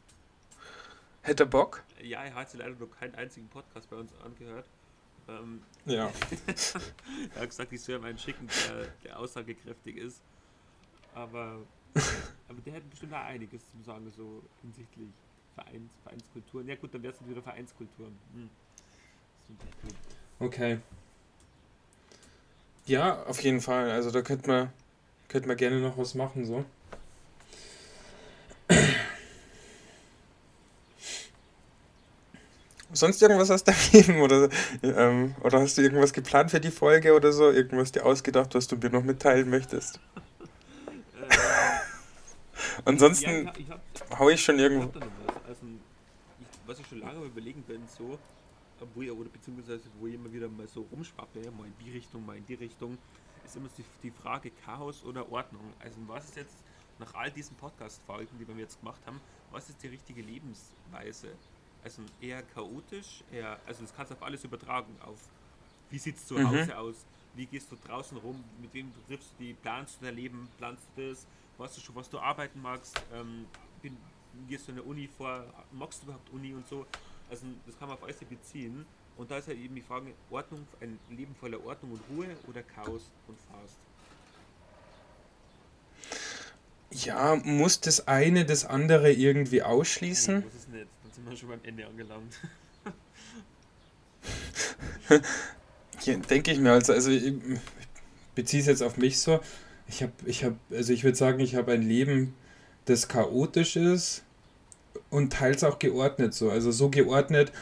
Hätte 1.23 1.47
Bock? 1.47 1.83
Ja, 2.03 2.25
er 2.25 2.35
hat 2.35 2.51
sich 2.51 2.59
leider 2.59 2.75
noch 2.75 2.91
keinen 2.99 3.15
einzigen 3.15 3.49
Podcast 3.49 3.89
bei 3.89 3.97
uns 3.97 4.13
angehört. 4.25 4.67
Ähm, 5.29 5.63
ja. 5.87 6.07
er 7.35 7.41
hat 7.43 7.49
gesagt, 7.49 7.73
ich 7.73 7.81
soll 7.81 7.97
ihm 7.97 8.05
einen 8.05 8.19
schicken, 8.19 8.49
der, 8.69 8.87
der 9.05 9.19
aussagekräftig 9.19 9.97
ist. 9.97 10.21
Aber, 11.15 11.59
aber 12.49 12.61
der 12.67 12.73
hätte 12.75 12.87
bestimmt 12.89 13.15
auch 13.15 13.25
einiges 13.25 13.63
zu 13.71 13.81
sagen, 13.85 14.11
so 14.17 14.43
hinsichtlich 14.63 15.09
Vereins, 15.55 15.93
Vereinskulturen. 16.03 16.67
Ja 16.67 16.75
gut, 16.75 16.93
dann 16.93 17.03
wäre 17.03 17.15
es 17.15 17.29
wieder 17.29 17.43
Vereinskulturen. 17.43 18.19
Hm. 18.35 18.51
Okay. 20.41 20.79
Ja, 22.87 23.23
auf 23.25 23.41
jeden 23.43 23.61
Fall. 23.61 23.91
Also 23.91 24.11
da 24.11 24.23
könnte 24.23 24.51
man, 24.51 24.73
könnte 25.29 25.47
man 25.47 25.57
gerne 25.57 25.81
noch 25.81 25.97
was 25.99 26.15
machen, 26.15 26.45
so. 26.45 26.65
Sonst 32.93 33.23
irgendwas 33.23 33.51
aus 33.51 33.65
deinem 33.65 33.79
Leben? 33.93 34.21
Oder, 34.21 34.49
ähm, 34.83 35.35
oder 35.43 35.61
hast 35.61 35.79
du 35.79 35.83
irgendwas 35.83 36.13
geplant 36.13 36.51
für 36.51 36.61
die 36.61 36.71
Folge 36.71 37.15
oder 37.15 37.33
so? 37.33 37.51
Irgendwas 37.51 37.93
dir 37.93 38.05
ausgedacht, 38.05 38.55
was 38.55 38.69
du 38.69 38.77
mir 38.77 38.91
noch 38.91 39.03
mitteilen 39.03 39.51
möchtest? 39.51 40.01
Äh, 41.29 41.37
Ansonsten 42.85 43.31
ja, 43.31 43.41
ich 43.41 43.47
hab, 43.47 43.59
ich 43.59 43.71
hab, 44.01 44.19
hau 44.19 44.29
ich 44.29 44.43
schon 44.43 44.59
irgendwo. 44.59 44.99
Ich 44.99 45.05
also, 45.49 45.67
was 46.67 46.79
ich 46.79 46.87
schon 46.87 47.01
lange 47.01 47.25
überlegen 47.25 47.63
bin, 47.63 47.83
so, 47.87 48.19
wo 48.95 49.03
ich, 49.03 49.11
oder 49.11 49.29
beziehungsweise 49.29 49.81
wo 49.99 50.07
ich 50.07 50.15
immer 50.15 50.33
wieder 50.33 50.49
mal 50.49 50.67
so 50.67 50.87
rumschwappe, 50.91 51.51
mal 51.57 51.67
in 51.67 51.75
die 51.85 51.93
Richtung, 51.93 52.25
mal 52.25 52.37
in 52.37 52.47
die 52.47 52.55
Richtung, 52.55 52.99
ist 53.45 53.57
immer 53.57 53.69
die, 53.77 53.85
die 54.03 54.11
Frage 54.11 54.51
Chaos 54.65 55.05
oder 55.05 55.31
Ordnung. 55.31 55.73
Also 55.81 55.97
was 56.07 56.25
ist 56.25 56.37
jetzt 56.37 56.57
nach 56.99 57.15
all 57.15 57.31
diesen 57.31 57.57
Podcast-Folgen, 57.57 58.39
die 58.39 58.47
wir 58.47 58.55
jetzt 58.57 58.81
gemacht 58.81 59.01
haben, 59.07 59.21
was 59.51 59.69
ist 59.69 59.83
die 59.83 59.89
richtige 59.89 60.23
Lebensweise? 60.23 61.29
Also 61.85 62.03
eher 62.21 62.43
chaotisch, 62.43 63.25
eher, 63.33 63.59
also 63.67 63.83
das 63.83 63.95
kannst 63.95 64.11
du 64.11 64.15
auf 64.15 64.23
alles 64.23 64.45
übertragen, 64.45 64.95
auf 65.05 65.19
wie 65.91 65.99
sieht 65.99 66.17
es 66.17 66.27
zu 66.27 66.35
mhm. 66.35 66.49
Hause 66.49 66.79
aus, 66.79 67.05
wie 67.35 67.47
gehst 67.47 67.71
du 67.71 67.77
draußen 67.77 68.17
rum, 68.19 68.43
mit 68.61 68.73
wem 68.73 68.93
triffst 69.07 69.31
du 69.33 69.45
die, 69.45 69.55
planst 69.55 70.01
du 70.01 70.07
dein 70.07 70.17
Leben, 70.17 70.49
planst 70.59 70.87
du 70.97 71.09
das, 71.09 71.27
weißt 71.59 71.77
du 71.77 71.81
schon, 71.81 71.95
was 71.95 72.09
du 72.09 72.19
arbeiten 72.19 72.63
magst, 72.63 73.01
ähm, 73.13 73.47
bin, 73.83 73.97
gehst 74.49 74.69
du 74.69 74.73
in 74.73 74.77
der 74.77 74.87
Uni 74.87 75.09
vor, 75.09 75.45
magst 75.73 76.03
du 76.03 76.07
überhaupt 76.07 76.31
Uni 76.33 76.55
und 76.55 76.67
so, 76.69 76.87
also 77.29 77.47
das 77.67 77.79
kann 77.79 77.89
man 77.89 77.99
auf 77.99 78.05
alles 78.05 78.19
beziehen 78.19 78.87
und 79.17 79.31
da 79.31 79.39
ist 79.39 79.49
halt 79.49 79.59
eben 79.59 79.75
die 79.75 79.83
Frage, 79.83 80.15
Ordnung, 80.31 80.67
ein 80.81 80.99
Leben 81.11 81.35
voller 81.35 81.65
Ordnung 81.65 81.93
und 81.93 82.01
Ruhe 82.11 82.37
oder 82.49 82.63
Chaos 82.63 83.11
und 83.29 83.39
Fast. 83.51 83.77
Ja, 86.93 87.37
muss 87.37 87.81
das 87.81 88.07
eine 88.07 88.45
das 88.45 88.65
andere 88.65 89.13
irgendwie 89.13 89.63
ausschließen? 89.63 90.37
Nee, 90.37 90.45
muss 90.45 90.55
es 90.55 90.69
nicht. 90.69 90.87
Dann 91.03 91.13
sind 91.13 91.31
wir 91.31 91.37
schon 91.37 91.49
beim 91.49 91.61
Ende 91.63 91.87
angelangt. 91.87 92.35
ja, 96.05 96.17
denke 96.17 96.53
ich 96.53 96.59
mir 96.59 96.73
also, 96.73 96.93
also 96.93 97.11
ich 97.11 97.35
beziehe 98.35 98.61
es 98.61 98.67
jetzt 98.67 98.83
auf 98.83 98.97
mich 98.99 99.21
so. 99.21 99.41
Ich 99.89 100.03
habe, 100.03 100.13
ich 100.27 100.45
habe, 100.45 100.57
also 100.71 100.93
ich 100.93 101.05
würde 101.05 101.17
sagen, 101.17 101.41
ich 101.41 101.55
habe 101.55 101.73
ein 101.73 101.83
Leben, 101.83 102.35
das 102.85 103.09
chaotisch 103.09 103.77
ist 103.77 104.23
und 105.11 105.33
teils 105.33 105.65
auch 105.65 105.79
geordnet 105.79 106.35
so. 106.35 106.51
Also 106.51 106.73
so 106.73 106.91
geordnet, 106.91 107.53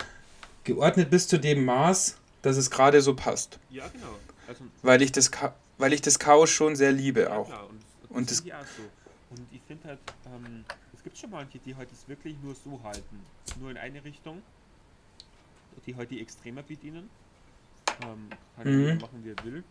geordnet 0.65 1.11
bis 1.11 1.29
zu 1.29 1.39
dem 1.39 1.65
Maß, 1.65 2.17
dass 2.43 2.57
es 2.57 2.71
gerade 2.71 3.01
so 3.01 3.15
passt. 3.15 3.59
Ja, 3.71 3.87
genau. 3.89 4.17
Also, 4.49 4.65
weil 4.83 5.03
ich 5.03 5.13
das, 5.13 5.31
weil 5.79 5.93
ich 5.93 6.03
das 6.03 6.19
Chaos 6.19 6.51
schon 6.51 6.75
sehr 6.75 6.93
liebe 6.93 7.23
ja, 7.23 7.37
auch. 7.37 7.47
Klar. 7.47 7.69
Und, 7.69 8.17
und 8.17 8.31
das, 8.31 8.43
das 8.45 8.77
so. 8.77 8.83
Und 9.31 9.47
ich 9.53 9.63
finde 9.63 9.89
halt, 9.89 9.99
ähm, 10.27 10.65
es 10.93 11.03
gibt 11.03 11.17
schon 11.17 11.31
manche, 11.31 11.59
die 11.59 11.75
halt 11.75 11.91
es 11.93 12.09
wirklich 12.09 12.37
nur 12.43 12.55
so 12.55 12.81
halten, 12.83 13.21
nur 13.61 13.71
in 13.71 13.77
eine 13.77 14.03
Richtung, 14.05 14.43
die 15.87 15.95
halt 15.95 16.11
die 16.11 16.21
Extremer 16.21 16.63
bedienen. 16.63 17.09
Ähm, 18.03 18.29
kann 18.57 18.67
mhm. 18.67 18.99
machen, 18.99 19.25
wie 19.25 19.31
er 19.31 19.45
will. 19.45 19.65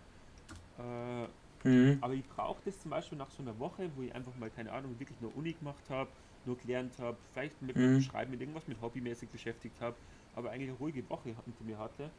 Äh, 0.79 1.67
mhm. 1.67 1.97
Aber 2.01 2.13
ich 2.13 2.27
brauche 2.29 2.61
das 2.63 2.79
zum 2.79 2.91
Beispiel 2.91 3.17
nach 3.17 3.29
so 3.31 3.41
einer 3.41 3.57
Woche, 3.59 3.89
wo 3.95 4.01
ich 4.03 4.13
einfach 4.13 4.35
mal, 4.35 4.49
keine 4.49 4.71
Ahnung, 4.71 4.97
wirklich 4.99 5.19
nur 5.19 5.35
Uni 5.35 5.53
gemacht 5.53 5.83
habe, 5.89 6.09
nur 6.45 6.57
gelernt 6.57 6.93
habe, 6.99 7.17
vielleicht 7.33 7.61
mit 7.61 7.75
mhm. 7.75 8.01
Schreiben, 8.01 8.31
mit 8.31 8.39
irgendwas 8.39 8.67
mit 8.67 8.81
hobbymäßig 8.81 9.29
beschäftigt 9.29 9.79
habe, 9.81 9.95
aber 10.35 10.51
eigentlich 10.51 10.69
eine 10.69 10.77
ruhige 10.77 11.07
Woche 11.09 11.29
hinter 11.29 11.63
mir 11.65 11.77
hatte. 11.77 12.09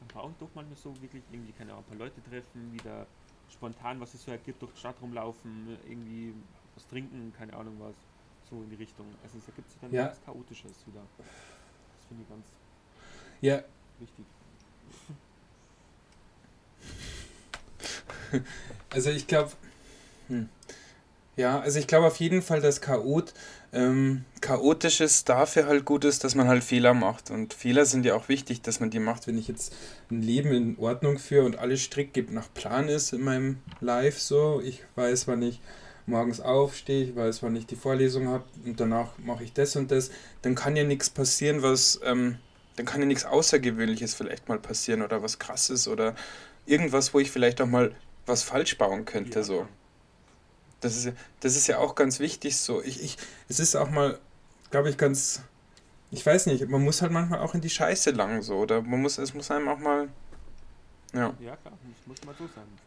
Dann 0.00 0.08
brauche 0.08 0.30
ich 0.32 0.36
doch 0.38 0.50
manchmal 0.54 0.76
so 0.76 0.94
wirklich 1.00 1.22
irgendwie, 1.32 1.52
keine 1.52 1.72
Ahnung, 1.72 1.84
ein 1.84 1.96
paar 1.96 2.06
Leute 2.06 2.22
treffen, 2.28 2.72
wieder 2.72 3.06
spontan, 3.50 4.00
was 4.00 4.12
es 4.14 4.24
so 4.24 4.30
ergibt, 4.30 4.60
durch 4.60 4.72
die 4.72 4.80
Stadt 4.80 4.96
rumlaufen, 5.00 5.78
irgendwie 5.88 6.34
was 6.74 6.86
trinken, 6.88 7.32
keine 7.36 7.54
Ahnung 7.54 7.74
was, 7.78 7.94
so 8.50 8.56
in 8.56 8.70
die 8.70 8.76
Richtung. 8.76 9.06
Also 9.22 9.38
es 9.38 9.48
ergibt 9.48 9.68
sich 9.70 9.80
dann 9.80 9.92
ja. 9.92 10.10
was 10.10 10.24
Chaotisches 10.24 10.72
wieder. 10.86 11.00
Das 11.18 12.06
finde 12.08 12.22
ich 12.22 12.28
ganz 12.28 12.46
ja. 13.40 13.62
wichtig. 13.98 14.24
Also 18.90 19.10
ich 19.10 19.26
glaube, 19.26 19.50
hm. 20.28 20.48
ja, 21.36 21.60
also 21.60 21.78
ich 21.78 21.86
glaube 21.86 22.06
auf 22.06 22.16
jeden 22.16 22.42
Fall, 22.42 22.60
dass 22.60 22.80
Chaot, 22.80 23.34
ähm, 23.72 24.24
Chaotisches 24.40 25.24
dafür 25.24 25.66
halt 25.66 25.84
gut 25.84 26.04
ist, 26.04 26.22
dass 26.22 26.34
man 26.34 26.46
halt 26.46 26.62
Fehler 26.62 26.94
macht. 26.94 27.30
Und 27.30 27.54
Fehler 27.54 27.86
sind 27.86 28.06
ja 28.06 28.14
auch 28.14 28.28
wichtig, 28.28 28.62
dass 28.62 28.78
man 28.78 28.90
die 28.90 29.00
macht, 29.00 29.26
wenn 29.26 29.36
ich 29.36 29.48
jetzt 29.48 29.74
ein 30.10 30.22
Leben 30.22 30.52
in 30.52 30.78
Ordnung 30.78 31.18
führe 31.18 31.44
und 31.44 31.58
alles 31.58 31.82
strikt 31.82 32.14
gibt 32.14 32.32
nach 32.32 32.52
Plan 32.54 32.88
ist 32.88 33.12
in 33.12 33.22
meinem 33.22 33.58
Live 33.80 34.20
so. 34.20 34.60
Ich 34.64 34.82
weiß, 34.94 35.26
wann 35.26 35.42
ich 35.42 35.60
morgens 36.06 36.40
aufstehe, 36.40 37.04
ich 37.04 37.16
weiß, 37.16 37.42
wann 37.42 37.56
ich 37.56 37.66
die 37.66 37.76
Vorlesung 37.76 38.28
habe 38.28 38.44
und 38.64 38.78
danach 38.78 39.16
mache 39.18 39.44
ich 39.44 39.52
das 39.52 39.76
und 39.76 39.90
das, 39.90 40.10
dann 40.42 40.54
kann 40.54 40.76
ja 40.76 40.84
nichts 40.84 41.10
passieren, 41.10 41.62
was, 41.62 42.00
ähm, 42.04 42.38
dann 42.76 42.86
kann 42.86 43.00
ja 43.00 43.06
nichts 43.06 43.24
Außergewöhnliches 43.24 44.14
vielleicht 44.14 44.48
mal 44.48 44.58
passieren 44.58 45.02
oder 45.02 45.22
was 45.22 45.38
krasses 45.38 45.88
oder 45.88 46.14
irgendwas, 46.66 47.14
wo 47.14 47.20
ich 47.20 47.30
vielleicht 47.30 47.60
auch 47.60 47.66
mal 47.66 47.94
was 48.26 48.42
falsch 48.42 48.76
bauen 48.78 49.04
könnte, 49.04 49.40
ja. 49.40 49.44
so. 49.44 49.66
Das 50.80 50.96
ist, 50.96 51.12
das 51.40 51.56
ist 51.56 51.66
ja 51.66 51.78
auch 51.78 51.94
ganz 51.94 52.20
wichtig 52.20 52.56
so. 52.58 52.82
Ich, 52.82 53.02
ich, 53.02 53.16
es 53.48 53.58
ist 53.58 53.74
auch 53.74 53.90
mal, 53.90 54.18
glaube 54.70 54.90
ich, 54.90 54.98
ganz, 54.98 55.42
ich 56.10 56.24
weiß 56.24 56.46
nicht, 56.46 56.68
man 56.68 56.84
muss 56.84 57.00
halt 57.00 57.12
manchmal 57.12 57.40
auch 57.40 57.54
in 57.54 57.62
die 57.62 57.70
Scheiße 57.70 58.10
lang 58.10 58.42
so, 58.42 58.56
oder 58.56 58.82
man 58.82 59.00
muss, 59.00 59.16
es 59.16 59.32
muss 59.32 59.50
einem 59.50 59.68
auch 59.68 59.78
mal, 59.78 60.08
ja. 61.14 61.32
Ja, 61.40 61.56
klar, 61.56 61.72
das 61.72 62.06
muss 62.06 62.24
man 62.26 62.34
so 62.36 62.46
sagen. 62.54 62.78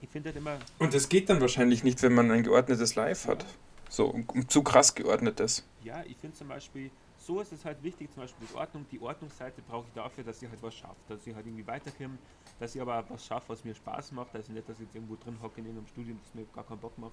Ich 0.00 0.08
finde 0.08 0.28
halt 0.28 0.36
immer. 0.36 0.58
Und 0.78 0.94
das 0.94 1.08
geht 1.08 1.28
dann 1.28 1.40
wahrscheinlich 1.40 1.82
nicht, 1.84 2.02
wenn 2.02 2.14
man 2.14 2.30
ein 2.30 2.42
geordnetes 2.42 2.94
Live 2.94 3.26
hat. 3.26 3.44
So, 3.88 4.06
um, 4.06 4.48
zu 4.48 4.62
krass 4.62 4.94
geordnetes. 4.94 5.64
Ja, 5.82 6.02
ich 6.06 6.16
finde 6.18 6.36
zum 6.36 6.48
Beispiel, 6.48 6.90
so 7.18 7.40
ist 7.40 7.52
es 7.52 7.64
halt 7.64 7.82
wichtig, 7.82 8.12
zum 8.12 8.22
Beispiel 8.22 8.46
die 8.46 8.54
Ordnung. 8.54 8.86
Die 8.92 9.00
Ordnungsseite 9.00 9.62
brauche 9.62 9.86
ich 9.88 9.94
dafür, 9.94 10.24
dass 10.24 10.42
ich 10.42 10.48
halt 10.48 10.62
was 10.62 10.74
schaffe, 10.74 10.96
dass 11.08 11.26
ich 11.26 11.34
halt 11.34 11.46
irgendwie 11.46 11.66
weiterkomme, 11.66 12.18
dass 12.60 12.74
ich 12.74 12.80
aber 12.80 13.04
was 13.08 13.24
schaffe, 13.24 13.48
was 13.48 13.64
mir 13.64 13.74
Spaß 13.74 14.12
macht. 14.12 14.34
Also 14.34 14.52
nicht, 14.52 14.68
dass 14.68 14.76
ich 14.76 14.84
jetzt 14.84 14.94
irgendwo 14.94 15.16
drin 15.16 15.36
hocke 15.42 15.60
in 15.60 15.66
irgendeinem 15.66 15.88
Studium, 15.88 16.20
das 16.22 16.34
mir 16.34 16.46
gar 16.54 16.64
keinen 16.64 16.80
Bock 16.80 16.96
macht. 16.98 17.12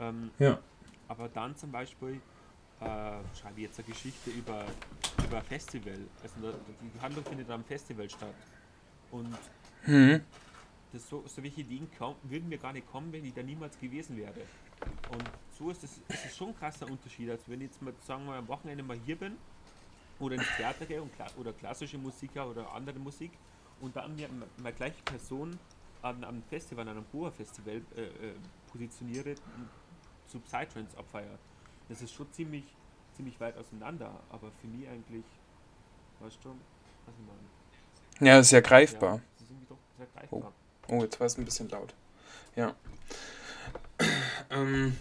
Ähm, 0.00 0.30
ja. 0.38 0.58
Aber 1.08 1.28
dann 1.28 1.56
zum 1.56 1.72
Beispiel 1.72 2.20
äh, 2.80 2.84
schreibe 2.84 3.56
ich 3.56 3.62
jetzt 3.62 3.78
eine 3.78 3.88
Geschichte 3.88 4.30
über, 4.30 4.64
über 5.26 5.40
Festival. 5.42 5.98
Also 6.22 6.34
die 6.38 7.00
Handlung 7.00 7.24
findet 7.24 7.50
am 7.50 7.64
Festival 7.64 8.08
statt. 8.08 8.34
Und 9.10 9.36
mhm 9.86 10.20
das 10.92 11.08
so, 11.08 11.24
so 11.26 11.42
welche 11.42 11.62
Ideen 11.62 11.88
kaum, 11.98 12.16
würden 12.24 12.48
mir 12.48 12.58
gar 12.58 12.72
nicht 12.72 12.90
kommen, 12.90 13.12
wenn 13.12 13.24
ich 13.24 13.34
da 13.34 13.42
niemals 13.42 13.78
gewesen 13.78 14.16
wäre. 14.16 14.40
Und 15.10 15.24
so 15.58 15.70
ist 15.70 15.84
es 15.84 16.00
ist 16.08 16.36
schon 16.36 16.48
ein 16.48 16.56
krasser 16.56 16.86
Unterschied, 16.86 17.30
als 17.30 17.48
wenn 17.48 17.60
ich 17.60 17.68
jetzt 17.68 17.82
mal, 17.82 17.94
sagen 18.06 18.26
wir, 18.26 18.34
am 18.34 18.48
Wochenende 18.48 18.82
mal 18.82 18.98
hier 19.04 19.16
bin 19.16 19.36
oder 20.18 20.34
ins 20.34 20.56
Theater 20.56 20.86
gehe 20.86 21.00
und, 21.00 21.12
oder 21.38 21.52
klassische 21.52 21.98
Musiker 21.98 22.48
oder 22.48 22.72
andere 22.72 22.98
Musik 22.98 23.32
und 23.80 23.96
dann 23.96 24.14
mir 24.14 24.28
mal 24.62 24.72
gleiche 24.72 25.02
Person 25.02 25.58
an 26.02 26.24
einem 26.24 26.42
Festival, 26.42 26.88
an 26.88 26.96
einem 26.96 27.06
Goa-Festival 27.12 27.82
äh, 27.96 28.02
äh, 28.02 28.34
positioniere 28.70 29.34
zu 30.26 30.40
Psytrance 30.40 30.96
abfeiere. 30.96 31.38
Das 31.88 32.02
ist 32.02 32.12
schon 32.12 32.30
ziemlich, 32.32 32.64
ziemlich 33.14 33.38
weit 33.40 33.56
auseinander, 33.56 34.20
aber 34.30 34.50
für 34.60 34.66
mich 34.66 34.88
eigentlich, 34.88 35.24
weißt 36.20 36.38
du, 36.44 36.50
was 37.06 37.14
ich 37.14 37.26
meine. 37.26 38.28
Ja, 38.30 38.42
sehr 38.42 38.62
greifbar. 38.62 39.16
Ja, 39.16 39.22
das 39.34 39.42
ist 39.42 39.50
irgendwie 39.50 39.66
doch 39.66 39.78
sehr 39.96 40.06
greifbar. 40.06 40.52
Oh. 40.52 40.52
Oh, 40.88 41.02
jetzt 41.02 41.20
war 41.20 41.26
es 41.26 41.38
ein 41.38 41.44
bisschen 41.44 41.68
laut. 41.68 41.94
Ja. 42.56 42.74
ähm. 44.50 44.96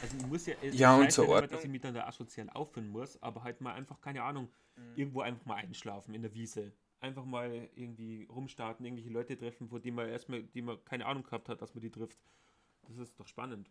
Also 0.00 0.16
ich 0.16 0.26
muss 0.26 0.46
ja, 0.46 0.54
ja 0.62 0.96
und 0.96 1.10
zur 1.10 1.28
Ordnung. 1.28 1.50
dass 1.50 1.64
ich 1.64 1.70
mich 1.70 1.80
dann 1.80 1.94
da 1.94 2.06
asozial 2.06 2.48
aufführen 2.50 2.88
muss, 2.88 3.20
aber 3.22 3.42
halt 3.42 3.60
mal 3.60 3.72
einfach, 3.72 4.00
keine 4.00 4.22
Ahnung, 4.22 4.48
mhm. 4.76 4.96
irgendwo 4.96 5.22
einfach 5.22 5.44
mal 5.44 5.56
einschlafen 5.56 6.14
in 6.14 6.22
der 6.22 6.34
Wiese. 6.34 6.72
Einfach 7.00 7.24
mal 7.24 7.68
irgendwie 7.74 8.24
rumstarten, 8.30 8.84
irgendwelche 8.84 9.10
Leute 9.10 9.36
treffen, 9.36 9.68
vor 9.68 9.80
denen 9.80 9.96
man 9.96 10.08
erstmal, 10.08 10.42
die 10.42 10.62
man 10.62 10.84
keine 10.84 11.06
Ahnung 11.06 11.24
gehabt 11.24 11.48
hat, 11.48 11.62
dass 11.62 11.74
man 11.74 11.82
die 11.82 11.90
trifft. 11.90 12.18
Das 12.88 12.98
ist 12.98 13.18
doch 13.18 13.26
spannend. 13.26 13.70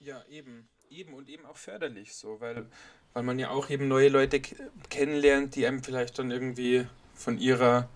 Ja, 0.00 0.24
eben. 0.28 0.68
Eben 0.90 1.14
und 1.14 1.28
eben 1.28 1.44
auch 1.44 1.56
förderlich 1.56 2.14
so, 2.14 2.40
weil, 2.40 2.66
weil 3.12 3.22
man 3.22 3.38
ja 3.38 3.50
auch 3.50 3.68
eben 3.68 3.88
neue 3.88 4.08
Leute 4.08 4.40
kennenlernt, 4.88 5.54
die 5.54 5.66
einem 5.66 5.82
vielleicht 5.82 6.18
dann 6.18 6.30
irgendwie 6.30 6.86
von 7.14 7.38
ihrer 7.38 7.90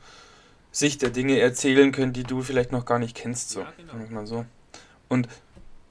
Sicht 0.72 1.02
der 1.02 1.10
Dinge 1.10 1.38
erzählen 1.38 1.92
können, 1.92 2.14
die 2.14 2.24
du 2.24 2.42
vielleicht 2.42 2.72
noch 2.72 2.86
gar 2.86 2.98
nicht 2.98 3.14
kennst, 3.14 3.50
so, 3.50 3.60
ja, 3.60 3.72
genau. 3.76 3.94
mal 4.10 4.26
so. 4.26 4.46
Und, 5.08 5.28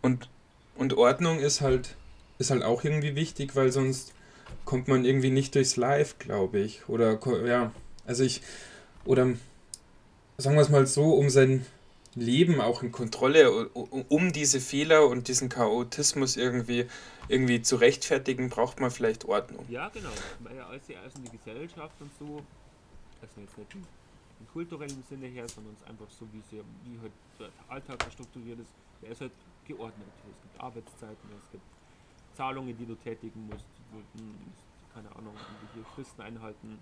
und, 0.02 0.28
und 0.76 0.94
Ordnung 0.96 1.39
ist 1.39 1.62
halt, 1.62 1.96
ist 2.39 2.50
halt 2.50 2.63
auch 2.63 2.84
irgendwie 2.84 3.15
wichtig, 3.15 3.56
weil 3.56 3.72
sonst 3.72 4.13
kommt 4.65 4.88
man 4.88 5.06
irgendwie 5.06 5.30
nicht 5.30 5.54
durchs 5.54 5.76
Live, 5.76 6.17
glaube 6.17 6.60
ich. 6.60 6.89
Oder, 6.89 7.20
ja, 7.46 7.72
also 8.08 8.24
ich, 8.24 8.41
oder 9.06 9.30
sagen 10.38 10.56
wir 10.56 10.62
es 10.62 10.70
mal 10.70 10.88
so, 10.88 11.13
um 11.13 11.30
sein 11.30 11.65
Leben 12.15 12.60
auch 12.60 12.82
in 12.82 12.91
Kontrolle, 12.91 13.70
um 13.70 14.34
diese 14.34 14.60
Fehler 14.60 15.08
und 15.08 15.28
diesen 15.28 15.48
Chaotismus 15.48 16.36
irgendwie, 16.36 16.88
irgendwie 17.30 17.62
zu 17.62 17.76
rechtfertigen, 17.78 18.50
braucht 18.50 18.80
man 18.80 18.91
vielleicht 18.91 19.26
Ordnung. 19.26 19.65
Ja, 19.70 19.89
genau. 19.89 20.10
Weil 20.39 20.58
ja 20.58 20.67
alles 20.67 20.84
in 21.15 21.24
die 21.24 21.38
Gesellschaft 21.38 21.96
und 22.00 22.12
so, 22.20 22.26
also 23.22 23.22
jetzt 23.22 23.38
nicht 23.38 23.54
im 24.42 24.48
kulturellen 24.52 25.04
Sinne 25.08 25.28
her, 25.28 25.48
sondern 25.48 25.76
es 25.80 25.88
einfach 25.88 26.10
so, 26.10 26.28
wie, 26.34 26.42
sie, 26.50 26.62
wie 26.84 27.00
halt 27.00 27.12
der 27.40 27.50
Alltag 27.70 28.12
strukturiert 28.12 28.60
ist. 28.60 28.72
Der 29.02 29.12
ist 29.12 29.22
halt 29.22 29.32
geordnet. 29.66 30.08
Es 30.30 30.42
gibt 30.42 30.62
Arbeitszeiten, 30.62 31.30
es 31.38 31.52
gibt 31.52 31.64
Zahlungen, 32.36 32.76
die 32.78 32.86
du 32.86 32.96
tätigen 32.96 33.48
musst, 33.48 33.66
keine 34.94 35.10
Ahnung, 35.16 35.34
irgendwelche 35.36 35.90
Fristen 35.96 36.22
einhalten. 36.22 36.80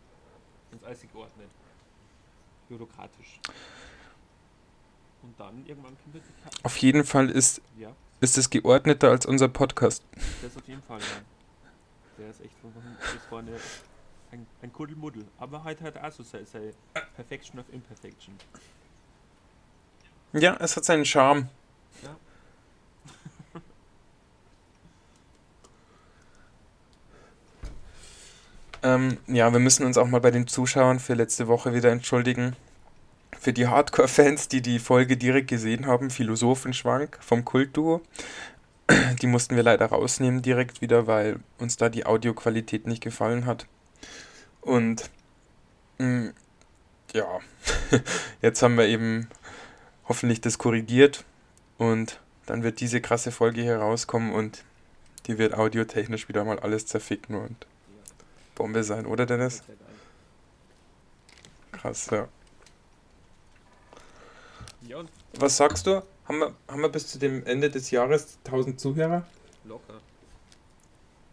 Und 0.72 0.84
alles 0.84 1.02
geordnet. 1.02 1.50
Bürokratisch. 2.68 3.40
Und 5.24 5.40
dann 5.40 5.66
irgendwann 5.66 5.98
kommt 6.04 6.16
die 6.16 6.64
Auf 6.64 6.78
jeden 6.78 7.04
Fall 7.04 7.30
ist, 7.30 7.62
ja. 7.78 7.92
ist 8.22 8.38
es 8.38 8.50
geordneter 8.50 9.10
als 9.10 9.26
unser 9.26 9.50
Podcast. 9.50 10.04
Das 10.42 10.56
auf 10.56 10.68
jeden 10.68 10.84
Fall, 10.84 11.00
ja. 11.00 11.06
Der 12.20 12.30
ist 12.30 12.42
echt 12.42 12.54
von 12.62 12.72
vorne 13.30 13.52
ein, 14.32 14.46
ein 14.62 14.72
Kuddelmuddel. 14.74 15.26
Aber 15.38 15.64
halt 15.64 15.82
halt 15.82 15.98
auch 15.98 16.12
so 16.12 16.24
sei, 16.24 16.44
sei 16.44 16.74
Perfection 17.16 17.60
of 17.60 17.66
Imperfection. 17.72 18.36
Ja, 20.34 20.58
es 20.60 20.76
hat 20.78 20.86
seinen 20.86 21.06
Charme. 21.06 21.50
Ja. 22.04 22.16
ähm, 28.96 29.18
ja, 29.28 29.52
wir 29.52 29.60
müssen 29.60 29.86
uns 29.86 29.98
auch 29.98 30.08
mal 30.08 30.22
bei 30.22 30.32
den 30.32 30.48
Zuschauern 30.48 31.00
für 31.00 31.16
letzte 31.16 31.48
Woche 31.48 31.74
wieder 31.74 31.92
entschuldigen. 31.92 32.56
Für 33.40 33.54
die 33.54 33.68
Hardcore-Fans, 33.68 34.50
die 34.50 34.62
die 34.62 34.80
Folge 34.80 35.18
direkt 35.18 35.48
gesehen 35.48 35.88
haben, 35.88 36.10
Philosophenschwank 36.12 37.18
vom 37.22 37.46
Kultduo. 37.46 38.02
Die 39.22 39.28
mussten 39.28 39.56
wir 39.56 39.64
leider 39.64 39.86
rausnehmen 39.86 40.42
direkt 40.42 40.82
wieder, 40.82 41.08
weil 41.08 41.40
uns 41.58 41.78
da 41.78 41.90
die 41.90 42.06
Audioqualität 42.06 42.88
nicht 42.88 43.02
gefallen 43.02 43.46
hat. 43.46 43.68
Und 44.62 45.10
mh, 45.98 46.08
mm, 46.08 46.34
ja, 47.14 47.40
jetzt 48.42 48.62
haben 48.62 48.78
wir 48.78 48.88
eben 48.88 49.30
hoffentlich 50.08 50.42
das 50.42 50.58
korrigiert. 50.58 51.26
Und 51.78 52.20
dann 52.46 52.64
wird 52.64 52.80
diese 52.80 53.00
krasse 53.02 53.32
Folge 53.32 53.62
hier 53.62 53.78
rauskommen 53.78 54.34
und 54.34 54.64
die 55.28 55.38
wird 55.38 55.54
audiotechnisch 55.54 56.28
wieder 56.28 56.44
mal 56.44 56.60
alles 56.60 56.88
zerficken 56.88 57.36
und 57.36 57.68
Bombe 58.56 58.84
sein, 58.84 59.06
oder 59.06 59.26
Dennis? 59.26 59.64
Krass, 61.72 62.10
ja. 62.12 62.28
ja 64.82 65.04
Was 65.36 65.56
sagst 65.56 65.88
du? 65.88 66.04
Haben 66.26 66.40
wir, 66.40 66.54
haben 66.68 66.82
wir 66.82 66.90
bis 66.90 67.08
zu 67.08 67.20
dem 67.20 67.46
Ende 67.46 67.70
des 67.70 67.90
Jahres 67.92 68.38
1000 68.46 68.80
Zuhörer? 68.80 69.26
Locker. 69.64 70.02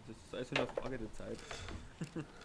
Das 0.07 0.16
ist 0.44 0.52
also 0.52 0.62
eine 0.62 0.81
Frage 0.81 0.98
der 0.98 1.12
Zeit. 1.14 1.38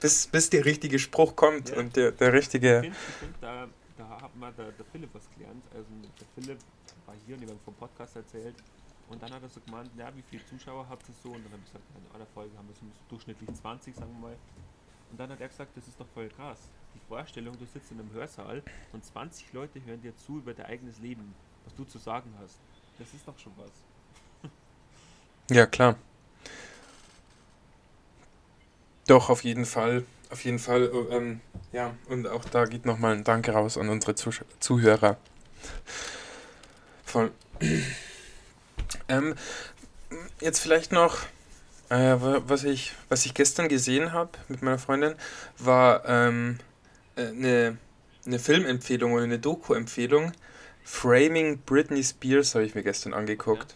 bis, 0.00 0.26
bis 0.26 0.50
der 0.50 0.64
richtige 0.64 0.98
Spruch 0.98 1.36
kommt 1.36 1.70
ja. 1.70 1.78
und 1.78 1.96
der, 1.96 2.12
der 2.12 2.32
richtige. 2.32 2.76
Ich 2.76 2.80
finde, 2.82 2.96
find, 3.20 3.34
da, 3.40 3.68
da 3.96 4.20
hat 4.20 4.36
mal 4.36 4.52
der, 4.52 4.72
der 4.72 4.84
Philipp 4.86 5.10
was 5.12 5.28
gelernt. 5.30 5.64
Also 5.74 5.88
der 6.20 6.26
Philipp 6.34 6.58
war 7.06 7.14
hier 7.26 7.36
und 7.36 7.42
ich 7.42 7.48
habe 7.48 7.60
vom 7.64 7.74
Podcast 7.74 8.16
erzählt. 8.16 8.54
Und 9.08 9.22
dann 9.22 9.32
hat 9.32 9.42
er 9.42 9.48
so 9.48 9.60
gemeint, 9.60 9.90
ja, 9.96 10.14
wie 10.14 10.22
viele 10.22 10.44
Zuschauer 10.46 10.86
habt 10.88 11.08
ihr 11.08 11.14
so? 11.22 11.30
Und 11.30 11.44
dann 11.44 11.52
habe 11.52 11.62
ich 11.64 11.72
gesagt, 11.72 11.84
in 11.96 12.14
einer 12.14 12.26
Folge 12.26 12.56
haben 12.58 12.68
wir 12.68 12.74
so 12.74 12.84
durchschnittlich 13.08 13.54
20, 13.54 13.94
sagen 13.94 14.12
wir 14.12 14.28
mal. 14.28 14.36
Und 15.10 15.18
dann 15.18 15.30
hat 15.30 15.40
er 15.40 15.48
gesagt, 15.48 15.76
das 15.76 15.88
ist 15.88 15.98
doch 15.98 16.06
voll 16.12 16.28
krass. 16.28 16.68
Die 16.94 17.00
Vorstellung, 17.08 17.58
du 17.58 17.64
sitzt 17.64 17.90
in 17.90 18.00
einem 18.00 18.12
Hörsaal 18.12 18.62
und 18.92 19.04
20 19.04 19.52
Leute 19.54 19.82
hören 19.84 20.02
dir 20.02 20.14
zu 20.16 20.38
über 20.38 20.52
dein 20.52 20.66
eigenes 20.66 20.98
Leben, 20.98 21.34
was 21.64 21.74
du 21.74 21.84
zu 21.84 21.98
sagen 21.98 22.32
hast. 22.42 22.58
Das 22.98 23.12
ist 23.14 23.26
doch 23.26 23.38
schon 23.38 23.52
was. 23.56 24.50
ja, 25.50 25.66
klar. 25.66 25.96
Doch, 29.08 29.30
auf 29.30 29.42
jeden 29.42 29.64
Fall. 29.64 30.04
Auf 30.30 30.44
jeden 30.44 30.58
Fall. 30.58 30.90
Oh, 30.92 31.06
ähm, 31.10 31.40
ja, 31.72 31.94
und 32.08 32.28
auch 32.28 32.44
da 32.44 32.66
geht 32.66 32.84
nochmal 32.84 33.14
ein 33.14 33.24
Danke 33.24 33.52
raus 33.52 33.78
an 33.78 33.88
unsere 33.88 34.14
Zuh 34.14 34.30
Zuhörer. 34.60 35.16
Voll. 37.04 37.32
Ähm, 39.10 39.34
jetzt 40.40 40.60
vielleicht 40.60 40.92
noch, 40.92 41.18
äh, 41.88 42.16
was, 42.18 42.64
ich, 42.64 42.94
was 43.08 43.26
ich 43.26 43.34
gestern 43.34 43.68
gesehen 43.68 44.12
habe 44.12 44.30
mit 44.48 44.62
meiner 44.62 44.78
Freundin, 44.78 45.14
war 45.58 46.06
ähm, 46.06 46.58
äh, 47.16 47.26
eine, 47.26 47.78
eine 48.24 48.38
Filmempfehlung 48.38 49.12
oder 49.12 49.24
eine 49.24 49.38
Doku-Empfehlung. 49.38 50.32
Framing 50.84 51.58
Britney 51.66 52.02
Spears 52.02 52.54
habe 52.54 52.64
ich 52.64 52.74
mir 52.74 52.82
gestern 52.82 53.12
angeguckt. 53.12 53.74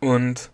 Ja. 0.00 0.08
Und 0.08 0.50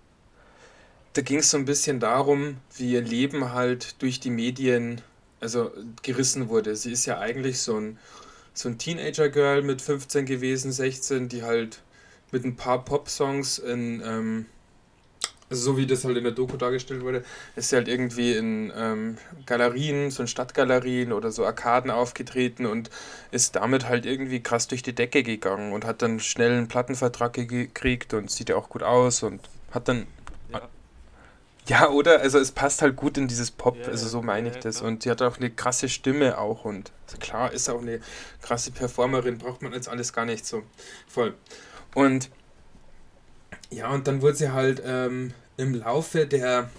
da 1.15 1.23
ging 1.23 1.39
es 1.39 1.51
so 1.51 1.57
ein 1.57 1.65
bisschen 1.65 2.01
darum, 2.01 2.59
wie 2.77 2.93
ihr 2.93 3.03
Leben 3.03 3.53
halt 3.53 4.01
durch 4.03 4.21
die 4.21 4.31
Medien 4.31 5.01
also 5.41 5.71
gerissen 6.03 6.49
wurde. 6.49 6.77
Sie 6.77 6.93
ist 6.93 7.07
ja 7.07 7.19
eigentlich 7.19 7.61
so 7.61 7.79
ein, 7.79 7.99
so 8.55 8.69
ein 8.69 8.79
Teenager-Girl 8.79 9.63
mit 9.63 9.83
15 9.83 10.27
gewesen, 10.27 10.73
16, 10.73 11.29
die 11.29 11.43
halt 11.43 11.81
mit 12.31 12.45
ein 12.45 12.57
paar 12.57 12.85
Pop-Songs 12.85 13.59
in, 13.59 14.03
ähm, 14.05 14.47
also 15.51 15.63
so 15.63 15.77
wie 15.79 15.87
das 15.87 16.05
halt 16.05 16.17
in 16.19 16.25
der 16.25 16.33
Doku 16.33 16.57
dargestellt 16.59 17.03
wurde, 17.03 17.25
ist 17.57 17.71
sie 17.71 17.77
halt 17.77 17.89
irgendwie 17.89 18.35
in 18.35 18.71
ähm, 18.77 19.17
Galerien, 19.47 20.11
so 20.11 20.23
in 20.23 20.29
Stadtgalerien 20.29 21.13
oder 21.13 21.31
so 21.31 21.47
Arkaden 21.47 21.91
aufgetreten 21.91 22.67
und 22.67 22.91
ist 23.31 23.57
damit 23.57 23.89
halt 23.89 24.05
irgendwie 24.05 24.43
krass 24.43 24.69
durch 24.69 24.83
die 24.83 24.95
Decke 24.95 25.23
gegangen 25.23 25.73
und 25.73 25.87
hat 25.87 26.03
dann 26.03 26.21
schnell 26.21 26.53
einen 26.53 26.69
Plattenvertrag 26.69 27.33
gekriegt 27.33 28.13
und 28.13 28.31
sieht 28.31 28.51
ja 28.51 28.57
auch 28.57 28.69
gut 28.69 28.83
aus 28.83 29.23
und 29.23 29.41
hat 29.71 29.89
dann 29.89 30.07
ja. 31.69 31.89
Oder? 31.91 32.21
Also 32.21 32.39
es 32.39 32.53
passt 32.53 32.83
halt 32.83 32.97
gut 32.97 33.19
in 33.19 33.29
dieses 33.29 33.51
Pop, 33.51 33.77
ja, 33.79 33.89
also 33.89 34.09
so 34.09 34.23
meine 34.23 34.49
ja, 34.49 34.55
ich 34.55 34.61
das. 34.61 34.81
Und 34.81 35.03
sie 35.03 35.11
hat 35.11 35.23
auch 35.23 35.39
eine 35.39 35.51
krasse 35.51 35.89
Stimme 35.89 36.39
auch 36.39 36.65
und 36.65 36.93
klar 37.21 37.53
ist 37.53 37.69
auch 37.69 37.83
eine 37.83 38.01
krasse 38.43 38.71
Performerin, 38.71 39.39
braucht 39.39 39.63
man 39.63 39.73
jetzt 39.73 39.89
alles 39.89 40.13
gar 40.13 40.25
nicht 40.25 40.47
so 40.47 40.63
voll. 41.07 41.35
Und 41.95 42.31
ja, 43.71 43.91
und 43.91 44.07
dann 44.07 44.23
wurde 44.23 44.37
sie 44.37 44.53
halt 44.53 44.83
ähm, 44.85 45.33
im 45.57 45.75
Laufe 45.75 46.27
der, 46.27 46.71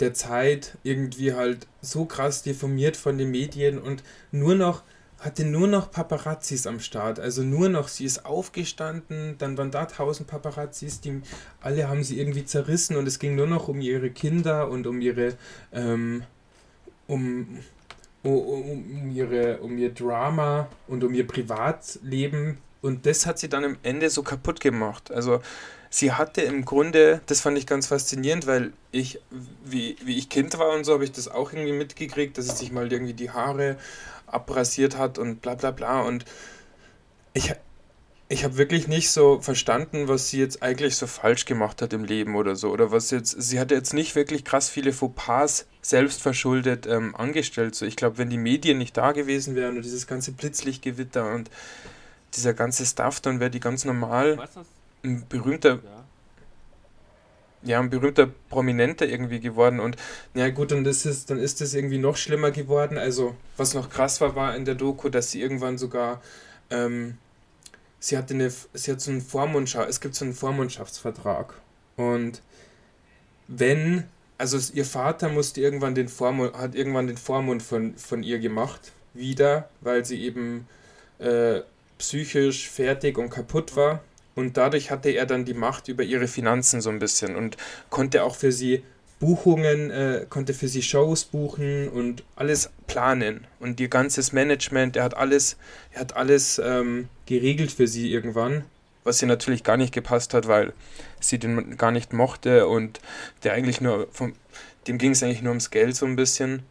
der 0.00 0.14
Zeit 0.14 0.76
irgendwie 0.82 1.34
halt 1.34 1.66
so 1.80 2.04
krass 2.06 2.42
deformiert 2.42 2.96
von 2.96 3.18
den 3.18 3.30
Medien 3.30 3.78
und 3.78 4.02
nur 4.32 4.54
noch 4.54 4.82
hatte 5.20 5.44
nur 5.44 5.68
noch 5.68 5.90
Paparazzis 5.90 6.66
am 6.66 6.80
Start. 6.80 7.20
Also 7.20 7.42
nur 7.42 7.68
noch, 7.68 7.88
sie 7.88 8.04
ist 8.04 8.26
aufgestanden, 8.26 9.36
dann 9.38 9.56
waren 9.56 9.70
da 9.70 9.86
tausend 9.86 10.28
Paparazzis, 10.28 11.00
die 11.00 11.22
alle 11.60 11.88
haben 11.88 12.02
sie 12.02 12.18
irgendwie 12.18 12.44
zerrissen 12.44 12.96
und 12.96 13.06
es 13.06 13.18
ging 13.18 13.36
nur 13.36 13.46
noch 13.46 13.68
um 13.68 13.80
ihre 13.80 14.10
Kinder 14.10 14.68
und 14.68 14.86
um 14.86 15.00
ihre, 15.00 15.36
ähm, 15.72 16.24
um, 17.06 17.58
um, 18.22 18.32
um, 18.32 19.10
ihre, 19.14 19.58
um 19.58 19.78
ihr 19.78 19.94
Drama 19.94 20.68
und 20.88 21.04
um 21.04 21.14
ihr 21.14 21.26
Privatleben 21.26 22.58
und 22.82 23.06
das 23.06 23.26
hat 23.26 23.38
sie 23.38 23.48
dann 23.48 23.64
am 23.64 23.76
Ende 23.82 24.08
so 24.10 24.22
kaputt 24.22 24.60
gemacht. 24.60 25.10
Also 25.10 25.40
sie 25.90 26.12
hatte 26.12 26.40
im 26.42 26.64
Grunde, 26.64 27.20
das 27.26 27.40
fand 27.40 27.58
ich 27.58 27.66
ganz 27.66 27.86
faszinierend, 27.88 28.46
weil 28.46 28.72
ich, 28.90 29.20
wie, 29.64 29.96
wie 30.04 30.16
ich 30.16 30.28
Kind 30.28 30.58
war 30.58 30.70
und 30.74 30.84
so, 30.84 30.94
habe 30.94 31.04
ich 31.04 31.12
das 31.12 31.28
auch 31.28 31.52
irgendwie 31.52 31.72
mitgekriegt, 31.72 32.38
dass 32.38 32.46
sie 32.46 32.56
sich 32.56 32.72
mal 32.72 32.90
irgendwie 32.90 33.14
die 33.14 33.30
Haare 33.30 33.76
abrasiert 34.32 34.96
hat 34.96 35.18
und 35.18 35.40
bla 35.42 35.54
bla 35.54 35.70
bla. 35.70 36.02
Und 36.02 36.24
ich, 37.32 37.52
ich 38.28 38.44
habe 38.44 38.56
wirklich 38.56 38.88
nicht 38.88 39.10
so 39.10 39.40
verstanden, 39.40 40.08
was 40.08 40.28
sie 40.28 40.38
jetzt 40.38 40.62
eigentlich 40.62 40.96
so 40.96 41.06
falsch 41.06 41.44
gemacht 41.44 41.82
hat 41.82 41.92
im 41.92 42.04
Leben 42.04 42.36
oder 42.36 42.56
so. 42.56 42.70
Oder 42.70 42.92
was 42.92 43.10
jetzt, 43.10 43.30
sie 43.42 43.58
hatte 43.58 43.74
jetzt 43.74 43.92
nicht 43.92 44.14
wirklich 44.14 44.44
krass 44.44 44.68
viele 44.68 44.92
Fauxpas 44.92 45.66
selbstverschuldet 45.82 46.86
ähm, 46.86 47.14
angestellt. 47.16 47.74
So, 47.74 47.86
ich 47.86 47.96
glaube, 47.96 48.18
wenn 48.18 48.30
die 48.30 48.38
Medien 48.38 48.78
nicht 48.78 48.96
da 48.96 49.12
gewesen 49.12 49.54
wären 49.54 49.76
und 49.76 49.84
dieses 49.84 50.06
ganze 50.06 50.32
Blitzlichtgewitter 50.32 51.32
und 51.32 51.50
dieser 52.34 52.54
ganze 52.54 52.86
Stuff, 52.86 53.20
dann 53.20 53.40
wäre 53.40 53.50
die 53.50 53.60
ganz 53.60 53.84
normal 53.84 54.38
ein 55.02 55.26
berühmter, 55.28 55.80
ja. 55.82 56.04
Ja. 57.62 57.80
ein 57.80 57.90
berühmter 57.90 58.28
Prominenter 58.48 59.06
irgendwie 59.06 59.40
geworden 59.40 59.80
und 59.80 59.96
ja 60.34 60.48
gut, 60.50 60.72
das 60.72 61.06
ist, 61.06 61.30
dann 61.30 61.38
ist 61.38 61.60
das 61.60 61.74
irgendwie 61.74 61.98
noch 61.98 62.16
schlimmer 62.16 62.50
geworden. 62.50 62.98
Also, 62.98 63.34
was 63.56 63.74
noch 63.74 63.90
krass 63.90 64.20
war, 64.20 64.34
war 64.34 64.56
in 64.56 64.64
der 64.64 64.74
Doku, 64.74 65.08
dass 65.08 65.30
sie 65.30 65.40
irgendwann 65.40 65.78
sogar, 65.78 66.20
ähm, 66.70 67.18
sie 67.98 68.16
hatte 68.16 68.34
eine, 68.34 68.50
sie 68.74 68.92
hat 68.92 69.00
so 69.00 69.10
einen 69.10 69.20
Vormundschaft, 69.20 69.88
es 69.88 70.00
gibt 70.00 70.14
so 70.14 70.24
einen 70.24 70.34
Vormundschaftsvertrag 70.34 71.54
und 71.96 72.42
wenn, 73.48 74.04
also 74.38 74.58
ihr 74.72 74.84
Vater 74.84 75.28
musste 75.28 75.60
irgendwann 75.60 75.94
den 75.94 76.08
Vormund, 76.08 76.54
hat 76.54 76.74
irgendwann 76.74 77.08
den 77.08 77.16
Vormund 77.16 77.62
von, 77.62 77.96
von 77.96 78.22
ihr 78.22 78.38
gemacht, 78.38 78.92
wieder, 79.12 79.68
weil 79.80 80.04
sie 80.04 80.22
eben 80.22 80.68
äh, 81.18 81.60
psychisch 81.98 82.68
fertig 82.68 83.18
und 83.18 83.30
kaputt 83.30 83.76
war. 83.76 84.02
Und 84.34 84.56
dadurch 84.56 84.90
hatte 84.90 85.10
er 85.10 85.26
dann 85.26 85.44
die 85.44 85.54
Macht 85.54 85.88
über 85.88 86.02
ihre 86.02 86.28
Finanzen 86.28 86.80
so 86.80 86.90
ein 86.90 86.98
bisschen 86.98 87.36
und 87.36 87.56
konnte 87.90 88.24
auch 88.24 88.36
für 88.36 88.52
sie 88.52 88.82
Buchungen, 89.20 89.90
äh, 89.90 90.26
konnte 90.28 90.54
für 90.54 90.66
sie 90.66 90.82
Shows 90.82 91.24
buchen 91.26 91.88
und 91.88 92.24
alles 92.36 92.70
planen. 92.86 93.46
Und 93.60 93.78
ihr 93.78 93.88
ganzes 93.88 94.32
Management, 94.32 94.96
er 94.96 95.04
hat 95.04 95.16
alles, 95.16 95.58
er 95.92 96.00
hat 96.00 96.16
alles 96.16 96.58
ähm, 96.58 97.08
geregelt 97.26 97.70
für 97.70 97.86
sie 97.86 98.10
irgendwann, 98.10 98.64
was 99.04 99.20
ihr 99.20 99.28
natürlich 99.28 99.62
gar 99.62 99.76
nicht 99.76 99.92
gepasst 99.92 100.32
hat, 100.32 100.48
weil 100.48 100.72
sie 101.20 101.38
den 101.38 101.76
gar 101.76 101.90
nicht 101.90 102.14
mochte 102.14 102.66
und 102.66 103.00
der 103.44 103.52
eigentlich 103.52 103.82
nur 103.82 104.08
vom, 104.10 104.32
dem 104.86 104.96
ging 104.96 105.12
es 105.12 105.22
eigentlich 105.22 105.42
nur 105.42 105.50
ums 105.50 105.70
Geld 105.70 105.94
so 105.94 106.06
ein 106.06 106.16
bisschen. 106.16 106.62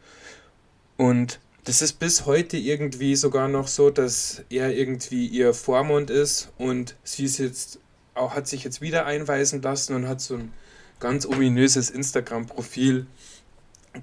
Und 0.98 1.40
das 1.66 1.82
ist 1.82 1.94
bis 2.00 2.26
heute 2.26 2.58
irgendwie 2.58 3.16
sogar 3.16 3.48
noch 3.48 3.68
so, 3.68 3.90
dass 3.90 4.44
er 4.50 4.76
irgendwie 4.76 5.28
ihr 5.28 5.54
Vormund 5.54 6.10
ist 6.10 6.50
und 6.58 6.96
sie 7.04 7.26
ist 7.26 7.38
jetzt 7.38 7.80
auch, 8.16 8.34
hat 8.34 8.48
sich 8.48 8.64
jetzt 8.64 8.82
wieder 8.82 9.06
einweisen 9.06 9.62
lassen 9.62 9.96
und 9.96 10.08
hat 10.08 10.22
so 10.22 10.36
ein 10.36 10.54
ganz 11.00 11.26
ominöses 11.26 11.90
Instagram-Profil, 11.90 13.08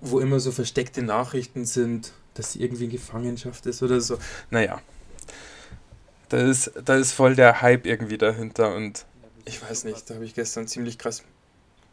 wo 0.00 0.20
immer 0.20 0.40
so 0.40 0.52
versteckte 0.52 1.02
Nachrichten 1.02 1.64
sind, 1.64 2.12
dass 2.34 2.52
sie 2.52 2.62
irgendwie 2.62 2.84
in 2.84 2.90
Gefangenschaft 2.90 3.66
ist 3.66 3.82
oder 3.82 4.00
so. 4.00 4.18
Naja, 4.50 4.80
da 6.28 6.38
ist, 6.38 6.72
da 6.84 6.96
ist 6.96 7.12
voll 7.12 7.36
der 7.36 7.60
Hype 7.62 7.86
irgendwie 7.86 8.18
dahinter 8.18 8.74
und 8.74 9.06
ich 9.44 9.62
weiß 9.62 9.84
nicht, 9.84 10.08
da 10.10 10.14
habe 10.14 10.24
ich 10.24 10.34
gestern 10.34 10.66
ziemlich 10.66 10.98
krass. 10.98 11.22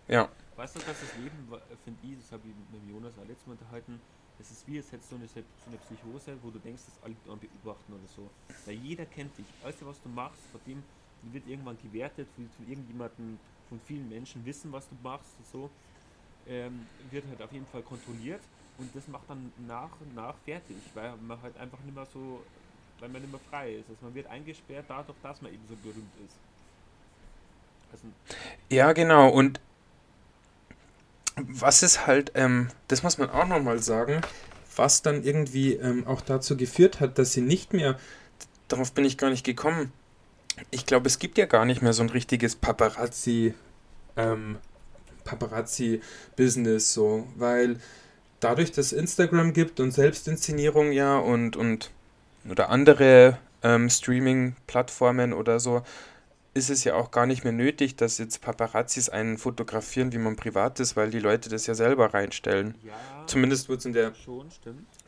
Ja. 0.08 0.28
Weißt 0.56 0.76
du, 0.76 0.80
dass 0.80 0.88
das 0.88 1.22
Leben, 1.22 1.48
finde 1.84 2.00
ich, 2.04 2.18
das 2.22 2.32
habe 2.32 2.42
ich 2.48 2.56
mit 2.72 2.90
Jonas 2.92 3.14
auch 3.18 3.28
letztes 3.28 3.48
Mal 3.48 3.54
unterhalten, 3.54 4.02
es 4.40 4.52
ist 4.52 4.68
wie, 4.68 4.78
als 4.78 4.92
hättest 4.92 5.12
du 5.12 5.16
eine, 5.16 5.28
so 5.28 5.42
eine 5.68 5.78
Psychose, 5.78 6.38
wo 6.42 6.50
du 6.50 6.60
denkst, 6.60 6.84
dass 6.86 7.04
alle 7.04 7.16
an 7.32 7.40
beobachten 7.40 7.94
oder 7.94 8.08
so. 8.16 8.30
Weil 8.66 8.76
jeder 8.76 9.06
kennt 9.06 9.38
dich. 9.38 9.46
Alles, 9.64 9.76
was 9.82 10.02
du 10.02 10.10
machst, 10.10 10.42
von 10.52 10.62
dem 10.66 10.84
wird 11.32 11.48
irgendwann 11.48 11.78
gewertet, 11.82 12.28
von, 12.36 12.50
von 12.58 12.68
irgendjemandem, 12.68 13.40
von 13.70 13.80
vielen 13.88 14.10
Menschen 14.10 14.46
wissen, 14.46 14.72
was 14.72 14.88
du 14.90 14.96
machst 15.02 15.30
und 15.40 15.48
so. 15.48 15.70
Ähm, 16.48 16.86
wird 17.10 17.26
halt 17.28 17.42
auf 17.42 17.52
jeden 17.54 17.66
Fall 17.68 17.82
kontrolliert 17.84 18.42
und 18.78 18.94
das 18.96 19.08
macht 19.08 19.30
dann 19.30 19.54
nach 19.66 19.92
und 20.02 20.14
nach 20.16 20.36
fertig, 20.44 20.76
weil 20.94 21.16
man 21.18 21.42
halt 21.42 21.56
einfach 21.58 21.80
nicht 21.80 21.96
mehr 21.96 22.06
so, 22.06 22.44
weil 23.00 23.10
man 23.10 23.22
nicht 23.22 23.32
mehr 23.32 23.40
frei 23.50 23.76
ist. 23.76 23.90
Also 23.90 24.04
man 24.04 24.14
wird 24.14 24.28
eingesperrt 24.28 24.86
dadurch, 24.90 25.18
dass 25.24 25.42
man 25.42 25.54
eben 25.54 25.64
so 25.70 25.76
berühmt 25.78 26.12
ist. 26.26 26.36
Also 27.94 28.08
ja, 28.70 28.92
genau. 28.92 29.30
Und 29.30 29.62
was 31.36 31.84
ist 31.84 32.06
halt, 32.06 32.32
ähm, 32.36 32.70
das 32.88 33.04
muss 33.04 33.18
man 33.18 33.30
auch 33.30 33.48
nochmal 33.48 33.80
sagen, 33.80 34.22
was 34.76 35.02
dann 35.02 35.24
irgendwie 35.24 35.74
ähm, 35.74 36.06
auch 36.08 36.22
dazu 36.22 36.58
geführt 36.58 37.00
hat, 37.00 37.18
dass 37.18 37.34
sie 37.34 37.42
nicht 37.42 37.74
mehr, 37.74 37.98
darauf 38.68 38.92
bin 38.94 39.06
ich 39.06 39.18
gar 39.18 39.30
nicht 39.30 39.46
gekommen, 39.46 39.92
ich 40.72 40.86
glaube, 40.86 41.08
es 41.08 41.20
gibt 41.20 41.38
ja 41.38 41.46
gar 41.46 41.66
nicht 41.66 41.82
mehr 41.82 41.94
so 41.94 42.04
ein 42.04 42.10
richtiges 42.10 42.56
Paparazzi, 42.56 43.54
ähm, 44.18 44.58
Paparazzi-Business 45.24 46.94
so, 46.94 47.28
weil 47.36 47.78
dadurch, 48.40 48.72
dass 48.72 48.92
Instagram 48.92 49.54
gibt 49.54 49.80
und 49.80 49.92
Selbstinszenierung 49.92 50.92
ja 50.92 51.18
und, 51.18 51.56
und 51.56 51.92
oder 52.50 52.70
andere 52.70 53.38
ähm, 53.64 53.90
Streaming-Plattformen 53.90 55.34
oder 55.34 55.60
so, 55.60 55.82
ist 56.54 56.70
es 56.70 56.84
ja 56.84 56.96
auch 56.96 57.12
gar 57.12 57.26
nicht 57.26 57.44
mehr 57.44 57.54
nötig, 57.54 57.96
dass 57.96 58.18
jetzt 58.20 58.42
Paparazzis 58.42 59.10
einen 59.10 59.38
fotografieren, 59.38 60.12
wie 60.14 60.20
man 60.20 60.36
privat 60.36 60.80
ist, 60.80 60.96
weil 60.96 61.10
die 61.10 61.20
Leute 61.20 61.50
das 61.50 61.66
ja 61.66 61.74
selber 61.74 62.14
reinstellen. 62.14 62.76
Ja, 62.84 62.94
Zumindest 63.26 63.70
wird 63.70 63.80
es 63.80 63.86
in 63.86 63.94
der 63.94 64.14
schon, 64.14 64.50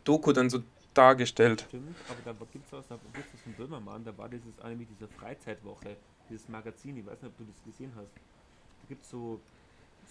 Doku 0.04 0.32
dann 0.32 0.50
so 0.50 0.64
dargestellt. 0.94 1.66
Stimmt, 1.68 1.96
aber 2.10 2.34
da 2.34 2.46
gibt 2.52 2.66
es 2.66 2.88
da 2.88 2.98
gibt 3.14 3.28
es 3.34 3.42
von 3.42 3.54
Böhmermann, 3.54 4.04
da 4.04 4.18
war 4.18 4.30
dieses 4.30 4.60
eine 4.60 4.76
mit 4.76 4.90
dieser 4.90 5.08
Freizeitwoche, 5.08 5.98
dieses 6.30 6.50
Magazin, 6.50 6.98
ich 6.98 7.06
weiß 7.06 7.22
nicht, 7.22 7.32
ob 7.32 7.38
du 7.38 7.44
das 7.44 7.64
gesehen 7.64 7.92
hast. 7.96 8.10
Da 8.16 8.88
gibt 8.88 9.04
es 9.04 9.10
so, 9.10 9.40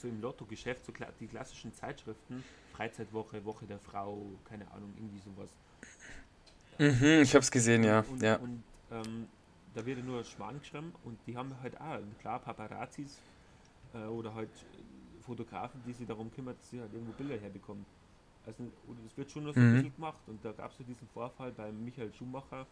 so 0.00 0.06
im 0.06 0.20
Lotto-Geschäft 0.20 0.86
so 0.86 0.92
die 1.20 1.26
klassischen 1.26 1.74
Zeitschriften, 1.74 2.44
Freizeitwoche, 2.74 3.44
Woche 3.44 3.66
der 3.66 3.78
Frau, 3.78 4.18
keine 4.48 4.70
Ahnung, 4.72 4.92
irgendwie 4.96 5.20
sowas. 5.20 5.50
Mhm, 6.78 7.22
ich 7.22 7.34
hab's 7.34 7.50
gesehen, 7.50 7.82
ja. 7.82 8.04
Und, 8.08 8.22
ja. 8.22 8.36
und 8.36 8.62
ähm, 8.90 9.28
da 9.74 9.84
wird 9.84 10.04
nur 10.04 10.24
Schwan 10.24 10.58
geschrieben 10.60 10.92
und 11.04 11.18
die 11.26 11.36
haben 11.36 11.54
halt 11.62 11.80
auch, 11.80 11.98
klar, 12.20 12.38
Paparazzis 12.38 13.18
äh, 13.92 14.06
oder 14.06 14.34
halt 14.34 14.50
Fotografen, 15.20 15.82
die 15.86 15.92
sich 15.92 16.06
darum 16.06 16.30
kümmern, 16.32 16.54
dass 16.56 16.70
sie 16.70 16.80
halt 16.80 16.92
irgendwo 16.92 17.12
Bilder 17.12 17.36
herbekommen. 17.36 17.84
Also, 18.46 18.64
das 19.04 19.16
wird 19.16 19.30
schon 19.30 19.44
nur 19.44 19.54
so 19.54 19.60
mhm. 19.60 19.66
ein 19.66 19.74
bisschen 19.74 19.94
gemacht 19.94 20.20
und 20.26 20.44
da 20.44 20.52
gab 20.52 20.70
es 20.70 20.78
ja 20.78 20.84
diesen 20.84 21.08
Vorfall 21.08 21.50
bei 21.52 21.72
Michael 21.72 22.12
Schumacher, 22.12 22.66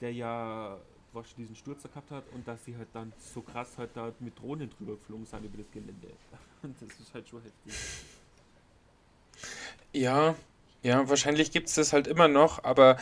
der 0.00 0.12
ja 0.12 0.78
was 1.14 1.34
diesen 1.36 1.54
Sturz 1.54 1.82
gehabt 1.84 2.10
hat 2.10 2.24
und 2.32 2.46
dass 2.46 2.64
sie 2.64 2.76
halt 2.76 2.88
dann 2.92 3.12
so 3.18 3.40
krass 3.40 3.78
halt 3.78 3.90
da 3.94 4.12
mit 4.18 4.38
Drohnen 4.38 4.68
drüber 4.70 4.96
geflogen 4.96 5.24
sind 5.24 5.44
über 5.44 5.58
das 5.58 5.70
Gelände. 5.70 6.08
Und 6.62 6.74
das 6.80 6.98
ist 6.98 7.14
halt 7.14 7.28
schon 7.28 7.40
heftig. 7.42 7.74
Ja, 9.92 10.34
ja, 10.82 11.08
wahrscheinlich 11.08 11.52
gibt 11.52 11.68
es 11.68 11.74
das 11.76 11.92
halt 11.92 12.06
immer 12.06 12.26
noch, 12.26 12.64
aber 12.64 12.98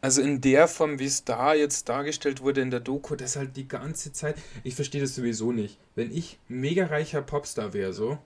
also 0.00 0.22
in 0.22 0.40
der 0.40 0.68
Form, 0.68 0.98
wie 0.98 1.06
es 1.06 1.24
da 1.24 1.54
jetzt 1.54 1.88
dargestellt 1.88 2.40
wurde 2.40 2.60
in 2.60 2.70
der 2.70 2.80
Doku, 2.80 3.16
das 3.16 3.36
halt 3.36 3.56
die 3.56 3.66
ganze 3.66 4.12
Zeit. 4.12 4.36
Ich 4.62 4.74
verstehe 4.74 5.00
das 5.00 5.14
sowieso 5.14 5.52
nicht. 5.52 5.78
Wenn 5.94 6.14
ich 6.14 6.38
mega 6.48 6.86
reicher 6.86 7.22
Popstar 7.22 7.72
wäre, 7.72 7.92
so, 7.92 8.18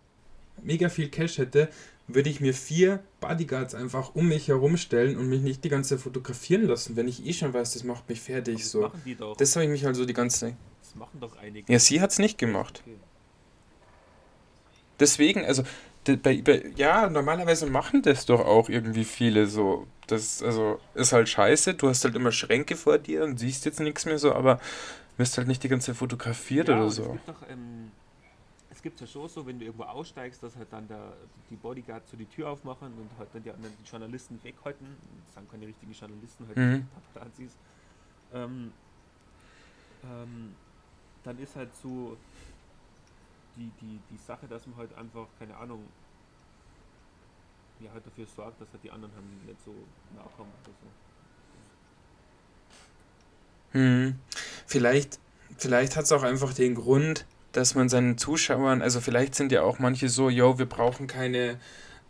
mega 0.62 0.88
viel 0.88 1.09
Cash 1.09 1.38
hätte, 1.38 1.68
würde 2.14 2.28
ich 2.28 2.40
mir 2.40 2.54
vier 2.54 3.02
Bodyguards 3.20 3.74
einfach 3.74 4.14
um 4.14 4.28
mich 4.28 4.48
herumstellen 4.48 5.16
und 5.16 5.28
mich 5.28 5.42
nicht 5.42 5.64
die 5.64 5.68
ganze 5.68 5.90
Zeit 5.90 6.00
fotografieren 6.00 6.66
lassen, 6.66 6.96
wenn 6.96 7.09
ich 7.09 7.24
eh 7.24 7.33
schon 7.33 7.54
weiß, 7.54 7.72
das 7.74 7.85
macht 7.85 8.09
mich 8.09 8.20
fertig. 8.20 8.56
Das 8.56 8.70
so. 8.70 8.80
Machen 8.83 9.02
die 9.04 9.14
doch. 9.14 9.37
Das 9.37 9.54
habe 9.54 9.64
ich 9.64 9.70
mich 9.70 9.85
halt 9.85 9.96
so 9.96 10.04
die 10.04 10.12
ganze 10.12 10.40
Zeit. 10.40 10.56
Das 10.83 10.94
machen 10.96 11.20
doch 11.20 11.37
einige. 11.38 11.72
Ja, 11.72 11.78
sie 11.78 12.00
hat 12.00 12.11
es 12.11 12.18
nicht 12.18 12.37
gemacht. 12.37 12.83
Deswegen, 14.98 15.44
also, 15.44 15.62
bei, 16.04 16.42
bei, 16.42 16.72
ja, 16.76 17.08
normalerweise 17.08 17.66
machen 17.66 18.02
das 18.02 18.26
doch 18.26 18.40
auch 18.40 18.68
irgendwie 18.68 19.04
viele 19.04 19.46
so. 19.46 19.86
Das 20.06 20.42
also 20.42 20.80
ist 20.94 21.12
halt 21.12 21.28
scheiße. 21.28 21.74
Du 21.74 21.88
hast 21.88 22.04
halt 22.04 22.16
immer 22.16 22.32
Schränke 22.32 22.76
vor 22.76 22.98
dir 22.98 23.24
und 23.24 23.38
siehst 23.38 23.64
jetzt 23.64 23.80
nichts 23.80 24.06
mehr 24.06 24.18
so, 24.18 24.34
aber 24.34 24.60
wirst 25.16 25.36
halt 25.36 25.46
nicht 25.46 25.62
die 25.62 25.68
ganze 25.68 25.88
Zeit 25.88 25.96
fotografiert 25.96 26.68
ja, 26.68 26.76
oder 26.76 26.90
so. 26.90 27.02
Es 27.02 27.08
gibt 27.12 27.28
doch, 27.28 27.48
ähm, 27.48 27.90
es 28.70 28.82
gibt 28.82 29.00
ja 29.00 29.06
schon 29.06 29.28
so, 29.28 29.46
wenn 29.46 29.58
du 29.58 29.66
irgendwo 29.66 29.84
aussteigst, 29.84 30.42
dass 30.42 30.56
halt 30.56 30.72
dann 30.72 30.88
der, 30.88 31.12
die 31.50 31.56
Bodyguards 31.56 32.10
so 32.10 32.16
die 32.16 32.24
Tür 32.24 32.48
aufmachen 32.48 32.88
und 32.88 33.10
halt 33.18 33.28
dann 33.34 33.42
die 33.42 33.50
anderen 33.50 33.74
die 33.78 33.88
Journalisten 33.88 34.40
weghalten. 34.42 34.86
Das 35.26 35.34
sind 35.34 35.50
keine 35.50 35.66
richtigen 35.66 35.92
Journalisten, 35.92 36.46
halt 36.46 36.56
mhm. 36.56 36.88
Paparazzis. 37.12 37.52
Ähm, 38.32 38.72
ähm, 40.02 40.54
dann 41.22 41.38
ist 41.38 41.56
halt 41.56 41.68
so 41.82 42.16
die, 43.56 43.70
die, 43.80 44.00
die 44.10 44.18
Sache, 44.18 44.46
dass 44.46 44.66
man 44.66 44.76
halt 44.76 44.94
einfach, 44.94 45.26
keine 45.38 45.56
Ahnung, 45.56 45.80
ja, 47.80 47.90
halt 47.92 48.06
dafür 48.06 48.26
sorgt, 48.26 48.60
dass 48.60 48.68
halt 48.72 48.82
die 48.82 48.90
anderen 48.90 49.12
haben 49.14 49.40
nicht 49.46 49.62
so 49.64 49.74
nachkommen 50.16 50.50
oder 50.62 50.72
so. 50.82 50.86
Hm. 53.78 54.18
Vielleicht, 54.66 55.18
vielleicht 55.56 55.96
hat 55.96 56.04
es 56.04 56.12
auch 56.12 56.22
einfach 56.22 56.52
den 56.52 56.74
Grund, 56.74 57.26
dass 57.52 57.74
man 57.74 57.88
seinen 57.88 58.18
Zuschauern, 58.18 58.82
also 58.82 59.00
vielleicht 59.00 59.34
sind 59.34 59.52
ja 59.52 59.62
auch 59.62 59.78
manche 59.78 60.08
so, 60.08 60.28
yo, 60.28 60.58
wir 60.58 60.66
brauchen 60.66 61.06
keine, 61.06 61.58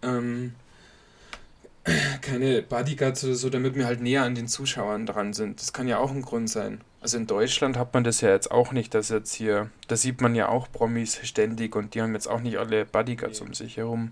ähm, 0.03 0.55
keine 2.21 2.63
Bodyguards 2.63 3.25
oder 3.25 3.35
so, 3.35 3.51
damit 3.51 3.75
wir 3.75 3.87
halt 3.87 4.01
näher 4.01 4.25
an 4.25 4.35
den 4.35 4.49
Zuschauern 4.49 5.07
dran 5.07 5.33
sind. 5.33 5.61
Das 5.61 5.73
kann 5.73 5.89
ja 5.89 5.99
auch 5.99 6.11
ein 6.11 6.23
Grund 6.23 6.51
sein. 6.51 6.81
Also 7.01 7.17
in 7.17 7.27
Deutschland 7.27 7.79
hat 7.79 7.95
man 7.95 8.05
das 8.05 8.21
ja 8.21 8.29
jetzt 8.29 8.51
auch 8.51 8.73
nicht, 8.73 8.93
dass 8.93 9.09
jetzt 9.09 9.33
hier, 9.33 9.71
da 9.89 9.97
sieht 9.97 10.21
man 10.21 10.35
ja 10.35 10.49
auch 10.49 10.71
Promis 10.71 11.27
ständig 11.27 11.75
und 11.75 11.95
die 11.95 12.03
haben 12.03 12.13
jetzt 12.13 12.27
auch 12.27 12.41
nicht 12.41 12.59
alle 12.59 12.85
Bodyguards 12.85 13.41
okay. 13.41 13.49
um 13.49 13.55
sich 13.55 13.79
herum. 13.79 14.11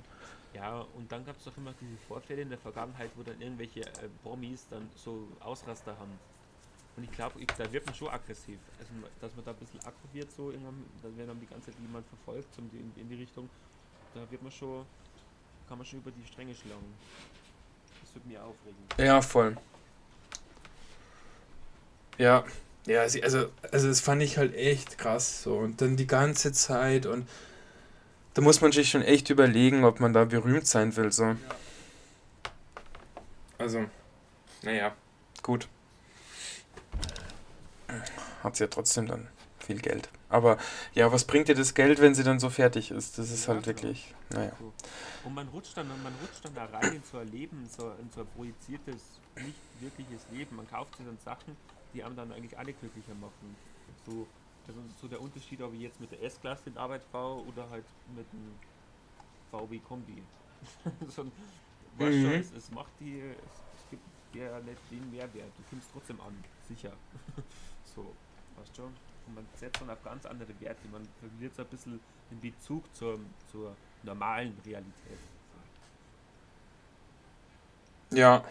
Ja, 0.55 0.87
und 0.97 1.13
dann 1.13 1.25
gab 1.27 1.37
es 1.37 1.45
doch 1.45 1.57
immer 1.59 1.75
diese 1.79 1.97
Vorfälle 2.09 2.43
in 2.43 2.49
der 2.49 2.59
Vergangenheit, 2.59 3.11
wo 3.15 3.23
dann 3.23 3.39
irgendwelche 3.41 3.81
äh, 3.81 4.09
Promis 4.23 4.67
dann 4.71 4.89
so 4.97 5.29
Ausraster 5.41 5.93
haben. 5.99 6.19
Und 6.97 7.05
ich 7.05 7.13
glaube, 7.13 7.39
da 7.59 7.71
wird 7.71 7.85
man 7.85 7.95
schon 7.95 8.09
aggressiv. 8.09 8.59
Also, 8.79 8.91
dass 9.21 9.37
man 9.37 9.45
da 9.45 9.51
ein 9.51 9.57
bisschen 9.59 9.81
aggro 9.81 10.09
wird, 10.13 10.33
so 10.33 10.51
dann 10.51 11.17
werden 11.17 11.29
dann 11.29 11.41
die 11.41 11.47
ganze 11.47 11.71
Zeit 11.71 11.81
jemand 11.81 12.07
verfolgt 12.09 12.53
so 12.55 12.63
in, 12.63 12.93
in 12.97 13.09
die 13.09 13.17
Richtung. 13.17 13.51
Da 14.15 14.29
wird 14.31 14.43
man 14.43 14.51
schon, 14.51 14.85
kann 15.69 15.77
man 15.77 15.87
schon 15.87 16.01
über 16.01 16.11
die 16.11 16.27
Stränge 16.27 16.55
schlagen. 16.55 16.95
Das 18.01 18.15
wird 18.15 18.27
mir 18.27 18.43
aufregen. 18.43 18.79
Ja, 18.97 19.21
voll. 19.21 19.57
Ja, 22.17 22.45
ja, 22.89 23.03
also, 23.03 23.51
also 23.71 23.89
das 23.89 24.01
fand 24.01 24.23
ich 24.23 24.39
halt 24.39 24.55
echt 24.55 24.99
krass 24.99 25.43
so. 25.43 25.57
Und 25.57 25.81
dann 25.81 25.97
die 25.97 26.07
ganze 26.07 26.53
Zeit 26.53 27.07
und 27.07 27.29
da 28.35 28.43
muss 28.43 28.61
man 28.61 28.73
sich 28.73 28.91
schon 28.91 29.03
echt 29.03 29.31
überlegen, 29.31 29.85
ob 29.85 30.01
man 30.01 30.13
da 30.13 30.25
berühmt 30.25 30.67
sein 30.67 30.97
will. 30.97 31.13
So. 31.13 31.37
Also, 33.59 33.85
naja, 34.63 34.95
gut. 35.43 35.69
Hat 38.43 38.57
sie 38.57 38.65
ja 38.65 38.69
trotzdem 38.69 39.07
dann 39.07 39.29
viel 39.59 39.81
Geld. 39.81 40.09
Aber 40.29 40.59
ja, 40.95 41.11
was 41.11 41.25
bringt 41.25 41.49
dir 41.49 41.55
das 41.55 41.75
Geld, 41.75 42.01
wenn 42.01 42.15
sie 42.15 42.23
dann 42.23 42.39
so 42.39 42.51
fertig 42.51 42.91
ist? 42.91 43.19
Das 43.19 43.31
ist 43.31 43.47
ja, 43.47 43.55
halt 43.55 43.65
genau. 43.65 43.77
wirklich, 43.77 44.15
naja. 44.31 44.53
Und 45.25 45.35
man 45.35 45.49
rutscht 45.49 45.77
dann, 45.77 45.89
man 45.89 46.15
rutscht 46.23 46.45
dann 46.45 46.55
da 46.55 46.67
rein 46.67 46.95
in 46.97 47.03
so 47.11 47.19
ein 47.19 47.29
Leben, 47.29 47.69
so, 47.77 47.91
in 48.01 48.11
so 48.15 48.21
ein 48.21 48.27
projiziertes, 48.37 49.03
nicht 49.37 49.59
wirkliches 49.81 50.23
Leben. 50.31 50.57
Man 50.57 50.69
kauft 50.69 50.97
sich 50.97 51.07
dann 51.07 51.19
Sachen, 51.25 51.57
die 51.95 52.03
einem 52.03 52.17
dann 52.17 52.33
eigentlich 52.33 52.57
alle 52.59 52.73
glücklicher 52.73 53.15
machen. 53.15 53.57
So, 54.07 54.27
also 54.67 54.81
so 55.01 55.09
der 55.09 55.21
Unterschied, 55.21 55.61
ob 55.63 55.73
ich 55.75 55.81
jetzt 55.81 56.01
mit 56.01 56.11
der 56.13 56.23
S-Klasse 56.23 56.71
in 56.71 56.77
Arbeit 56.77 57.03
fahre 57.11 57.45
oder 57.47 57.69
halt 57.71 57.85
mit 58.15 58.27
dem 58.33 58.55
VW 59.51 59.79
Kombi. 59.79 60.23
so, 61.09 61.25
weißt 61.99 62.17
mhm. 62.17 62.23
schon, 62.23 62.33
es, 62.33 62.53
es, 62.53 62.71
macht 62.71 62.93
die, 63.01 63.21
es, 63.21 63.63
es 63.77 63.91
gibt 63.91 64.03
ja 64.35 64.61
nicht 64.61 64.79
den 64.91 65.11
Mehrwert. 65.11 65.53
Du 65.57 65.63
kommst 65.71 65.89
trotzdem 65.93 66.21
an, 66.21 66.35
sicher. 66.69 66.93
so, 67.95 68.15
weißt 68.57 68.77
schon. 68.77 68.93
Und 69.27 69.35
man 69.35 69.47
setzt 69.55 69.81
dann 69.81 69.91
auf 69.91 70.03
ganz 70.03 70.27
andere 70.27 70.59
Werte. 70.61 70.89
Man 70.89 71.07
verliert 71.21 71.55
so 71.55 71.63
ein 71.63 71.69
bisschen 71.69 72.01
den 72.31 72.41
Bezug 72.41 72.85
zur, 72.95 73.19
zur 73.51 73.75
normalen 74.03 74.57
Realität. 74.65 75.19
Ja. 78.11 78.45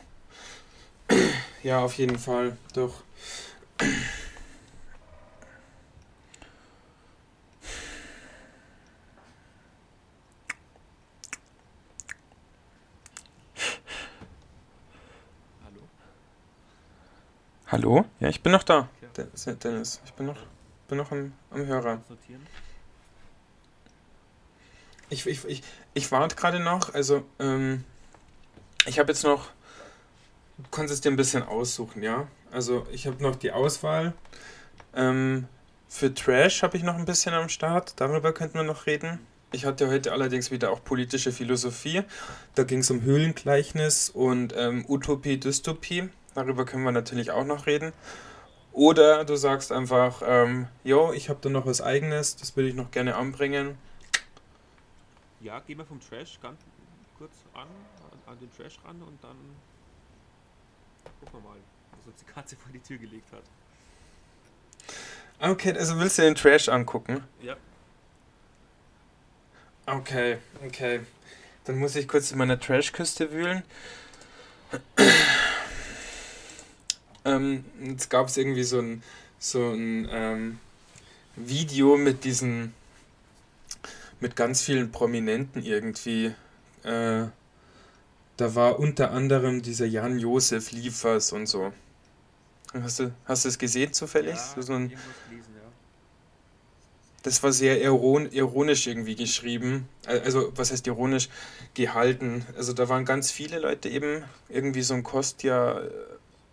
Ja, 1.64 1.80
auf 1.84 1.93
jeden 1.95 2.18
Fall. 2.18 2.58
Doch. 2.74 3.03
Hallo? 17.68 18.05
Ja, 18.20 18.30
ich 18.30 18.41
bin 18.41 18.51
noch 18.53 18.64
da. 18.64 18.88
Dennis, 19.64 20.01
ich 20.05 20.14
bin 20.14 20.26
noch, 20.26 20.38
bin 20.88 20.97
noch 20.97 21.12
am, 21.12 21.34
am 21.51 21.66
Hörer. 21.66 22.01
Ich, 25.10 25.26
ich, 25.26 25.45
ich, 25.45 25.64
ich 25.93 26.12
warte 26.12 26.36
gerade 26.36 26.60
noch, 26.60 26.93
also 26.93 27.26
ähm, 27.39 27.84
ich 28.86 28.99
habe 28.99 29.12
jetzt 29.12 29.24
noch, 29.24 29.49
du 30.58 30.70
kannst 30.72 30.93
es 30.93 31.01
dir 31.01 31.12
ein 31.12 31.16
bisschen 31.16 31.43
aussuchen, 31.43 32.03
ja? 32.03 32.28
Also 32.51 32.86
ich 32.91 33.08
habe 33.08 33.22
noch 33.22 33.36
die 33.36 33.51
Auswahl. 33.51 34.14
Ähm, 34.95 35.47
für 35.88 36.14
Trash 36.14 36.64
habe 36.64 36.78
ich 36.78 36.84
noch 36.84 36.95
ein 36.95 37.05
bisschen 37.05 37.34
am 37.34 37.49
Start, 37.49 37.93
darüber 37.97 38.34
könnten 38.34 38.55
wir 38.55 38.64
noch 38.64 38.86
reden. 38.86 39.20
Ich 39.53 39.66
hatte 39.66 39.88
heute 39.88 40.12
allerdings 40.12 40.51
wieder 40.51 40.72
auch 40.72 40.84
politische 40.84 41.32
Philosophie. 41.32 42.03
Da 42.55 42.64
ging 42.64 42.80
es 42.80 42.91
um 42.91 43.01
Höhlengleichnis 43.01 44.10
und 44.10 44.53
ähm, 44.58 44.86
Utopie, 44.89 45.39
Dystopie. 45.39 46.10
Darüber 46.36 46.66
können 46.66 46.84
wir 46.84 46.91
natürlich 46.91 47.32
auch 47.32 47.45
noch 47.45 47.66
reden. 47.66 47.93
Oder 48.74 49.24
du 49.24 49.36
sagst 49.38 49.72
einfach, 49.72 50.22
ähm, 50.26 50.68
jo, 50.84 51.14
ich 51.14 51.30
habe 51.30 51.39
da 51.41 51.49
noch 51.49 51.66
was 51.66 51.82
eigenes, 51.82 52.36
das 52.36 52.55
würde 52.55 52.70
ich 52.70 52.76
noch 52.76 52.91
gerne 52.91 53.16
anbringen. 53.16 53.78
Ja, 55.39 55.60
gehen 55.62 55.78
wir 55.78 55.86
vom 55.86 55.99
Trash 55.99 56.39
ganz 56.41 56.60
kurz 57.18 57.32
an, 57.53 57.68
an 58.28 58.38
den 58.39 58.51
Trash 58.55 58.78
ran 58.86 59.01
und 59.01 59.24
dann 59.24 59.38
gucken 61.20 61.39
wir 61.39 61.49
mal, 61.49 61.57
was 61.97 62.07
uns 62.07 62.15
die 62.20 62.32
Katze 62.32 62.55
vor 62.55 62.72
die 62.72 62.80
Tür 62.80 62.97
gelegt 62.97 63.32
hat. 63.32 63.43
Okay, 65.39 65.74
also 65.74 65.99
willst 65.99 66.18
du 66.18 66.24
den 66.24 66.36
Trash 66.36 66.68
angucken? 66.70 67.24
Ja. 67.41 67.55
Okay, 69.86 70.38
okay. 70.65 71.01
Dann 71.65 71.78
muss 71.78 71.95
ich 71.95 72.07
kurz 72.07 72.32
in 72.32 72.38
meiner 72.38 72.59
Trashküste 72.59 73.32
wühlen. 73.32 73.63
ähm, 77.26 77.63
jetzt 77.84 78.09
gab 78.09 78.28
es 78.28 78.38
irgendwie 78.38 78.63
so 78.63 78.80
ein, 78.80 79.03
so 79.38 79.72
ein 79.72 80.07
ähm, 80.11 80.59
Video 81.36 81.97
mit 81.97 82.24
diesen, 82.24 82.74
mit 84.20 84.36
ganz 84.36 84.61
vielen 84.61 84.91
Prominenten 84.91 85.63
irgendwie. 85.63 86.34
Äh, 86.84 87.28
da 88.38 88.55
war 88.55 88.79
unter 88.79 89.11
anderem 89.11 89.61
dieser 89.61 89.85
Jan-Josef 89.85 90.71
Liefers 90.71 91.31
und 91.31 91.47
so. 91.47 91.73
Hast 92.73 92.99
du, 92.99 93.11
hast 93.25 93.45
du 93.45 93.49
es 93.49 93.57
gesehen 93.57 93.93
zufällig? 93.93 94.35
Ja, 94.55 94.61
so 94.61 94.73
ein, 94.73 94.89
ja. 94.89 94.97
das 97.23 97.41
war 97.43 97.51
sehr 97.51 97.81
iron, 97.81 98.31
ironisch 98.31 98.88
irgendwie 98.88 99.15
geschrieben. 99.15 99.88
Al- 100.05 100.21
Also, 100.21 100.51
was 100.55 100.71
heißt 100.71 100.85
ironisch 100.88 101.29
gehalten? 101.73 102.45
Also, 102.55 102.73
da 102.73 102.88
waren 102.89 103.05
ganz 103.05 103.31
viele 103.31 103.59
Leute 103.59 103.89
eben, 103.89 104.23
irgendwie 104.49 104.81
so 104.81 104.93
ein 104.93 105.03
Kostja, 105.03 105.79
äh, 105.79 105.89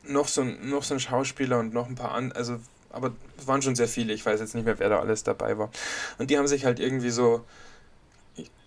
noch 0.06 0.28
so 0.28 0.42
ein, 0.42 0.68
noch 0.68 0.82
so 0.82 0.94
ein 0.94 1.00
Schauspieler 1.00 1.58
und 1.58 1.72
noch 1.74 1.88
ein 1.88 1.94
paar 1.94 2.12
an, 2.12 2.32
also, 2.32 2.58
aber 2.90 3.12
es 3.38 3.46
waren 3.46 3.60
schon 3.62 3.74
sehr 3.74 3.88
viele. 3.88 4.12
Ich 4.12 4.24
weiß 4.24 4.40
jetzt 4.40 4.54
nicht 4.54 4.64
mehr, 4.64 4.78
wer 4.78 4.88
da 4.88 5.00
alles 5.00 5.24
dabei 5.24 5.58
war. 5.58 5.70
Und 6.18 6.30
die 6.30 6.38
haben 6.38 6.46
sich 6.46 6.64
halt 6.64 6.78
irgendwie 6.78 7.10
so, 7.10 7.44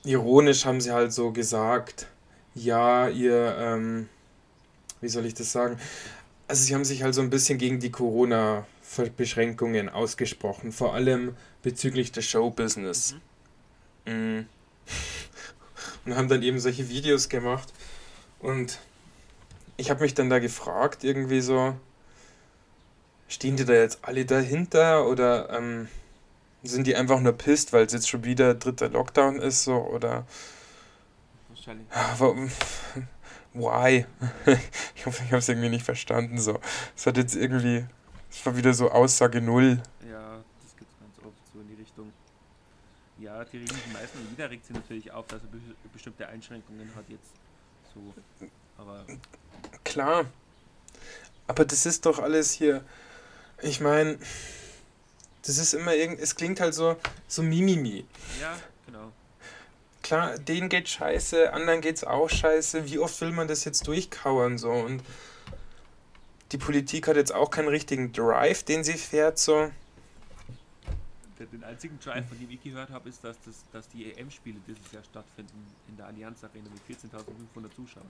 ironisch 0.03 0.65
haben 0.65 0.81
sie 0.81 0.91
halt 0.91 1.13
so 1.13 1.31
gesagt, 1.31 2.07
ja, 2.57 3.07
ihr, 3.09 3.55
ähm, 3.59 4.09
wie 5.01 5.09
soll 5.09 5.25
ich 5.25 5.33
das 5.33 5.51
sagen? 5.51 5.77
Also, 6.47 6.63
sie 6.63 6.73
haben 6.73 6.85
sich 6.85 7.03
halt 7.03 7.13
so 7.13 7.21
ein 7.21 7.29
bisschen 7.29 7.57
gegen 7.57 7.79
die 7.79 7.91
Corona-Beschränkungen 7.91 9.89
ausgesprochen, 9.89 10.71
vor 10.71 10.93
allem 10.93 11.35
bezüglich 11.61 12.11
des 12.11 12.25
Showbusiness. 12.25 13.15
Mhm. 14.05 14.13
Mm. 14.13 14.45
Und 16.05 16.15
haben 16.15 16.29
dann 16.29 16.41
eben 16.41 16.59
solche 16.59 16.87
Videos 16.87 17.27
gemacht. 17.27 17.73
Und 18.39 18.79
ich 19.75 19.89
habe 19.89 20.01
mich 20.01 20.13
dann 20.13 20.29
da 20.29 20.39
gefragt, 20.39 21.03
irgendwie 21.03 21.41
so, 21.41 21.75
stehen 23.27 23.57
die 23.57 23.65
da 23.65 23.73
jetzt 23.73 23.99
alle 24.03 24.25
dahinter 24.25 25.07
oder 25.07 25.49
ähm, 25.49 25.89
sind 26.63 26.87
die 26.87 26.95
einfach 26.95 27.19
nur 27.19 27.33
pisst, 27.33 27.73
weil 27.73 27.85
es 27.85 27.93
jetzt 27.93 28.09
schon 28.09 28.23
wieder 28.23 28.53
dritter 28.53 28.89
Lockdown 28.89 29.39
ist, 29.39 29.63
so, 29.63 29.75
oder 29.75 30.25
Wahrscheinlich. 31.67 31.87
wa- 32.19 33.03
why? 33.53 34.05
Ich 34.95 35.05
hoffe, 35.05 35.21
ich 35.23 35.31
habe 35.31 35.37
es 35.39 35.47
irgendwie 35.49 35.69
nicht 35.69 35.85
verstanden, 35.85 36.39
so. 36.39 36.59
Es 36.95 37.05
hat 37.05 37.17
jetzt 37.17 37.35
irgendwie, 37.35 37.85
es 38.29 38.45
war 38.45 38.55
wieder 38.57 38.73
so 38.73 38.89
Aussage 38.91 39.41
null. 39.41 39.81
Ja, 40.09 40.37
das 40.63 40.75
gibt 40.77 40.91
es 40.91 40.99
ganz 40.99 41.17
oft 41.25 41.37
so 41.53 41.59
in 41.61 41.67
die 41.67 41.75
Richtung. 41.81 42.11
Ja, 43.19 43.43
die 43.45 43.57
regen 43.57 43.73
sich 43.73 43.87
meistens, 43.93 44.21
jeder 44.31 44.49
regt 44.49 44.65
sich 44.65 44.75
natürlich 44.75 45.11
auf, 45.11 45.27
dass 45.27 45.41
er 45.41 45.47
be 45.49 45.59
bestimmte 45.93 46.27
Einschränkungen 46.27 46.91
hat 46.95 47.05
jetzt. 47.09 47.31
So. 47.93 48.13
Aber 48.77 49.05
Klar. 49.83 50.25
Aber 51.47 51.63
das 51.65 51.85
ist 51.85 52.05
doch 52.05 52.19
alles 52.19 52.51
hier. 52.51 52.83
Ich 53.61 53.79
meine, 53.79 54.17
das 55.43 55.57
ist 55.57 55.73
immer 55.73 55.93
irgend. 55.95 56.19
Es 56.19 56.35
klingt 56.35 56.59
halt 56.59 56.73
so, 56.73 56.97
so 57.27 57.41
Mimimi. 57.43 58.05
ja, 58.41 58.57
genau. 58.85 59.11
Klar, 60.07 60.39
denen 60.39 60.69
geht 60.69 60.87
scheiße, 60.87 61.51
anderen 61.51 61.81
geht's 61.81 62.05
auch 62.05 62.29
scheiße. 62.29 62.85
Wie 62.85 62.97
oft 62.97 63.19
will 63.19 63.33
man 63.33 63.49
das 63.49 63.65
jetzt 63.65 63.85
durchkauern 63.87 64.57
so? 64.57 64.71
Und 64.71 65.03
die 66.53 66.57
Politik 66.57 67.09
hat 67.09 67.17
jetzt 67.17 67.35
auch 67.35 67.51
keinen 67.51 67.67
richtigen 67.67 68.13
Drive, 68.13 68.63
den 68.63 68.85
sie 68.85 68.93
fährt 68.93 69.37
so. 69.37 69.69
Der, 71.37 71.47
den 71.47 71.61
einzigen 71.65 71.99
Drive, 71.99 72.25
von 72.25 72.39
dem 72.39 72.49
ich 72.49 72.63
gehört 72.63 72.89
habe, 72.89 73.09
ist, 73.09 73.21
dass, 73.21 73.35
das, 73.45 73.65
dass 73.73 73.89
die 73.89 74.13
EM-Spiele 74.13 74.61
dieses 74.65 74.89
Jahr 74.93 75.03
stattfinden 75.03 75.75
in 75.89 75.97
der 75.97 76.05
Allianz 76.05 76.41
Arena 76.41 76.69
mit 76.69 76.97
14.500 76.97 77.75
Zuschauern. 77.75 78.07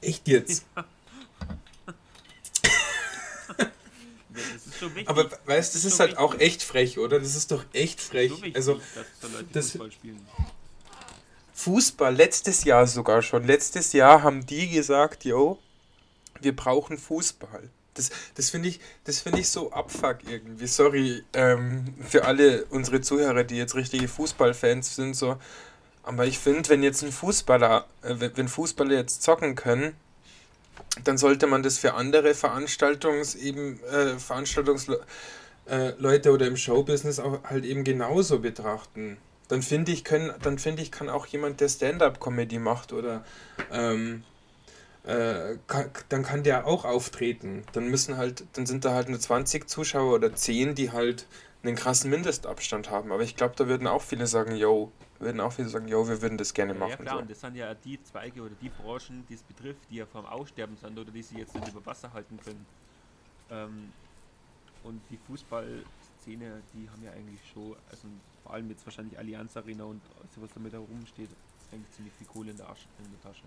Echt 0.00 0.26
jetzt? 0.26 0.66
Das 4.54 4.66
ist 4.66 4.78
schon 4.78 4.94
wichtig. 4.94 5.08
Aber 5.08 5.24
weißt 5.46 5.74
du, 5.74 5.78
das 5.78 5.82
schon 5.82 5.90
ist 5.92 6.00
halt 6.00 6.18
auch 6.18 6.32
wichtig. 6.34 6.46
echt 6.48 6.62
frech, 6.62 6.98
oder? 6.98 7.18
Das 7.20 7.34
ist 7.36 7.50
doch 7.50 7.64
echt 7.72 8.00
frech. 8.00 8.30
So 8.30 8.36
wichtig, 8.38 8.56
Also 8.56 8.74
dass 8.74 9.06
da 9.20 9.26
Leute 9.28 9.46
das- 9.52 9.70
Fußball 9.72 9.92
spielen. 9.92 10.26
Fußball, 11.54 12.14
letztes 12.14 12.64
Jahr 12.64 12.86
sogar 12.86 13.20
schon. 13.22 13.44
Letztes 13.44 13.92
Jahr 13.92 14.22
haben 14.22 14.46
die 14.46 14.68
gesagt, 14.70 15.24
yo, 15.24 15.58
wir 16.40 16.54
brauchen 16.54 16.98
Fußball. 16.98 17.68
Das, 17.94 18.10
das 18.36 18.50
finde 18.50 18.68
ich, 18.68 18.78
das 19.04 19.20
finde 19.20 19.40
ich 19.40 19.48
so 19.48 19.72
abfuck 19.72 20.18
irgendwie. 20.28 20.68
Sorry 20.68 21.24
ähm, 21.32 21.94
für 22.08 22.24
alle 22.26 22.64
unsere 22.66 23.00
Zuhörer, 23.00 23.42
die 23.42 23.56
jetzt 23.56 23.74
richtige 23.74 24.06
Fußballfans 24.06 24.94
sind, 24.94 25.14
so. 25.14 25.36
Aber 26.04 26.24
ich 26.26 26.38
finde, 26.38 26.68
wenn 26.68 26.84
jetzt 26.84 27.02
ein 27.02 27.10
Fußballer, 27.10 27.86
äh, 28.02 28.14
wenn 28.34 28.46
Fußballer 28.48 28.94
jetzt 28.94 29.24
zocken 29.24 29.56
können, 29.56 29.94
dann 31.04 31.18
sollte 31.18 31.46
man 31.46 31.62
das 31.62 31.78
für 31.78 31.94
andere 31.94 32.34
Veranstaltungs 32.34 33.34
eben 33.34 33.80
äh, 33.84 34.18
Veranstaltungsleute 34.18 36.28
äh, 36.28 36.32
oder 36.32 36.46
im 36.46 36.56
Showbusiness 36.56 37.18
auch 37.18 37.42
halt 37.44 37.64
eben 37.64 37.84
genauso 37.84 38.40
betrachten. 38.40 39.16
Dann 39.48 39.62
finde 39.62 39.92
ich, 39.92 40.04
können, 40.04 40.32
dann 40.42 40.58
finde 40.58 40.82
ich, 40.82 40.92
kann 40.92 41.08
auch 41.08 41.26
jemand, 41.26 41.60
der 41.60 41.68
Stand-up-Comedy 41.68 42.58
macht 42.58 42.92
oder 42.92 43.24
ähm, 43.72 44.22
äh, 45.04 45.56
kann, 45.66 45.90
dann 46.10 46.22
kann 46.22 46.42
der 46.42 46.66
auch 46.66 46.84
auftreten. 46.84 47.64
Dann 47.72 47.88
müssen 47.88 48.18
halt, 48.18 48.44
dann 48.52 48.66
sind 48.66 48.84
da 48.84 48.92
halt 48.92 49.08
nur 49.08 49.18
20 49.18 49.68
Zuschauer 49.68 50.14
oder 50.14 50.34
10, 50.34 50.74
die 50.74 50.92
halt 50.92 51.26
einen 51.62 51.76
krassen 51.76 52.10
Mindestabstand 52.10 52.90
haben. 52.90 53.10
Aber 53.10 53.22
ich 53.22 53.36
glaube, 53.36 53.54
da 53.56 53.68
würden 53.68 53.86
auch 53.86 54.02
viele 54.02 54.26
sagen, 54.26 54.54
yo, 54.54 54.92
würden 55.18 55.40
auch 55.40 55.52
viele 55.52 55.68
sagen, 55.68 55.88
yo, 55.88 56.06
wir 56.06 56.22
würden 56.22 56.38
das 56.38 56.54
gerne 56.54 56.74
machen. 56.74 56.90
ja 56.90 56.96
klar, 56.96 57.14
so. 57.16 57.20
und 57.22 57.30
das 57.30 57.40
sind 57.40 57.56
ja 57.56 57.74
die 57.74 58.02
Zweige 58.02 58.42
oder 58.42 58.54
die 58.60 58.68
Branchen, 58.68 59.24
die 59.28 59.34
es 59.34 59.42
betrifft, 59.42 59.80
die 59.90 59.96
ja 59.96 60.06
vom 60.06 60.26
Aussterben 60.26 60.76
sind 60.76 60.98
oder 60.98 61.10
die 61.10 61.22
sie 61.22 61.38
jetzt 61.38 61.54
nicht 61.54 61.68
über 61.68 61.84
Wasser 61.86 62.12
halten 62.12 62.38
können. 62.44 62.66
Ähm, 63.50 63.92
und 64.84 65.00
die 65.10 65.18
Fußballszene, 65.26 66.62
die 66.74 66.88
haben 66.90 67.02
ja 67.02 67.10
eigentlich 67.12 67.40
schon, 67.52 67.76
also 67.90 68.08
vor 68.42 68.54
allem 68.54 68.70
jetzt 68.70 68.86
wahrscheinlich 68.86 69.18
Allianz 69.18 69.56
Arena 69.56 69.84
und 69.84 70.00
alles, 70.20 70.30
was 70.36 70.50
damit 70.54 70.72
herumsteht, 70.72 71.30
eigentlich 71.72 71.90
ziemlich 71.90 72.14
viel 72.14 72.26
Kohle 72.26 72.50
in 72.50 72.56
der, 72.56 72.68
Asche, 72.68 72.86
in 72.98 73.10
der 73.10 73.22
Tasche. 73.22 73.44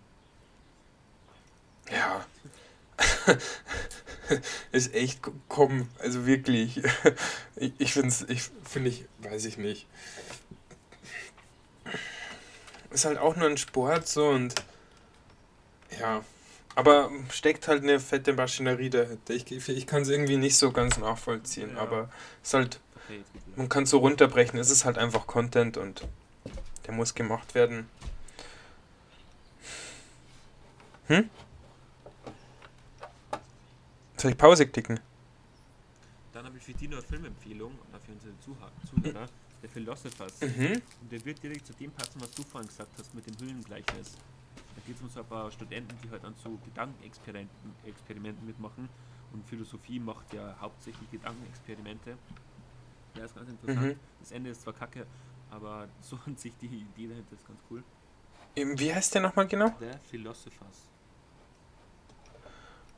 Ja. 1.89 2.25
ist 4.71 4.93
echt, 4.93 5.21
komm, 5.47 5.87
also 5.99 6.25
wirklich. 6.25 6.81
Ich, 7.57 7.73
ich 7.77 7.93
finde 7.93 8.07
es, 8.07 8.21
ich 8.23 8.49
finde 8.63 8.89
ich, 8.89 9.05
weiß 9.19 9.45
ich 9.45 9.57
nicht. 9.57 9.85
Ist 12.89 13.05
halt 13.05 13.17
auch 13.17 13.35
nur 13.35 13.47
ein 13.47 13.57
Sport 13.57 14.07
so 14.07 14.29
und 14.29 14.55
ja. 15.99 16.23
Aber 16.73 17.11
steckt 17.31 17.67
halt 17.67 17.83
eine 17.83 17.99
fette 17.99 18.31
Maschinerie 18.33 18.89
dahinter. 18.89 19.33
Ich, 19.33 19.51
ich 19.51 19.87
kann 19.87 20.03
es 20.03 20.09
irgendwie 20.09 20.37
nicht 20.37 20.55
so 20.57 20.71
ganz 20.71 20.97
nachvollziehen, 20.97 21.75
Ja. 21.75 21.81
aber 21.81 22.09
es 22.41 22.49
ist 22.49 22.53
halt, 22.53 22.79
man 23.57 23.67
kann 23.67 23.83
es 23.83 23.89
so 23.89 23.97
runterbrechen, 23.97 24.57
es 24.57 24.69
ist 24.69 24.85
halt 24.85 24.97
einfach 24.97 25.27
Content 25.27 25.75
und 25.77 26.07
der 26.87 26.93
muss 26.93 27.13
gemacht 27.13 27.55
werden. 27.55 27.89
Hm? 31.07 31.29
Soll 34.15 34.31
ich 34.31 34.37
Pause 34.37 34.65
klicken? 34.67 34.99
Dann 36.31 36.45
habe 36.45 36.57
ich 36.57 36.63
für 36.63 36.73
die 36.73 36.87
noch 36.87 37.03
Filmempfehlung 37.03 37.77
für 38.05 38.11
unsere 38.13 38.33
Zuhörer, 38.39 39.27
der 39.61 39.69
Philosophers. 39.69 40.41
Mhm. 40.41 40.81
Und 41.01 41.11
der 41.11 41.23
wird 41.25 41.41
direkt 41.41 41.67
zu 41.67 41.73
dem 41.73 41.91
passen, 41.91 42.19
was 42.21 42.31
du 42.31 42.43
vorhin 42.43 42.67
gesagt 42.67 42.91
hast 42.97 43.13
mit 43.13 43.25
dem 43.27 43.37
Höhlengleichnis. 43.39 44.17
Da 44.75 44.81
geht 44.85 44.95
es 44.95 45.01
um 45.01 45.09
so 45.09 45.19
ein 45.19 45.25
paar 45.25 45.51
Studenten, 45.51 45.95
die 46.03 46.09
halt 46.09 46.23
an 46.23 46.33
so 46.41 46.57
Gedankenexperimenten 46.65 47.75
Experimenten 47.85 48.45
mitmachen. 48.45 48.89
Und 49.33 49.47
Philosophie 49.47 49.99
macht 49.99 50.33
ja 50.33 50.55
hauptsächlich 50.59 51.09
Gedankenexperimente. 51.11 52.17
Ja, 53.15 53.25
ist 53.25 53.35
ganz 53.35 53.49
interessant. 53.49 53.87
Mhm. 53.87 53.99
Das 54.19 54.31
Ende 54.31 54.49
ist 54.49 54.61
zwar 54.61 54.73
kacke, 54.73 55.05
aber 55.49 55.87
so 56.01 56.17
an 56.25 56.35
sich 56.35 56.53
die 56.61 56.67
Idee 56.67 57.07
dahinter 57.07 57.33
ist 57.33 57.47
ganz 57.47 57.59
cool. 57.69 57.83
Wie 58.55 58.93
heißt 58.93 59.13
der 59.15 59.21
nochmal 59.21 59.47
genau? 59.47 59.73
The 59.79 59.91
Philosophers. 60.09 60.89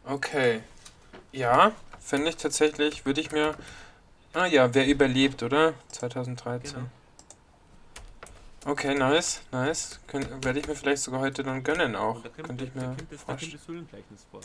Okay. 0.05 0.63
Ja, 1.31 1.71
finde 1.99 2.29
ich 2.29 2.37
tatsächlich, 2.37 3.05
würde 3.05 3.21
ich 3.21 3.31
mir. 3.31 3.55
Ah 4.33 4.45
ja, 4.47 4.73
wer 4.73 4.87
überlebt, 4.87 5.43
oder? 5.43 5.73
2013. 5.89 6.73
Genau. 6.75 6.87
Okay, 8.65 8.95
nice, 8.95 9.41
nice. 9.51 9.99
Kön- 10.07 10.43
Werde 10.43 10.59
ich 10.59 10.67
mir 10.67 10.75
vielleicht 10.75 11.03
sogar 11.03 11.19
heute 11.19 11.43
dann 11.43 11.63
gönnen 11.63 11.95
auch. 11.95 12.21
Da 12.23 12.29
kommt, 12.29 12.47
Könnte 12.47 12.63
ich 12.65 12.73
mir 12.73 12.81
das, 12.81 12.95
da 12.97 13.03
kommt 13.05 13.39
vorstellen. 13.41 13.87
das 14.09 14.23
vor. 14.31 14.41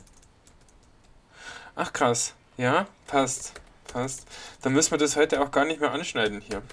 Ach 1.76 1.92
krass. 1.92 2.34
Ja, 2.56 2.86
passt. 3.06 3.52
Passt. 3.92 4.26
Dann 4.62 4.72
müssen 4.72 4.90
wir 4.90 4.98
das 4.98 5.16
heute 5.16 5.40
auch 5.40 5.50
gar 5.52 5.64
nicht 5.64 5.80
mehr 5.80 5.92
anschneiden 5.92 6.40
hier. 6.40 6.62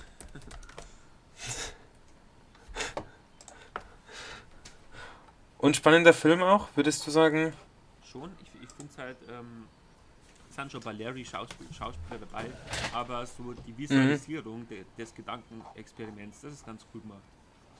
Und 5.57 5.75
spannender 5.75 6.13
Film 6.13 6.43
auch, 6.43 6.67
würdest 6.75 7.05
du 7.07 7.11
sagen? 7.11 7.53
Schon, 8.11 8.31
ich, 8.41 8.49
ich 8.63 8.69
finde 8.75 8.91
es 8.91 8.97
halt, 8.97 9.17
ähm, 9.29 9.67
bei 10.83 10.91
Larry 10.93 11.25
Schauspiel, 11.25 11.67
Schauspieler 11.73 12.19
dabei, 12.19 12.45
aber 12.93 13.25
so 13.25 13.53
die 13.53 13.77
Visualisierung 13.77 14.61
mhm. 14.61 14.67
de, 14.67 14.85
des 14.97 15.13
Gedankenexperiments, 15.13 16.41
das 16.41 16.53
ist 16.53 16.65
ganz 16.65 16.85
cool 16.93 17.01
gemacht. 17.01 17.23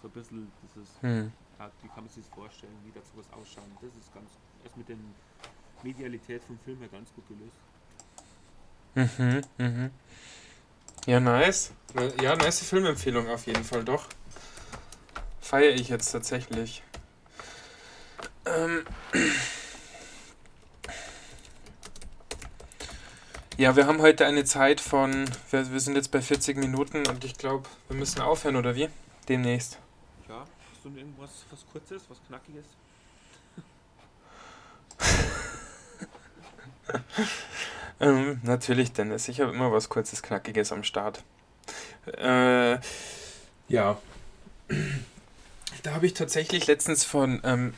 So 0.01 0.07
ein 0.07 0.11
bisschen 0.11 0.51
dieses, 0.63 1.01
mhm. 1.01 1.31
ja, 1.57 1.71
wie 1.81 1.87
kann 1.87 2.03
man 2.03 2.09
sich 2.09 2.23
das 2.25 2.33
vorstellen, 2.33 2.75
wie 2.83 2.91
das 2.91 3.03
sowas 3.11 3.25
ausschauen. 3.31 3.71
Das 3.81 3.95
ist 3.95 4.13
ganz, 4.13 4.29
ist 4.65 4.77
mit 4.77 4.89
der 4.89 4.97
Medialität 5.83 6.43
vom 6.43 6.59
Film 6.59 6.79
her 6.79 6.89
ganz 6.89 7.09
gut 7.13 7.25
gelöst. 7.27 7.57
Mhm, 9.17 9.41
mhm. 9.57 9.91
Ja, 11.05 11.19
nice. 11.19 11.71
Ja, 12.21 12.35
nice 12.35 12.61
Filmempfehlung 12.61 13.29
auf 13.29 13.45
jeden 13.45 13.63
Fall, 13.63 13.83
doch. 13.83 14.07
Feiere 15.39 15.75
ich 15.75 15.89
jetzt 15.89 16.11
tatsächlich. 16.11 16.83
Ähm. 18.45 18.83
Ja, 23.57 23.77
wir 23.77 23.87
haben 23.87 24.01
heute 24.01 24.25
eine 24.25 24.43
Zeit 24.43 24.81
von, 24.81 25.29
wir, 25.49 25.71
wir 25.71 25.79
sind 25.79 25.95
jetzt 25.95 26.11
bei 26.11 26.21
40 26.21 26.57
Minuten 26.57 27.07
und 27.07 27.23
ich 27.23 27.37
glaube, 27.37 27.69
wir 27.87 27.95
müssen 27.95 28.19
aufhören, 28.19 28.57
oder 28.57 28.75
wie? 28.75 28.89
Demnächst. 29.29 29.79
Ja, 30.27 30.39
hast 30.39 30.83
du 30.83 30.89
irgendwas 30.89 31.45
was 31.49 31.65
Kurzes, 31.71 32.03
was 32.09 32.17
Knackiges? 32.27 32.65
ähm, 38.01 38.41
natürlich, 38.43 38.91
Dennis. 38.91 39.29
Ich 39.29 39.39
habe 39.39 39.53
immer 39.53 39.71
was 39.71 39.87
Kurzes, 39.87 40.21
Knackiges 40.21 40.73
am 40.73 40.83
Start. 40.83 41.23
Äh, 42.07 42.77
ja. 43.69 43.97
Da 45.83 45.93
habe 45.93 46.05
ich 46.05 46.13
tatsächlich 46.13 46.67
letztens 46.67 47.05
von, 47.05 47.39
ähm, 47.45 47.73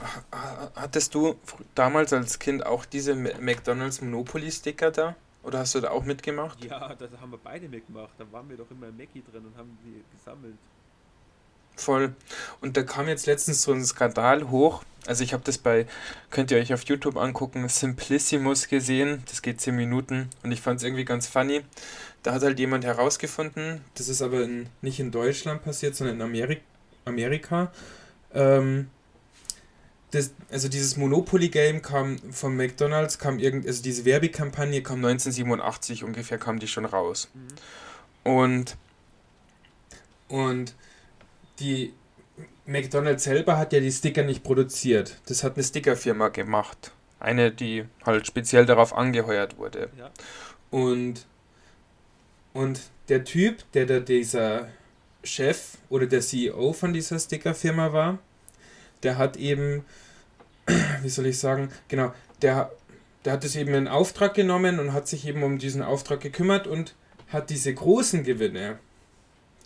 hattest 0.73 1.13
du 1.13 1.35
damals 1.75 2.13
als 2.13 2.39
Kind 2.39 2.65
auch 2.65 2.85
diese 2.85 3.13
McDonalds 3.13 4.01
Monopoly-Sticker 4.01 4.89
da? 4.89 5.15
Oder 5.47 5.59
hast 5.59 5.73
du 5.75 5.79
da 5.79 5.91
auch 5.91 6.03
mitgemacht? 6.03 6.61
Ja, 6.65 6.93
da 6.93 7.07
haben 7.21 7.31
wir 7.31 7.39
beide 7.41 7.69
mitgemacht. 7.69 8.11
Da 8.17 8.29
waren 8.33 8.49
wir 8.49 8.57
doch 8.57 8.69
immer 8.69 8.89
im 8.89 8.97
Mackie 8.97 9.23
drin 9.31 9.45
und 9.45 9.57
haben 9.57 9.77
die 9.81 10.03
gesammelt. 10.13 10.57
Voll. 11.77 12.13
Und 12.59 12.75
da 12.75 12.83
kam 12.83 13.07
jetzt 13.07 13.27
letztens 13.27 13.61
so 13.61 13.71
ein 13.71 13.85
Skandal 13.85 14.49
hoch. 14.49 14.83
Also 15.05 15.23
ich 15.23 15.31
habe 15.31 15.43
das 15.45 15.57
bei, 15.57 15.87
könnt 16.31 16.51
ihr 16.51 16.57
euch 16.57 16.73
auf 16.73 16.83
YouTube 16.83 17.15
angucken, 17.15 17.69
Simplissimus 17.69 18.67
gesehen. 18.67 19.23
Das 19.29 19.41
geht 19.41 19.61
10 19.61 19.73
Minuten 19.73 20.29
und 20.43 20.51
ich 20.51 20.59
fand 20.59 20.79
es 20.79 20.83
irgendwie 20.83 21.05
ganz 21.05 21.27
funny. 21.27 21.61
Da 22.23 22.33
hat 22.33 22.41
halt 22.41 22.59
jemand 22.59 22.83
herausgefunden, 22.83 23.85
das 23.95 24.09
ist 24.09 24.21
aber 24.21 24.43
in, 24.43 24.67
nicht 24.81 24.99
in 24.99 25.11
Deutschland 25.11 25.63
passiert, 25.63 25.95
sondern 25.95 26.17
in 26.17 26.23
Amerik 26.23 26.61
Amerika. 27.05 27.71
Ähm, 28.33 28.89
das, 30.11 30.33
also 30.49 30.69
dieses 30.69 30.95
Monopoly-Game 30.95 31.81
kam 31.81 32.17
von 32.31 32.55
McDonalds, 32.55 33.19
kam 33.19 33.39
irgend, 33.39 33.65
also 33.67 33.83
diese 33.83 34.05
Werbekampagne 34.05 34.81
kam 34.81 35.03
1987 35.03 36.03
ungefähr, 36.03 36.37
kam 36.37 36.59
die 36.59 36.67
schon 36.67 36.85
raus. 36.85 37.29
Mhm. 37.33 38.31
Und, 38.31 38.77
und 40.29 40.75
die 41.59 41.93
McDonalds 42.65 43.23
selber 43.23 43.57
hat 43.57 43.73
ja 43.73 43.79
die 43.79 43.91
Sticker 43.91 44.23
nicht 44.23 44.43
produziert. 44.43 45.19
Das 45.27 45.43
hat 45.43 45.55
eine 45.55 45.63
Stickerfirma 45.63 46.29
gemacht. 46.29 46.91
Eine, 47.19 47.51
die 47.51 47.85
halt 48.05 48.27
speziell 48.27 48.65
darauf 48.65 48.95
angeheuert 48.95 49.57
wurde. 49.57 49.89
Ja. 49.97 50.11
Und, 50.69 51.25
und 52.53 52.81
der 53.09 53.23
Typ, 53.23 53.63
der 53.73 53.85
da 53.85 53.99
dieser 53.99 54.69
Chef 55.23 55.77
oder 55.89 56.05
der 56.05 56.21
CEO 56.21 56.73
von 56.73 56.93
dieser 56.93 57.19
Stickerfirma 57.19 57.91
war, 57.91 58.19
der 59.03 59.17
hat 59.17 59.37
eben, 59.37 59.85
wie 61.01 61.09
soll 61.09 61.27
ich 61.27 61.39
sagen, 61.39 61.71
genau, 61.87 62.13
der, 62.41 62.71
der 63.25 63.33
hat 63.33 63.43
es 63.43 63.55
eben 63.55 63.73
in 63.73 63.87
Auftrag 63.87 64.33
genommen 64.33 64.79
und 64.79 64.93
hat 64.93 65.07
sich 65.07 65.27
eben 65.27 65.43
um 65.43 65.57
diesen 65.57 65.81
Auftrag 65.81 66.21
gekümmert 66.21 66.67
und 66.67 66.95
hat 67.29 67.49
diese 67.49 67.73
großen 67.73 68.23
Gewinne, 68.23 68.79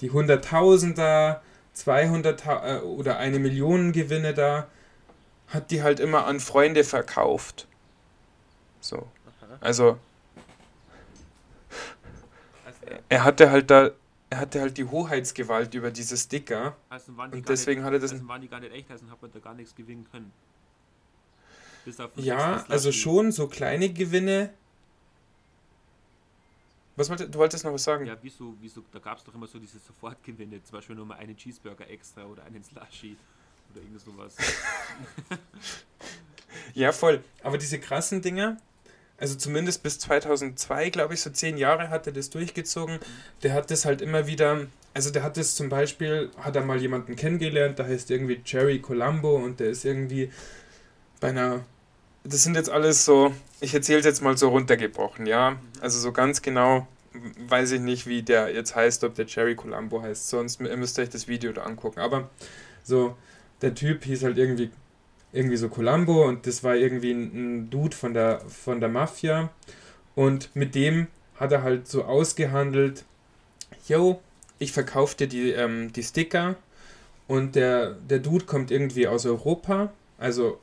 die 0.01 0.11
Hunderttausender, 0.11 1.41
200 1.73 2.45
äh, 2.45 2.77
oder 2.79 3.17
eine 3.17 3.39
Million 3.39 3.91
Gewinne 3.91 4.33
da, 4.33 4.67
hat 5.47 5.71
die 5.71 5.83
halt 5.83 5.99
immer 5.99 6.25
an 6.25 6.39
Freunde 6.39 6.83
verkauft. 6.83 7.67
So. 8.79 9.07
Also, 9.59 9.63
also 9.63 9.99
er 13.09 13.23
hatte 13.23 13.51
halt 13.51 13.69
da 13.69 13.91
er 14.31 14.39
hatte 14.39 14.61
halt 14.61 14.77
die 14.77 14.85
Hoheitsgewalt 14.85 15.73
über 15.73 15.91
diese 15.91 16.15
Sticker. 16.15 16.77
Also 16.89 17.11
und 17.11 17.49
deswegen 17.49 17.81
nicht, 17.81 17.85
hat 17.85 17.93
er 17.93 17.99
das. 17.99 18.13
Also 18.13 18.27
waren 18.29 18.41
die 18.41 18.47
gar 18.47 18.61
nicht 18.61 18.73
echt, 18.73 18.89
also 18.89 19.05
hat 19.09 19.21
man 19.21 19.29
da 19.31 19.39
gar 19.39 19.53
nichts 19.53 19.75
gewinnen 19.75 20.07
können. 20.09 20.31
ja, 22.15 22.63
also 22.69 22.93
schon 22.93 23.33
so 23.33 23.47
kleine 23.47 23.91
Gewinne. 23.91 24.53
Was 26.95 27.09
wollte, 27.09 27.27
du 27.29 27.39
wolltest 27.39 27.65
noch 27.65 27.73
was 27.73 27.83
sagen? 27.83 28.05
Ja, 28.05 28.15
wieso, 28.21 28.55
wieso, 28.61 28.83
da 28.93 28.99
gab 28.99 29.17
es 29.17 29.23
doch 29.25 29.33
immer 29.33 29.47
so 29.47 29.59
diese 29.59 29.79
Sofortgewinne, 29.79 30.63
zum 30.63 30.77
Beispiel 30.77 30.95
nur 30.95 31.05
mal 31.05 31.15
einen 31.15 31.35
Cheeseburger 31.35 31.89
extra 31.89 32.23
oder 32.23 32.43
einen 32.45 32.63
Slushy 32.63 33.17
oder 33.73 33.81
irgend 33.81 33.99
sowas. 33.99 34.37
ja, 36.73 36.93
voll. 36.93 37.21
Aber 37.43 37.57
diese 37.57 37.79
krassen 37.79 38.21
Dinger, 38.21 38.57
also 39.21 39.35
zumindest 39.35 39.83
bis 39.83 39.99
2002, 39.99 40.89
glaube 40.89 41.13
ich, 41.13 41.21
so 41.21 41.29
zehn 41.29 41.55
Jahre 41.55 41.89
hat 41.89 42.07
er 42.07 42.13
das 42.13 42.31
durchgezogen. 42.31 42.97
Der 43.43 43.53
hat 43.53 43.69
das 43.69 43.85
halt 43.85 44.01
immer 44.01 44.25
wieder, 44.25 44.65
also 44.95 45.11
der 45.11 45.21
hat 45.21 45.37
das 45.37 45.53
zum 45.53 45.69
Beispiel, 45.69 46.31
hat 46.37 46.55
er 46.55 46.63
mal 46.63 46.81
jemanden 46.81 47.15
kennengelernt, 47.15 47.77
da 47.77 47.85
heißt 47.85 48.09
irgendwie 48.09 48.41
Jerry 48.43 48.79
Colombo 48.79 49.35
und 49.35 49.59
der 49.59 49.69
ist 49.69 49.85
irgendwie 49.85 50.31
bei 51.19 51.29
einer, 51.29 51.63
das 52.23 52.41
sind 52.41 52.55
jetzt 52.55 52.71
alles 52.71 53.05
so, 53.05 53.31
ich 53.59 53.75
erzähle 53.75 53.99
es 53.99 54.05
jetzt 54.05 54.23
mal 54.23 54.35
so 54.37 54.49
runtergebrochen, 54.49 55.27
ja. 55.27 55.55
Also 55.81 55.99
so 55.99 56.11
ganz 56.11 56.41
genau 56.41 56.87
weiß 57.47 57.73
ich 57.73 57.81
nicht, 57.81 58.07
wie 58.07 58.23
der 58.23 58.51
jetzt 58.51 58.75
heißt, 58.75 59.03
ob 59.03 59.13
der 59.13 59.27
Jerry 59.27 59.55
Colombo 59.55 60.01
heißt, 60.01 60.29
sonst 60.29 60.59
müsst 60.61 60.97
ihr 60.97 61.03
euch 61.03 61.09
das 61.09 61.27
Video 61.27 61.51
da 61.51 61.61
angucken. 61.61 61.99
Aber 61.99 62.31
so, 62.83 63.15
der 63.61 63.75
Typ 63.75 64.03
hieß 64.03 64.23
halt 64.23 64.39
irgendwie 64.39 64.71
irgendwie 65.33 65.57
so 65.57 65.69
Columbo 65.69 66.27
und 66.27 66.45
das 66.47 66.63
war 66.63 66.75
irgendwie 66.75 67.11
ein, 67.11 67.31
ein 67.33 67.69
Dude 67.69 67.95
von 67.95 68.13
der, 68.13 68.41
von 68.41 68.79
der 68.79 68.89
Mafia 68.89 69.49
und 70.15 70.53
mit 70.55 70.75
dem 70.75 71.07
hat 71.35 71.51
er 71.51 71.63
halt 71.63 71.87
so 71.87 72.03
ausgehandelt, 72.03 73.05
yo, 73.87 74.21
ich 74.59 74.71
verkaufe 74.71 75.15
dir 75.17 75.27
die, 75.27 75.51
ähm, 75.51 75.91
die 75.93 76.03
Sticker 76.03 76.55
und 77.27 77.55
der, 77.55 77.91
der 77.91 78.19
Dude 78.19 78.45
kommt 78.45 78.71
irgendwie 78.71 79.07
aus 79.07 79.25
Europa, 79.25 79.91
also 80.17 80.59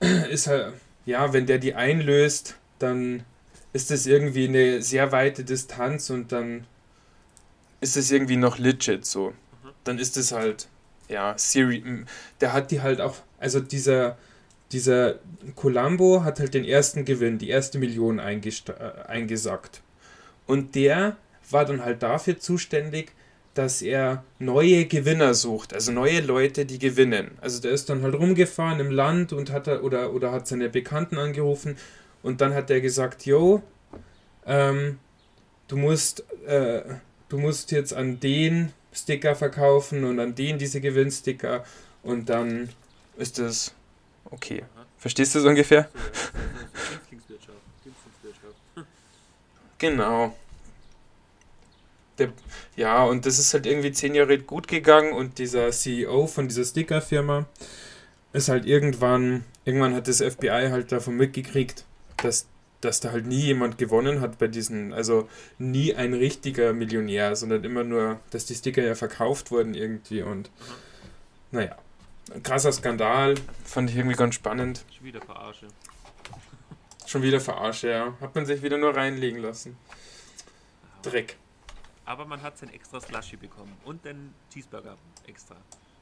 ist 0.30 0.46
halt, 0.46 0.74
ja, 1.04 1.32
wenn 1.32 1.46
der 1.46 1.58
die 1.58 1.74
einlöst, 1.74 2.56
dann 2.78 3.24
ist 3.72 3.90
das 3.90 4.06
irgendwie 4.06 4.48
eine 4.48 4.82
sehr 4.82 5.12
weite 5.12 5.44
Distanz 5.44 6.08
und 6.10 6.32
dann 6.32 6.66
ist 7.80 7.96
es 7.96 8.10
irgendwie 8.10 8.36
noch 8.36 8.58
legit 8.58 9.04
so. 9.04 9.30
Mhm. 9.30 9.70
Dann 9.82 9.98
ist 9.98 10.16
es 10.16 10.32
halt, 10.32 10.68
ja, 11.08 11.34
Siri, 11.36 12.04
der 12.40 12.52
hat 12.52 12.70
die 12.70 12.80
halt 12.80 13.00
auch 13.00 13.16
also 13.44 13.60
dieser, 13.60 14.16
dieser 14.72 15.16
Columbo 15.54 16.24
hat 16.24 16.40
halt 16.40 16.54
den 16.54 16.64
ersten 16.64 17.04
Gewinn, 17.04 17.36
die 17.36 17.50
erste 17.50 17.78
Million 17.78 18.18
äh, 18.18 18.50
eingesackt. 19.06 19.82
Und 20.46 20.74
der 20.74 21.16
war 21.50 21.66
dann 21.66 21.84
halt 21.84 22.02
dafür 22.02 22.38
zuständig, 22.38 23.12
dass 23.52 23.82
er 23.82 24.24
neue 24.38 24.86
Gewinner 24.86 25.34
sucht, 25.34 25.74
also 25.74 25.92
neue 25.92 26.20
Leute, 26.22 26.64
die 26.64 26.78
gewinnen. 26.78 27.32
Also 27.40 27.60
der 27.60 27.70
ist 27.70 27.88
dann 27.88 28.02
halt 28.02 28.14
rumgefahren 28.14 28.80
im 28.80 28.90
Land 28.90 29.32
und 29.34 29.52
hat 29.52 29.68
oder, 29.68 30.12
oder 30.14 30.32
hat 30.32 30.48
seine 30.48 30.70
Bekannten 30.70 31.18
angerufen 31.18 31.76
und 32.22 32.40
dann 32.40 32.54
hat 32.54 32.70
er 32.70 32.80
gesagt, 32.80 33.26
yo, 33.26 33.62
ähm, 34.46 34.98
du 35.68 35.76
musst, 35.76 36.24
äh, 36.46 36.82
du 37.28 37.38
musst 37.38 37.70
jetzt 37.72 37.92
an 37.92 38.18
den 38.18 38.72
Sticker 38.92 39.36
verkaufen 39.36 40.02
und 40.02 40.18
an 40.18 40.34
den 40.34 40.58
diese 40.58 40.80
Gewinnsticker 40.80 41.62
und 42.02 42.30
dann 42.30 42.70
ist 43.16 43.38
das 43.38 43.74
okay. 44.30 44.64
Verstehst 44.98 45.34
du 45.34 45.40
es 45.40 45.44
ungefähr? 45.44 45.88
Genau. 49.78 50.34
Der, 52.18 52.32
ja, 52.76 53.04
und 53.04 53.26
das 53.26 53.38
ist 53.38 53.52
halt 53.54 53.66
irgendwie 53.66 53.92
zehn 53.92 54.14
Jahre 54.14 54.38
gut 54.38 54.68
gegangen 54.68 55.12
und 55.12 55.38
dieser 55.38 55.70
CEO 55.72 56.26
von 56.26 56.48
dieser 56.48 56.64
Sticker-Firma 56.64 57.46
ist 58.32 58.48
halt 58.48 58.66
irgendwann, 58.66 59.44
irgendwann 59.64 59.94
hat 59.94 60.08
das 60.08 60.22
FBI 60.22 60.68
halt 60.70 60.92
davon 60.92 61.16
mitgekriegt, 61.16 61.84
dass, 62.18 62.46
dass 62.80 63.00
da 63.00 63.12
halt 63.12 63.26
nie 63.26 63.40
jemand 63.40 63.78
gewonnen 63.78 64.20
hat 64.20 64.38
bei 64.38 64.46
diesen, 64.46 64.92
also 64.92 65.28
nie 65.58 65.94
ein 65.94 66.14
richtiger 66.14 66.72
Millionär, 66.72 67.34
sondern 67.36 67.64
immer 67.64 67.84
nur, 67.84 68.20
dass 68.30 68.46
die 68.46 68.54
Sticker 68.54 68.82
ja 68.82 68.94
verkauft 68.94 69.50
wurden 69.50 69.74
irgendwie 69.74 70.22
und 70.22 70.50
mhm. 70.50 71.58
naja. 71.58 71.76
Ein 72.32 72.42
krasser 72.42 72.72
Skandal. 72.72 73.34
Fand 73.64 73.90
ich 73.90 73.96
irgendwie 73.96 74.16
ganz 74.16 74.34
spannend. 74.34 74.84
Schon 74.90 75.04
wieder 75.04 75.20
Verarsche. 75.20 75.68
Schon 77.06 77.22
wieder 77.22 77.40
Verarsche, 77.40 77.90
ja. 77.90 78.14
Hat 78.20 78.34
man 78.34 78.46
sich 78.46 78.62
wieder 78.62 78.78
nur 78.78 78.96
reinlegen 78.96 79.42
lassen. 79.42 79.76
Dreck. 81.02 81.36
Aber 82.06 82.24
man 82.24 82.42
hat 82.42 82.58
sein 82.58 82.70
extra 82.70 83.00
Slushy 83.00 83.36
bekommen. 83.36 83.76
Und 83.84 84.04
den 84.04 84.34
Cheeseburger 84.52 84.96
extra. 85.26 85.56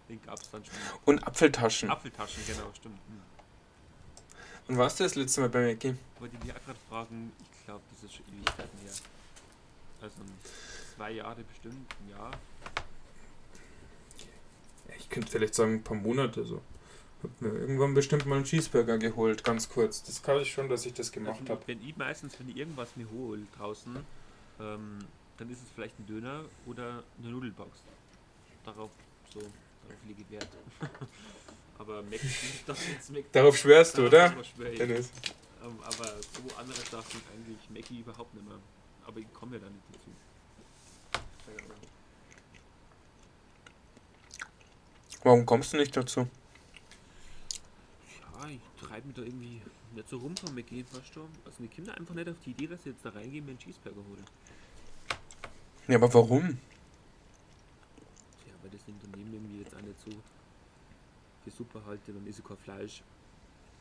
Den 0.09 0.23
gab 0.23 0.39
es 0.39 0.51
dann 0.51 0.65
schon. 0.65 0.75
Und 1.05 1.27
Apfeltaschen. 1.27 1.91
Apfeltaschen, 1.91 2.43
genau, 2.47 2.71
stimmt. 2.75 2.99
Hm. 3.09 3.23
Und 4.69 4.79
warst 4.79 5.01
du 5.01 5.05
das 5.05 5.15
letzte 5.17 5.41
Mal 5.41 5.51
bei 5.51 5.67
Mackie? 5.67 5.97
Wollte 6.19 6.37
ich 6.37 6.43
dich 6.43 6.53
auch 6.53 6.65
gerade 6.65 6.79
fragen, 6.89 7.33
ich 7.41 7.65
glaube, 7.67 7.83
das 7.91 8.05
ist 8.05 8.15
schon 8.15 8.25
Ewigkeiten 8.27 8.79
her. 8.85 8.93
Also 10.01 10.17
zwei 10.97 11.11
Jahre 11.13 11.43
bestimmt, 11.43 11.95
ein 12.01 12.11
Jahr. 12.11 12.31
Ich 14.99 15.09
könnte 15.09 15.31
vielleicht 15.31 15.55
sagen, 15.55 15.75
ein 15.75 15.85
paar 15.85 15.97
Monate 15.97 16.45
so. 16.45 16.61
Hab 17.23 17.41
mir 17.41 17.51
irgendwann 17.51 17.95
bestimmt 17.95 18.27
mal 18.27 18.37
einen 18.37 18.45
Cheeseburger 18.45 18.99
geholt, 18.99 19.45
ganz 19.45 19.69
kurz. 19.69 20.03
Das 20.03 20.23
kann 20.23 20.41
ich 20.41 20.53
schon, 20.53 20.69
dass 20.69 20.85
ich 20.87 20.95
das 20.95 21.13
gemacht 21.13 21.41
also, 21.41 21.53
habe. 21.53 21.63
Wenn 21.67 21.81
ich 21.87 21.97
meistens, 21.97 22.39
wenn 22.41 22.49
ich 22.49 22.57
irgendwas 22.57 22.97
mir 22.97 23.07
hole 23.11 23.43
draußen, 23.57 23.97
ähm, 24.61 24.99
dann 25.39 25.51
ist 25.51 25.63
es 25.63 25.71
vielleicht 25.75 25.99
ein 26.01 26.07
Döner 26.07 26.45
oder 26.67 27.05
eine 27.21 27.31
Nudelbox. 27.31 27.71
Darauf, 28.65 28.91
so, 29.33 29.41
darauf 29.41 29.99
ich 30.09 30.31
Wert. 30.31 30.49
aber 31.79 32.03
Mac 32.03 32.21
das 32.67 32.89
jetzt 32.89 33.13
Mac 33.13 33.31
Darauf 33.33 33.57
schwörst 33.57 33.99
du, 33.99 34.07
oder? 34.07 34.35
schwör. 34.45 34.71
Dennis. 34.71 35.11
Ähm, 35.65 35.79
aber 35.85 36.07
so 36.07 36.57
andere 36.57 36.81
Sachen 36.91 37.21
eigentlich 37.33 37.71
Mackie 37.71 38.01
überhaupt 38.01 38.35
nicht 38.35 38.47
mehr. 38.47 38.59
Aber 39.07 39.21
ich 39.21 39.33
komme 39.33 39.57
ja 39.57 39.63
da 39.63 39.71
nicht 39.71 39.85
dazu. 39.93 40.11
Keine 41.47 41.59
Ahnung. 41.59 41.77
Warum 45.25 45.47
kommst 45.47 45.73
du 45.73 45.77
nicht 45.77 45.97
dazu? 45.97 46.21
Ja, 48.21 48.49
ich 48.49 48.61
treibe 48.81 49.07
mich 49.07 49.17
da 49.17 49.23
irgendwie 49.23 49.63
nicht 49.95 50.09
so 50.09 50.19
rum 50.19 50.37
von 50.37 50.55
Mackie, 50.55 50.85
weißt 50.93 51.15
du? 51.17 51.29
Also 51.45 51.63
die 51.63 51.69
Kinder 51.69 51.97
einfach 51.97 52.15
nicht 52.15 52.29
auf 52.29 52.37
die 52.45 52.51
Idee, 52.51 52.67
dass 52.67 52.83
sie 52.83 52.91
jetzt 52.91 53.05
da 53.05 53.11
reingehen 53.11 53.45
und 53.45 53.51
einen 53.51 53.59
Cheeseburger 53.59 54.01
holen. 54.09 54.25
Ja, 55.89 55.97
aber 55.97 56.13
warum? 56.13 56.59
Ja, 58.47 58.55
weil 58.63 58.71
das 58.71 58.81
Unternehmen 58.87 59.33
irgendwie 59.35 59.61
jetzt 59.61 59.75
auch 59.77 59.81
nicht 59.81 60.01
so 60.01 60.11
für 61.45 61.51
super 61.51 61.83
halte, 61.87 62.13
dann 62.13 62.27
ist 62.27 62.45
kein 62.45 62.57
Fleisch. 62.57 63.03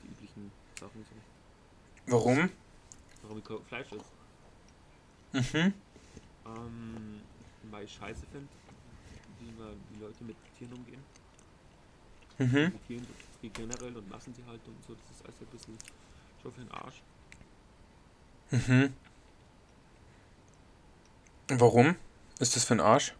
Die 0.03 0.07
üblichen 0.07 0.51
Sachen 0.79 1.05
so. 1.05 2.11
Warum? 2.11 2.49
Warum 3.23 3.37
ich 3.37 3.43
kein 3.45 3.63
Fleisch 3.65 3.87
esse? 3.91 5.57
Mhm. 5.57 5.73
Ähm, 6.45 7.21
weil 7.69 7.85
ich 7.85 7.93
scheiße 7.93 8.25
finde, 8.31 8.47
wie, 9.39 9.51
man- 9.59 9.79
wie 9.91 9.99
Leute 10.03 10.23
mit 10.23 10.35
Tieren 10.57 10.73
umgehen. 10.73 11.03
Mhm. 12.41 12.71
Wie 13.41 13.49
generell 13.49 13.95
und 13.95 14.11
halt 14.11 14.61
und 14.67 14.85
so. 14.87 14.93
Das 14.93 15.17
ist 15.17 15.25
alles 15.25 15.41
ein 15.41 15.47
bisschen 15.47 15.77
schon 16.41 16.51
für 16.51 16.61
den 16.61 16.71
Arsch. 16.71 17.01
Mhm. 18.51 18.93
Warum? 21.47 21.95
Ist 22.39 22.55
das 22.55 22.63
für 22.63 22.73
ein 22.75 22.79
Arsch? 22.79 23.13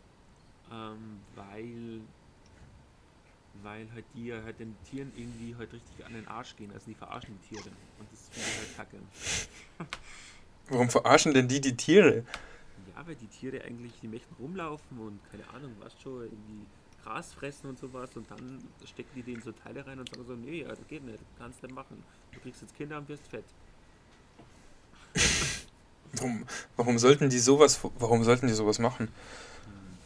Ähm, 0.72 1.20
weil 1.36 2.02
weil 3.64 3.88
halt 3.94 4.06
die 4.16 4.34
halt 4.34 4.60
den 4.60 4.76
Tieren 4.90 5.12
irgendwie 5.16 5.56
halt 5.56 5.72
richtig 5.72 6.04
an 6.06 6.14
den 6.14 6.28
Arsch 6.28 6.56
gehen, 6.56 6.72
also 6.74 6.86
die 6.88 6.96
verarschen 6.96 7.38
die 7.38 7.50
Tiere. 7.50 7.70
Und 8.00 8.12
das 8.12 8.30
finde 8.32 8.50
ich 8.50 8.58
halt 8.58 8.78
kacke. 8.78 9.88
Warum 10.70 10.90
verarschen 10.90 11.34
denn 11.34 11.48
die 11.48 11.62
die 11.62 11.76
Tiere? 11.76 12.26
Ja, 12.96 13.06
weil 13.06 13.16
die 13.16 13.28
Tiere 13.28 13.64
eigentlich, 13.64 13.94
die 14.02 14.08
möchten 14.08 14.34
rumlaufen 14.40 14.98
und 14.98 15.20
keine 15.30 15.48
Ahnung, 15.50 15.76
was 15.80 15.94
schon, 16.02 16.24
irgendwie 16.24 16.66
Gras 17.04 17.34
fressen 17.34 17.70
und 17.70 17.80
sowas 17.80 18.10
und 18.16 18.30
dann 18.30 18.64
stecken 18.86 19.12
die 19.16 19.24
denen 19.24 19.42
so 19.42 19.52
Teile 19.52 19.86
rein 19.86 20.00
und 20.00 20.10
sagen 20.10 20.26
so, 20.26 20.34
nee, 20.34 20.62
ja, 20.62 20.70
das 20.70 20.88
geht 20.88 21.04
nicht, 21.04 21.20
kannst 21.38 21.62
nicht 21.64 21.74
machen. 21.74 22.04
Du 22.32 22.40
kriegst 22.40 22.62
jetzt 22.62 22.76
Kinder 22.76 22.98
und 22.98 23.10
wirst 23.10 23.28
fett. 23.28 23.46
Warum, 26.14 26.46
warum 26.76 27.00
sollten 27.00 27.30
die 27.30 27.40
sowas 27.40 27.80
warum 27.98 28.24
sollten 28.24 28.48
die 28.48 28.54
sowas 28.54 28.80
machen? 28.80 29.08
Hm. 29.08 29.98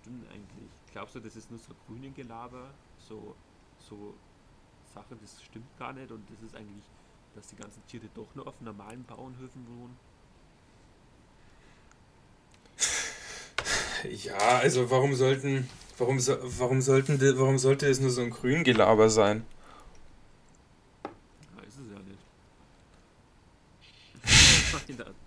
Stimmt 0.00 0.30
eigentlich. 0.30 0.70
Glaubst 0.92 1.14
du, 1.14 1.20
das 1.20 1.36
ist 1.36 1.50
nur 1.50 1.60
so 1.60 1.72
grünen 1.86 2.14
Gelaber, 2.14 2.70
so, 2.98 3.36
so 3.78 4.14
Sache, 4.92 5.16
das 5.20 5.42
stimmt 5.42 5.78
gar 5.78 5.92
nicht 5.92 6.10
und 6.10 6.28
das 6.30 6.42
ist 6.42 6.56
eigentlich, 6.56 6.84
dass 7.34 7.46
die 7.48 7.56
ganzen 7.56 7.86
Tiere 7.86 8.08
doch 8.14 8.34
nur 8.34 8.46
auf 8.46 8.60
normalen 8.60 9.04
Bauernhöfen 9.04 9.66
wohnen? 9.68 9.96
Ja, 14.04 14.58
also 14.58 14.90
warum 14.90 15.14
sollten 15.14 15.68
warum 15.98 16.20
so, 16.20 16.36
warum 16.42 16.80
sollten 16.80 17.18
die, 17.18 17.38
warum 17.38 17.58
sollte 17.58 17.86
es 17.86 18.00
nur 18.00 18.10
so 18.10 18.22
ein 18.22 18.30
Grüngelaber 18.30 19.10
sein? 19.10 19.44
Ja, 21.56 21.62
ist 21.62 21.78
es 21.78 21.90
ja 21.92 21.98
nicht. 25.08 25.20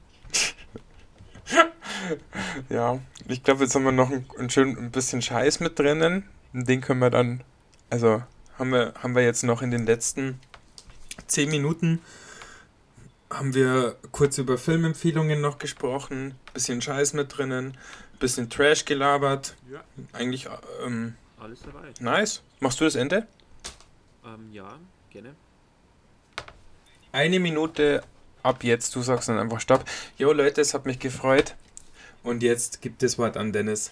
Ja, 2.69 2.99
ich 3.27 3.43
glaube, 3.43 3.63
jetzt 3.63 3.75
haben 3.75 3.83
wir 3.83 3.91
noch 3.91 4.09
ein, 4.09 4.25
ein 4.37 4.49
schön 4.49 4.77
ein 4.77 4.91
bisschen 4.91 5.21
Scheiß 5.21 5.59
mit 5.59 5.77
drinnen. 5.77 6.23
Den 6.53 6.81
können 6.81 6.99
wir 6.99 7.09
dann, 7.09 7.43
also 7.89 8.23
haben 8.57 8.71
wir, 8.71 8.93
haben 9.01 9.15
wir 9.15 9.23
jetzt 9.23 9.43
noch 9.43 9.61
in 9.61 9.71
den 9.71 9.85
letzten 9.85 10.39
zehn 11.27 11.49
Minuten 11.49 12.01
haben 13.29 13.53
wir 13.53 13.95
kurz 14.11 14.37
über 14.37 14.57
Filmempfehlungen 14.57 15.39
noch 15.39 15.59
gesprochen, 15.59 16.33
bisschen 16.53 16.81
Scheiß 16.81 17.13
mit 17.13 17.37
drinnen, 17.37 17.77
bisschen 18.19 18.49
Trash 18.49 18.85
gelabert. 18.85 19.55
ja, 19.71 19.83
Eigentlich 20.13 20.47
ähm, 20.85 21.15
alles 21.39 21.61
dabei. 21.61 21.91
nice. 21.99 22.41
Machst 22.59 22.79
du 22.79 22.85
das 22.85 22.95
Ende? 22.95 23.27
Ähm, 24.25 24.51
ja, 24.51 24.77
gerne. 25.09 25.35
Eine 27.11 27.39
Minute 27.39 28.03
ab 28.43 28.63
jetzt, 28.63 28.95
du 28.95 29.01
sagst 29.01 29.29
dann 29.29 29.39
einfach 29.39 29.59
Stopp. 29.59 29.85
Jo 30.17 30.31
Leute, 30.33 30.61
es 30.61 30.73
hat 30.73 30.85
mich 30.85 30.99
gefreut. 30.99 31.55
Und 32.23 32.43
jetzt 32.43 32.81
gibt 32.81 33.01
das 33.01 33.17
Wort 33.17 33.37
an 33.37 33.53
Dennis. 33.53 33.91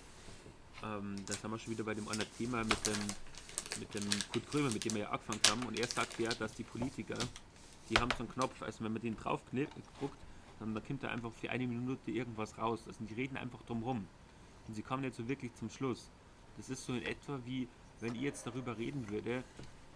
Ähm, 0.84 1.16
da 1.26 1.34
sind 1.34 1.50
wir 1.50 1.58
schon 1.60 1.72
wieder 1.72 1.84
bei 1.84 1.94
dem 1.94 2.08
anderen 2.08 2.32
Thema 2.38 2.64
mit 2.64 2.86
dem, 2.86 3.80
mit 3.80 3.94
dem 3.94 4.04
Kurt 4.32 4.52
Krömer, 4.52 4.70
mit 4.70 4.84
dem 4.86 4.94
wir 4.96 5.04
ja 5.04 5.10
angefangen 5.10 5.40
haben. 5.50 5.64
Und 5.64 5.80
er 5.80 5.88
sagt 5.88 6.20
ja, 6.20 6.30
dass 6.30 6.54
die 6.54 6.64
Politiker, 6.64 7.18
die 7.90 7.96
haben 7.98 8.12
so 8.12 8.20
einen 8.20 8.32
Knopf, 8.34 8.62
also 8.62 8.84
wenn 8.84 8.94
man 8.94 9.02
den 9.02 9.18
drauf 9.18 9.40
druckt, 10.00 10.18
dann 10.60 10.74
da 10.74 10.82
kommt 10.82 11.04
da 11.04 11.10
einfach 11.10 11.32
für 11.40 11.50
eine 11.50 11.68
Minute 11.68 12.12
irgendwas 12.12 12.58
raus. 12.58 12.82
Also 12.88 13.04
die 13.06 13.14
reden 13.14 13.38
einfach 13.38 13.62
drum 13.64 13.84
rum. 13.84 14.08
Und 14.68 14.74
sie 14.74 14.82
kommen 14.82 15.04
nicht 15.04 15.16
so 15.16 15.28
wirklich 15.28 15.54
zum 15.56 15.70
Schluss. 15.70 16.10
Das 16.58 16.70
ist 16.70 16.86
so 16.86 16.94
in 16.94 17.04
etwa 17.04 17.40
wie, 17.46 17.68
wenn 18.00 18.16
ich 18.16 18.22
jetzt 18.22 18.46
darüber 18.46 18.78
reden 18.78 19.10
würde, 19.10 19.44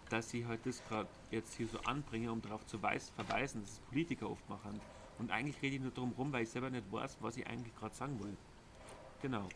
dass 0.10 0.34
ich 0.34 0.46
halt 0.46 0.66
das 0.66 0.84
gerade 0.88 1.08
jetzt 1.32 1.56
hier 1.56 1.68
so 1.68 1.80
anbringe, 1.82 2.32
um 2.32 2.42
darauf 2.42 2.66
zu 2.66 2.82
weis 2.82 3.12
verweisen, 3.16 3.62
dass 3.62 3.72
es 3.72 3.80
Politiker 3.80 4.30
oft 4.30 4.48
machen. 4.50 4.80
Und 5.20 5.32
eigentlich 5.32 5.62
rede 5.62 5.76
ich 5.76 5.82
nur 5.82 5.92
drum 5.92 6.14
rum, 6.18 6.32
weil 6.34 6.44
ich 6.44 6.50
selber 6.50 6.70
nicht 6.70 6.92
weiß, 6.92 7.18
was 7.22 7.38
ich 7.38 7.48
eigentlich 7.48 7.76
gerade 7.76 7.96
sagen 7.96 8.20
will. 8.22 8.36
Genau. 9.22 9.48